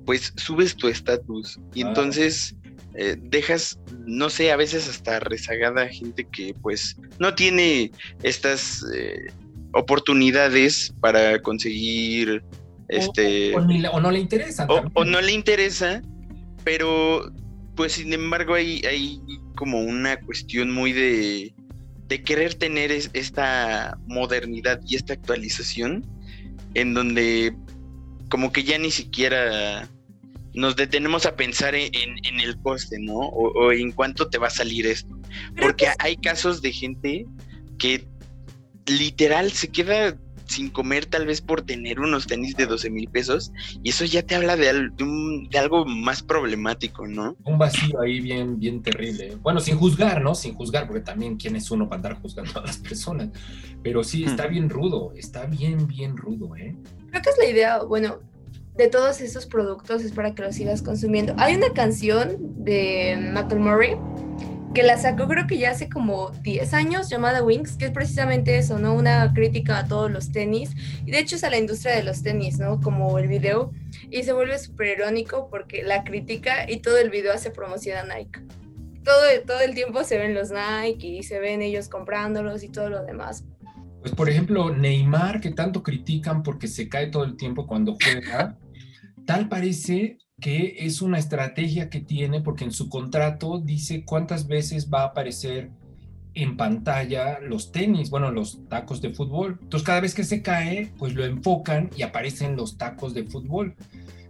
pues 0.05 0.31
subes 0.37 0.77
tu 0.77 0.87
estatus. 0.87 1.59
Y 1.73 1.81
entonces 1.81 2.55
eh, 2.97 3.15
dejas, 3.19 3.79
no 4.05 4.29
sé, 4.29 4.51
a 4.51 4.55
veces 4.55 4.87
hasta 4.87 5.19
rezagada 5.19 5.87
gente 5.89 6.25
que 6.31 6.53
pues 6.61 6.95
no 7.19 7.35
tiene 7.35 7.91
estas 8.23 8.83
eh, 8.93 9.27
oportunidades 9.73 10.93
para 11.01 11.41
conseguir 11.41 12.43
este 12.87 13.53
o, 13.55 13.61
no 13.99 14.11
le 14.11 14.19
interesa. 14.19 14.67
o, 14.93 15.03
no 15.05 15.19
le 15.21 15.31
interesa, 15.31 16.01
pero 16.63 17.31
pues 17.75 17.93
sin 17.93 18.13
embargo 18.13 18.53
hay, 18.53 18.81
hay 18.85 19.19
como 19.55 19.81
una 19.81 20.17
cuestión 20.17 20.71
muy 20.71 20.93
de, 20.93 21.53
de 22.07 22.23
querer 22.23 22.53
tener 22.55 22.91
es- 22.91 23.09
esta 23.13 23.97
modernidad 24.07 24.79
y 24.87 24.95
esta 24.95 25.13
actualización 25.13 26.05
en 26.75 26.93
donde 26.93 27.55
como 28.29 28.51
que 28.51 28.63
ya 28.63 28.77
ni 28.77 28.91
siquiera 28.91 29.89
nos 30.55 30.75
detenemos 30.75 31.25
a 31.25 31.35
pensar 31.35 31.75
en, 31.75 31.93
en- 31.93 32.17
en 32.25 32.39
el 32.39 32.57
coste, 32.61 32.97
¿no? 32.99 33.15
O, 33.17 33.51
o 33.65 33.71
en 33.71 33.91
cuánto 33.91 34.27
te 34.29 34.37
va 34.37 34.47
a 34.47 34.51
salir 34.51 34.85
esto. 34.87 35.15
Porque 35.59 35.87
hay 35.99 36.15
casos 36.17 36.61
de 36.61 36.71
gente 36.71 37.25
que 37.77 38.07
literal 38.87 39.51
se 39.51 39.69
queda 39.69 40.17
sin 40.47 40.69
comer 40.69 41.07
tal 41.07 41.25
vez 41.25 41.41
por 41.41 41.63
tener 41.63 41.99
unos 41.99 42.27
tenis 42.27 42.55
de 42.55 42.67
12 42.67 42.91
mil 42.91 43.09
pesos 43.09 43.51
y 43.81 43.89
eso 43.89 44.05
ya 44.05 44.21
te 44.21 44.35
habla 44.35 44.55
de, 44.55 44.69
al- 44.69 44.95
de 44.95 45.03
un- 45.03 45.49
de 45.49 45.57
algo 45.57 45.85
más 45.87 46.21
problemático, 46.21 47.07
¿no? 47.07 47.35
un 47.45 47.57
vacío 47.57 47.99
ahí 47.99 48.19
bien, 48.19 48.59
bien 48.59 48.83
terrible. 48.83 49.37
Bueno, 49.41 49.59
sin 49.59 49.75
juzgar, 49.77 50.21
¿no? 50.21 50.35
Sin 50.35 50.53
juzgar, 50.53 50.85
porque 50.85 51.01
también 51.01 51.35
quién 51.37 51.55
es 51.55 51.71
uno 51.71 51.89
para 51.89 51.97
andar 52.09 52.21
juzgando 52.21 52.59
a 52.59 52.63
las 52.65 52.77
personas. 52.77 53.29
Pero 53.81 54.03
sí, 54.03 54.23
está 54.23 54.47
Hmm. 54.47 54.51
bien 54.51 54.69
rudo, 54.69 55.13
está 55.15 55.45
bien, 55.47 55.87
bien 55.87 56.15
rudo, 56.15 56.55
¿eh? 56.55 56.75
Creo 57.09 57.21
que 57.23 57.29
es 57.31 57.37
la 57.39 57.45
idea, 57.49 57.83
bueno, 57.83 58.19
de 58.75 58.87
todos 58.89 59.21
esos 59.21 59.45
productos 59.45 60.03
es 60.03 60.11
para 60.11 60.35
que 60.35 60.41
los 60.43 60.55
sigas 60.55 60.81
consumiendo. 60.81 61.33
Hay 61.37 61.55
una 61.55 61.71
canción 61.73 62.37
de 62.63 63.17
Macklemore 63.33 63.97
que 64.73 64.83
la 64.83 64.97
sacó 64.97 65.29
creo 65.29 65.47
que 65.47 65.57
ya 65.57 65.71
hace 65.71 65.87
como 65.87 66.31
10 66.41 66.73
años 66.73 67.09
llamada 67.09 67.41
Wings, 67.41 67.77
que 67.77 67.85
es 67.85 67.91
precisamente 67.91 68.57
eso, 68.57 68.77
¿no? 68.77 68.93
Una 68.93 69.33
crítica 69.33 69.79
a 69.79 69.87
todos 69.87 70.11
los 70.11 70.33
tenis 70.33 70.71
y 71.05 71.11
de 71.11 71.19
hecho 71.19 71.37
es 71.37 71.45
a 71.45 71.49
la 71.49 71.57
industria 71.57 71.95
de 71.95 72.03
los 72.03 72.21
tenis, 72.21 72.59
¿no? 72.59 72.81
Como 72.81 73.17
el 73.17 73.29
video 73.29 73.71
y 74.11 74.23
se 74.23 74.33
vuelve 74.33 74.59
súper 74.59 74.99
irónico 74.99 75.47
porque 75.49 75.81
la 75.81 76.03
crítica 76.03 76.69
y 76.69 76.81
todo 76.81 76.97
el 76.97 77.09
video 77.09 77.31
hace 77.31 77.51
promoción 77.51 77.97
a 77.97 78.15
Nike. 78.15 78.41
Todo, 79.05 79.21
todo 79.47 79.61
el 79.61 79.73
tiempo 79.75 80.03
se 80.03 80.17
ven 80.17 80.33
los 80.33 80.51
Nike 80.51 81.07
y 81.07 81.23
se 81.23 81.39
ven 81.39 81.61
ellos 81.61 81.87
comprándolos 81.87 82.61
y 82.63 82.67
todo 82.67 82.89
lo 82.89 83.05
demás. 83.05 83.45
Pues 84.01 84.13
por 84.13 84.29
ejemplo, 84.29 84.75
Neymar, 84.75 85.39
que 85.39 85.51
tanto 85.51 85.81
critican 85.81 86.43
porque 86.43 86.67
se 86.67 86.89
cae 86.89 87.07
todo 87.07 87.23
el 87.23 87.37
tiempo 87.37 87.65
cuando 87.65 87.95
juega, 88.03 88.57
tal 89.25 89.49
parece 89.49 90.17
que 90.41 90.75
es 90.79 91.01
una 91.01 91.17
estrategia 91.17 91.89
que 91.89 92.01
tiene 92.01 92.41
porque 92.41 92.65
en 92.65 92.71
su 92.71 92.89
contrato 92.89 93.59
dice 93.59 94.03
cuántas 94.05 94.47
veces 94.47 94.89
va 94.93 95.01
a 95.01 95.05
aparecer 95.07 95.71
en 96.33 96.57
pantalla 96.57 97.39
los 97.39 97.71
tenis, 97.71 98.09
bueno, 98.09 98.29
los 98.31 98.67
tacos 98.67 99.01
de 99.01 99.11
fútbol. 99.11 99.57
Entonces 99.61 99.85
cada 99.85 100.01
vez 100.01 100.13
que 100.13 100.25
se 100.25 100.41
cae, 100.41 100.91
pues 100.97 101.13
lo 101.13 101.23
enfocan 101.23 101.89
y 101.95 102.01
aparecen 102.01 102.57
los 102.57 102.77
tacos 102.77 103.13
de 103.13 103.23
fútbol. 103.23 103.75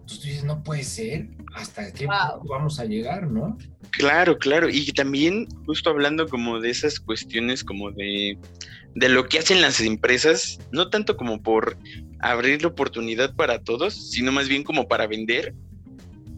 Entonces 0.05 0.19
tú 0.19 0.27
dices, 0.27 0.43
no 0.43 0.61
puede 0.63 0.83
ser, 0.83 1.29
hasta 1.55 1.91
qué 1.91 2.05
Wow. 2.05 2.15
punto 2.33 2.53
vamos 2.53 2.79
a 2.79 2.85
llegar, 2.85 3.27
¿no? 3.31 3.57
Claro, 3.89 4.37
claro. 4.37 4.69
Y 4.69 4.91
también, 4.91 5.47
justo 5.65 5.89
hablando 5.89 6.27
como 6.27 6.59
de 6.59 6.69
esas 6.69 6.99
cuestiones 6.99 7.63
como 7.63 7.91
de, 7.91 8.37
de 8.93 9.09
lo 9.09 9.27
que 9.27 9.39
hacen 9.39 9.61
las 9.61 9.81
empresas, 9.81 10.59
no 10.71 10.91
tanto 10.91 11.17
como 11.17 11.41
por 11.41 11.75
abrir 12.31 12.61
la 12.63 12.69
oportunidad 12.69 13.35
para 13.35 13.59
todos, 13.59 13.93
sino 14.11 14.31
más 14.31 14.47
bien 14.47 14.63
como 14.63 14.87
para 14.87 15.05
vender. 15.05 15.53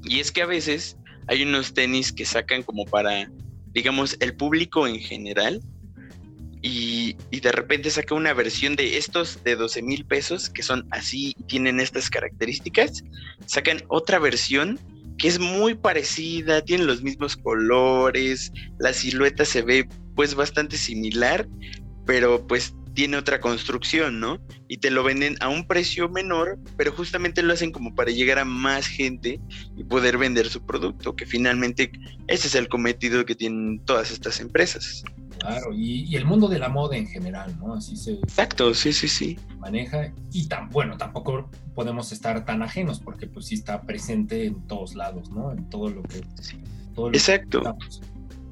Y 0.03 0.19
es 0.19 0.31
que 0.31 0.41
a 0.41 0.45
veces 0.45 0.97
hay 1.27 1.43
unos 1.43 1.73
tenis 1.73 2.11
que 2.11 2.25
sacan 2.25 2.63
como 2.63 2.85
para, 2.85 3.31
digamos, 3.71 4.17
el 4.19 4.35
público 4.35 4.85
en 4.85 4.99
general. 4.99 5.61
Y, 6.61 7.15
de 7.31 7.51
repente 7.51 7.89
saca 7.89 8.15
una 8.15 8.33
versión 8.33 8.75
de 8.75 8.97
estos 8.97 9.41
de 9.43 9.55
12 9.55 9.81
mil 9.83 10.03
pesos 10.05 10.49
que 10.49 10.63
son 10.63 10.85
así 10.91 11.33
tienen 11.47 11.79
estas 11.79 12.09
características. 12.09 13.03
Sacan 13.45 13.83
otra 13.87 14.19
versión 14.19 14.77
que 15.17 15.29
es 15.29 15.39
muy 15.39 15.75
parecida, 15.75 16.61
tiene 16.61 16.83
los 16.83 17.01
mismos 17.01 17.37
colores, 17.37 18.51
la 18.79 18.91
silueta 18.91 19.45
se 19.45 19.61
ve 19.61 19.87
pues 20.15 20.35
bastante 20.35 20.77
similar, 20.77 21.47
pero 22.05 22.45
pues 22.45 22.73
tiene 22.97 23.15
otra 23.17 23.39
construcción, 23.39 24.19
¿no? 24.19 24.39
Y 24.67 24.77
te 24.77 24.89
lo 24.89 25.03
venden 25.03 25.35
a 25.39 25.49
un 25.49 25.67
precio 25.67 26.09
menor, 26.09 26.57
pero 26.77 26.91
justamente 26.91 27.43
lo 27.43 27.53
hacen 27.53 27.71
como 27.71 27.93
para 27.93 28.09
llegar 28.09 28.39
a 28.39 28.43
más 28.43 28.87
gente 28.87 29.39
y 29.75 29.83
poder 29.83 30.17
vender 30.17 30.49
su 30.49 30.65
producto, 30.65 31.15
que 31.15 31.27
finalmente 31.27 31.91
ese 32.25 32.47
es 32.47 32.55
el 32.55 32.67
cometido 32.67 33.23
que 33.23 33.35
tienen 33.35 33.85
todas 33.85 34.09
estas 34.09 34.39
empresas. 34.39 35.03
Claro, 35.37 35.71
y, 35.75 36.05
y 36.11 36.15
el 36.15 36.25
mundo 36.25 36.47
de 36.47 36.57
la 36.57 36.69
moda 36.69 36.97
en 36.97 37.05
general, 37.05 37.55
¿no? 37.59 37.75
Así 37.75 37.95
se 37.95 38.13
Exacto, 38.13 38.73
sí, 38.73 38.91
sí, 38.91 39.07
sí. 39.07 39.37
maneja 39.59 40.11
y 40.33 40.47
tan 40.47 40.67
bueno, 40.69 40.97
tampoco 40.97 41.51
podemos 41.75 42.11
estar 42.11 42.45
tan 42.45 42.63
ajenos 42.63 42.99
porque 42.99 43.27
pues 43.27 43.45
sí 43.45 43.53
está 43.53 43.83
presente 43.83 44.47
en 44.47 44.65
todos 44.65 44.95
lados, 44.95 45.29
¿no? 45.29 45.51
En 45.51 45.69
todo 45.69 45.89
lo 45.89 46.01
que... 46.01 46.21
Todo 46.95 47.05
lo 47.05 47.11
que 47.11 47.19
Exacto. 47.19 47.77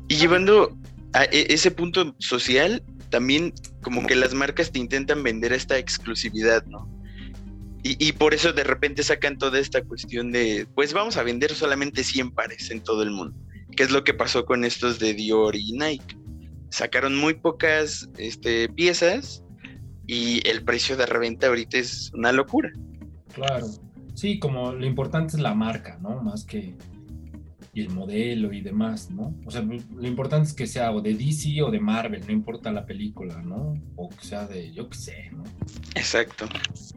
Y 0.08 0.18
llevando 0.18 0.78
a 1.14 1.24
e- 1.24 1.48
ese 1.52 1.72
punto 1.72 2.16
social, 2.20 2.84
también 3.16 3.54
como 3.82 4.06
que 4.06 4.14
las 4.14 4.34
marcas 4.34 4.74
te 4.74 4.80
intentan 4.80 5.24
vender 5.24 5.54
esta 5.54 5.78
exclusividad, 5.78 6.66
¿no? 6.66 6.86
Y, 7.82 8.12
por 8.12 8.34
eso 8.34 8.52
de 8.52 8.66
repente 8.66 9.04
sacan 9.04 9.38
toda 9.38 9.58
esta 9.58 9.82
cuestión 9.82 10.34
de, 10.34 10.68
pues 10.76 10.92
vamos 10.92 11.16
a 11.16 11.24
vender 11.24 11.54
solamente 11.54 12.04
100 12.04 12.32
pares 12.32 12.72
en 12.72 12.82
todo 12.82 13.04
el 13.04 13.12
mundo, 13.12 13.38
que 13.78 13.84
es 13.84 13.92
lo 13.92 14.04
que 14.04 14.14
pasó 14.14 14.44
con 14.44 14.66
estos 14.66 15.00
de 15.00 15.14
Dior 15.14 15.56
y 15.56 15.72
Nike. 15.72 16.18
Sacaron 16.72 17.16
muy 17.16 17.36
pocas 17.36 18.10
este, 18.18 18.68
piezas 18.68 19.46
y 20.06 20.46
el 20.50 20.66
precio 20.66 20.98
de 20.98 21.06
reventa 21.06 21.48
ahorita 21.48 21.78
es 21.78 22.12
una 22.14 22.34
locura. 22.34 22.70
Claro. 23.34 23.68
Sí, 24.14 24.40
como 24.40 24.74
lo 24.74 24.86
importante 24.86 25.38
es 25.38 25.42
la 25.42 25.54
marca, 25.54 25.98
¿no? 26.02 26.22
Más 26.22 26.44
que 26.44 26.76
y 27.76 27.82
el 27.82 27.90
modelo 27.90 28.54
y 28.54 28.62
demás, 28.62 29.12
¿no? 29.12 29.36
O 29.46 29.52
sea, 29.52 29.62
lo 29.62 30.08
importante 30.08 30.48
es 30.48 30.54
que 30.54 30.66
sea 30.66 30.94
o 30.94 31.02
de 31.02 31.14
DC 31.14 31.62
o 31.62 31.70
de 31.70 31.80
Marvel, 31.82 32.24
no 32.26 32.32
importa 32.32 32.72
la 32.72 32.86
película, 32.86 33.42
¿no? 33.42 33.74
O 33.98 34.10
que 34.10 34.26
sea 34.26 34.48
de, 34.48 34.72
yo 34.72 34.90
qué 34.90 34.98
sé, 34.98 35.32
¿no? 35.32 35.44
Exacto. 35.94 36.48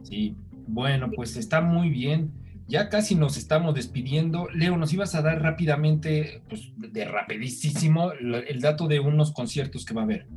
Sí. 0.03 0.37
Bueno, 0.67 1.11
pues 1.13 1.35
está 1.35 1.59
muy 1.59 1.89
bien. 1.89 2.31
Ya 2.69 2.87
casi 2.87 3.15
nos 3.15 3.35
estamos 3.35 3.75
despidiendo. 3.75 4.47
Leo, 4.53 4.77
nos 4.77 4.93
ibas 4.93 5.15
a 5.15 5.21
dar 5.21 5.41
rápidamente, 5.41 6.43
pues 6.47 6.71
de 6.77 7.03
rapidísimo, 7.03 8.13
el 8.13 8.61
dato 8.61 8.87
de 8.87 9.01
unos 9.01 9.33
conciertos 9.33 9.83
que 9.83 9.93
va 9.93 10.01
a 10.01 10.05
haber. 10.05 10.27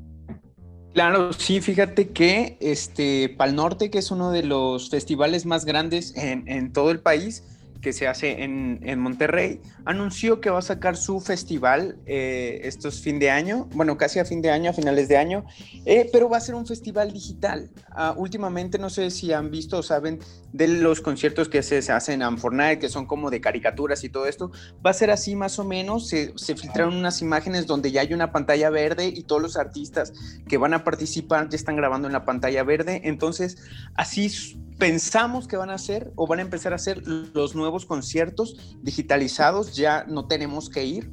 Claro, 0.93 1.33
sí, 1.33 1.61
fíjate 1.61 2.09
que 2.09 2.59
este 2.61 3.29
Pal 3.29 3.55
Norte, 3.55 3.91
que 3.91 3.99
es 3.99 4.11
uno 4.11 4.33
de 4.33 4.43
los 4.43 4.91
festivales 4.91 5.47
más 5.47 5.65
grandes 5.65 6.17
en, 6.17 6.49
en 6.49 6.73
todo 6.73 6.91
el 6.91 6.99
país, 6.99 7.45
que 7.83 7.93
se 7.93 8.07
hace 8.07 8.43
en, 8.45 8.99
Monterrey, 9.01 9.61
anunció 9.85 10.41
que 10.41 10.49
va 10.49 10.61
a 10.61 10.63
sacar 10.63 10.97
su 10.97 11.21
festival 11.21 11.99
eh, 12.07 12.61
estos 12.63 13.01
fin 13.01 13.19
de 13.19 13.31
año, 13.31 13.69
bueno, 13.75 13.99
casi 13.99 14.21
a 14.21 14.25
fin 14.25 14.41
de 14.41 14.51
año, 14.51 14.71
a 14.71 14.73
finales 14.73 15.09
de 15.09 15.17
año, 15.17 15.45
eh, 15.85 16.09
pero 16.13 16.29
va 16.29 16.37
a 16.37 16.41
ser 16.41 16.55
un 16.55 16.67
festival 16.67 17.13
digital. 17.13 17.71
Ah, 17.91 18.15
últimamente, 18.17 18.79
no 18.79 18.89
sé 18.89 19.11
si 19.11 19.33
han 19.33 19.51
visto 19.51 19.79
o 19.79 19.83
saben 19.83 20.21
de 20.53 20.69
los 20.69 21.01
conciertos 21.01 21.49
que 21.49 21.63
se, 21.63 21.79
hacen 21.93 22.23
en 22.23 22.39
Fortnite, 22.39 22.79
que 22.79 22.89
son 22.89 23.07
como 23.07 23.31
de 23.31 23.41
caricaturas 23.41 24.05
y 24.05 24.09
todo 24.09 24.27
esto, 24.27 24.53
va 24.85 24.91
a 24.91 24.95
ser 24.95 25.11
así 25.11 25.35
más 25.35 25.59
o 25.59 25.65
menos, 25.65 26.09
se, 26.09 26.33
se 26.37 26.55
filtraron 26.55 26.95
unas 26.95 27.21
imágenes 27.21 27.67
donde 27.67 27.91
ya 27.91 28.03
hay 28.03 28.15
una 28.15 28.31
pantalla 28.31 28.71
verde 28.71 29.09
y 29.09 29.25
todos 29.25 29.43
los 29.43 29.57
artistas 29.57 30.13
que 30.49 30.57
van 30.57 30.75
a 30.75 30.85
participar 30.85 31.49
ya 31.49 31.57
están 31.57 31.77
grabando 31.77 32.07
en 32.07 32.13
la 32.13 32.25
pantalla 32.25 32.63
verde, 32.63 33.01
entonces 33.05 33.59
así 33.97 34.31
pensamos 34.79 35.47
que 35.47 35.57
van 35.57 35.71
a 35.71 35.75
hacer 35.75 36.13
o 36.17 36.27
van 36.27 36.39
a 36.41 36.43
empezar 36.43 36.73
a 36.73 36.77
hacer 36.77 37.03
los 37.07 37.55
nuevos 37.55 37.87
conciertos 37.87 38.77
digitalizados, 38.83 39.77
ya 39.77 40.05
no 40.09 40.27
tenemos 40.27 40.69
que 40.69 40.85
ir. 40.85 41.11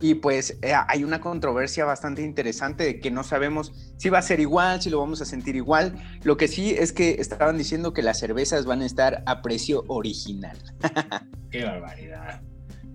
Y 0.00 0.14
pues 0.14 0.56
eh, 0.62 0.72
hay 0.86 1.02
una 1.02 1.20
controversia 1.20 1.84
bastante 1.84 2.22
interesante 2.22 2.84
de 2.84 3.00
que 3.00 3.10
no 3.10 3.24
sabemos 3.24 3.72
si 3.96 4.10
va 4.10 4.18
a 4.18 4.22
ser 4.22 4.38
igual, 4.38 4.80
si 4.80 4.90
lo 4.90 5.00
vamos 5.00 5.20
a 5.20 5.24
sentir 5.24 5.56
igual. 5.56 5.94
Lo 6.22 6.36
que 6.36 6.46
sí 6.46 6.70
es 6.70 6.92
que 6.92 7.16
estaban 7.18 7.58
diciendo 7.58 7.92
que 7.92 8.02
las 8.02 8.20
cervezas 8.20 8.64
van 8.64 8.82
a 8.82 8.86
estar 8.86 9.24
a 9.26 9.42
precio 9.42 9.84
original. 9.88 10.56
Qué 11.50 11.64
barbaridad. 11.64 12.42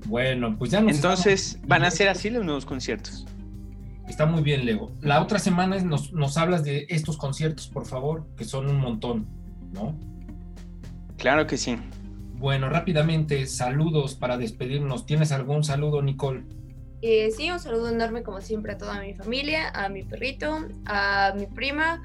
Bueno, 0.06 0.58
pues 0.58 0.72
ya 0.72 0.82
nos 0.82 0.96
Entonces, 0.96 1.60
van 1.66 1.84
a 1.84 1.92
ser 1.92 2.08
así 2.08 2.30
los 2.30 2.46
nuevos 2.46 2.66
conciertos. 2.66 3.26
Está 4.08 4.26
muy 4.26 4.42
bien, 4.42 4.66
Leo. 4.66 4.92
La 5.02 5.22
otra 5.22 5.40
semana 5.40 5.78
nos, 5.80 6.12
nos 6.14 6.38
hablas 6.38 6.64
de 6.64 6.86
estos 6.90 7.18
conciertos, 7.18 7.68
por 7.68 7.86
favor, 7.86 8.28
que 8.38 8.44
son 8.44 8.70
un 8.70 8.80
montón. 8.80 9.43
¿No? 9.74 9.98
Claro 11.18 11.48
que 11.48 11.58
sí. 11.58 11.78
Bueno, 12.36 12.70
rápidamente, 12.70 13.46
saludos 13.48 14.16
para 14.16 14.38
despedirnos. 14.38 15.06
¿Tienes 15.06 15.32
algún 15.32 15.64
saludo, 15.64 16.02
Nicole? 16.02 16.44
Eh, 17.02 17.32
sí, 17.32 17.52
un 17.52 17.60
saludo 17.60 17.90
enorme 17.90 18.24
como 18.24 18.42
siempre 18.42 18.74
a 18.74 18.78
toda 18.78 19.02
mi 19.02 19.14
familia, 19.14 19.70
a 19.70 19.90
mi 19.90 20.04
perrito, 20.04 20.68
a 20.86 21.34
mi 21.38 21.48
prima 21.48 22.02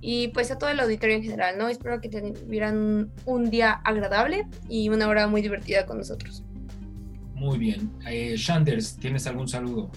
y 0.00 0.28
pues 0.28 0.50
a 0.50 0.58
todo 0.58 0.70
el 0.70 0.80
auditorio 0.80 1.16
en 1.16 1.22
general, 1.22 1.58
¿no? 1.58 1.68
Espero 1.68 2.00
que 2.00 2.08
tuvieran 2.08 3.10
un 3.26 3.50
día 3.50 3.72
agradable 3.84 4.46
y 4.68 4.88
una 4.88 5.08
hora 5.08 5.26
muy 5.26 5.42
divertida 5.42 5.86
con 5.86 5.98
nosotros. 5.98 6.42
Muy 7.34 7.58
bien. 7.58 7.90
Eh, 8.08 8.34
Shanders, 8.36 8.96
¿tienes 8.96 9.26
algún 9.26 9.48
saludo? 9.48 9.90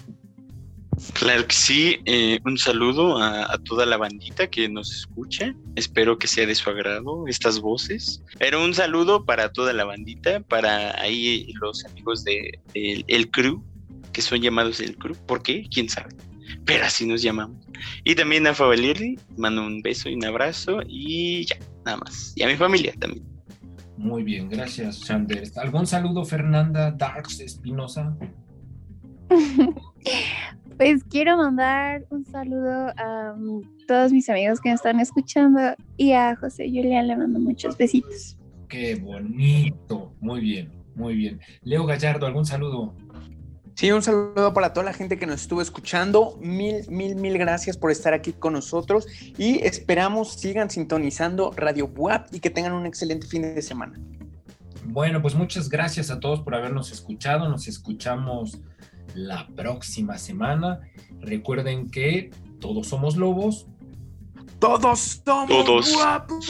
Claro 1.14 1.46
que 1.46 1.54
sí, 1.54 1.96
eh, 2.04 2.38
un 2.44 2.58
saludo 2.58 3.18
a, 3.18 3.58
toda 3.64 3.86
la 3.86 3.96
bandita 3.96 4.46
que 4.48 4.68
nos 4.68 4.92
escucha. 4.94 5.54
Espero 5.76 6.18
que 6.18 6.26
sea 6.26 6.46
de 6.46 6.54
su 6.54 6.70
agrado 6.70 7.26
estas 7.26 7.60
voces. 7.60 8.22
Pero 8.38 8.64
un 8.64 8.74
saludo 8.74 9.24
para 9.24 9.52
toda 9.52 9.72
la 9.72 9.84
bandita, 9.84 10.40
para 10.40 11.00
ahí 11.00 11.52
los 11.60 11.84
amigos 11.84 12.24
de, 12.24 12.58
el 12.74 13.30
crew, 13.30 13.62
que 14.12 14.22
son 14.22 14.40
llamados 14.40 14.80
el 14.80 14.96
crew. 14.96 15.16
¿Por 15.26 15.42
qué? 15.42 15.66
¿Quién 15.70 15.88
sabe? 15.88 16.14
Pero 16.64 16.84
así 16.84 17.06
nos 17.06 17.22
llamamos. 17.22 17.64
Y 18.04 18.14
también 18.14 18.46
a 18.46 18.54
Favalirri, 18.54 19.18
mando 19.36 19.62
un 19.62 19.82
beso 19.82 20.08
y 20.08 20.14
un 20.14 20.24
abrazo 20.24 20.80
y 20.86 21.44
ya, 21.46 21.56
nada 21.84 21.98
más. 21.98 22.32
Y 22.36 22.42
a 22.42 22.46
mi 22.46 22.56
familia 22.56 22.94
también. 22.98 23.24
Muy 23.96 24.22
bien, 24.22 24.48
gracias, 24.48 25.00
Shanders. 25.00 25.56
¿Algún 25.56 25.86
saludo, 25.86 26.24
Fernanda 26.24 26.90
Darks 26.90 27.40
Espinosa? 27.40 28.16
Pues 30.76 31.04
quiero 31.04 31.36
mandar 31.36 32.04
un 32.10 32.24
saludo 32.24 32.92
a 32.96 33.34
um, 33.36 33.62
todos 33.86 34.12
mis 34.12 34.28
amigos 34.28 34.60
que 34.60 34.70
me 34.70 34.74
están 34.74 34.98
escuchando 34.98 35.60
y 35.96 36.12
a 36.12 36.34
José 36.34 36.66
Julián 36.66 37.06
le 37.06 37.16
mando 37.16 37.38
muchos 37.38 37.76
besitos. 37.76 38.36
Qué 38.68 38.96
bonito, 38.96 40.12
muy 40.20 40.40
bien, 40.40 40.72
muy 40.96 41.14
bien. 41.14 41.40
Leo 41.62 41.86
Gallardo, 41.86 42.26
¿algún 42.26 42.44
saludo? 42.44 42.92
Sí, 43.74 43.92
un 43.92 44.02
saludo 44.02 44.52
para 44.52 44.72
toda 44.72 44.86
la 44.86 44.92
gente 44.92 45.18
que 45.18 45.26
nos 45.26 45.42
estuvo 45.42 45.60
escuchando. 45.62 46.38
Mil, 46.40 46.88
mil, 46.88 47.16
mil 47.16 47.38
gracias 47.38 47.76
por 47.76 47.90
estar 47.90 48.12
aquí 48.12 48.32
con 48.32 48.54
nosotros 48.54 49.06
y 49.38 49.64
esperamos 49.64 50.34
sigan 50.34 50.70
sintonizando 50.70 51.52
Radio 51.56 51.86
WAP 51.86 52.34
y 52.34 52.40
que 52.40 52.50
tengan 52.50 52.72
un 52.72 52.86
excelente 52.86 53.26
fin 53.26 53.42
de 53.42 53.62
semana. 53.62 53.98
Bueno, 54.86 55.22
pues 55.22 55.34
muchas 55.34 55.68
gracias 55.68 56.10
a 56.10 56.20
todos 56.20 56.40
por 56.40 56.54
habernos 56.54 56.92
escuchado. 56.92 57.48
Nos 57.48 57.68
escuchamos 57.68 58.60
la 59.14 59.46
próxima 59.54 60.18
semana. 60.18 60.80
Recuerden 61.20 61.90
que 61.90 62.30
todos 62.60 62.88
somos 62.88 63.16
lobos. 63.16 63.66
Todos 64.58 65.20
somos 65.24 65.48
todos 65.48 65.92
guapos. 65.92 66.46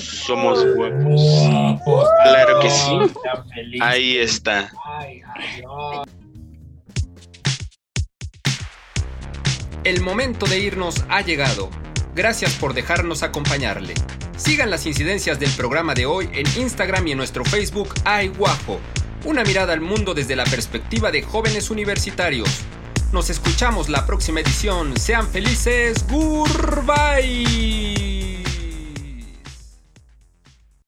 Somos 0.00 0.74
guapos. 0.74 2.08
Claro 2.24 2.60
que 2.60 2.70
sí. 2.70 3.78
Ahí 3.80 4.18
está. 4.18 4.70
El 9.84 10.02
momento 10.02 10.46
de 10.46 10.60
irnos 10.60 11.04
ha 11.08 11.22
llegado. 11.22 11.70
Gracias 12.14 12.54
por 12.54 12.74
dejarnos 12.74 13.22
acompañarle. 13.22 13.94
Sigan 14.36 14.70
las 14.70 14.86
incidencias 14.86 15.40
del 15.40 15.50
programa 15.50 15.94
de 15.94 16.06
hoy 16.06 16.28
en 16.32 16.46
Instagram 16.60 17.08
y 17.08 17.12
en 17.12 17.18
nuestro 17.18 17.44
Facebook 17.44 17.88
Ay 18.04 18.28
Guapo. 18.28 18.78
Una 19.28 19.44
mirada 19.44 19.74
al 19.74 19.82
mundo 19.82 20.14
desde 20.14 20.36
la 20.36 20.44
perspectiva 20.44 21.10
de 21.10 21.22
jóvenes 21.22 21.68
universitarios. 21.68 22.48
Nos 23.12 23.28
escuchamos 23.28 23.90
la 23.90 24.06
próxima 24.06 24.40
edición. 24.40 24.96
Sean 24.96 25.28
felices. 25.28 26.02
Goodbye. 26.08 27.97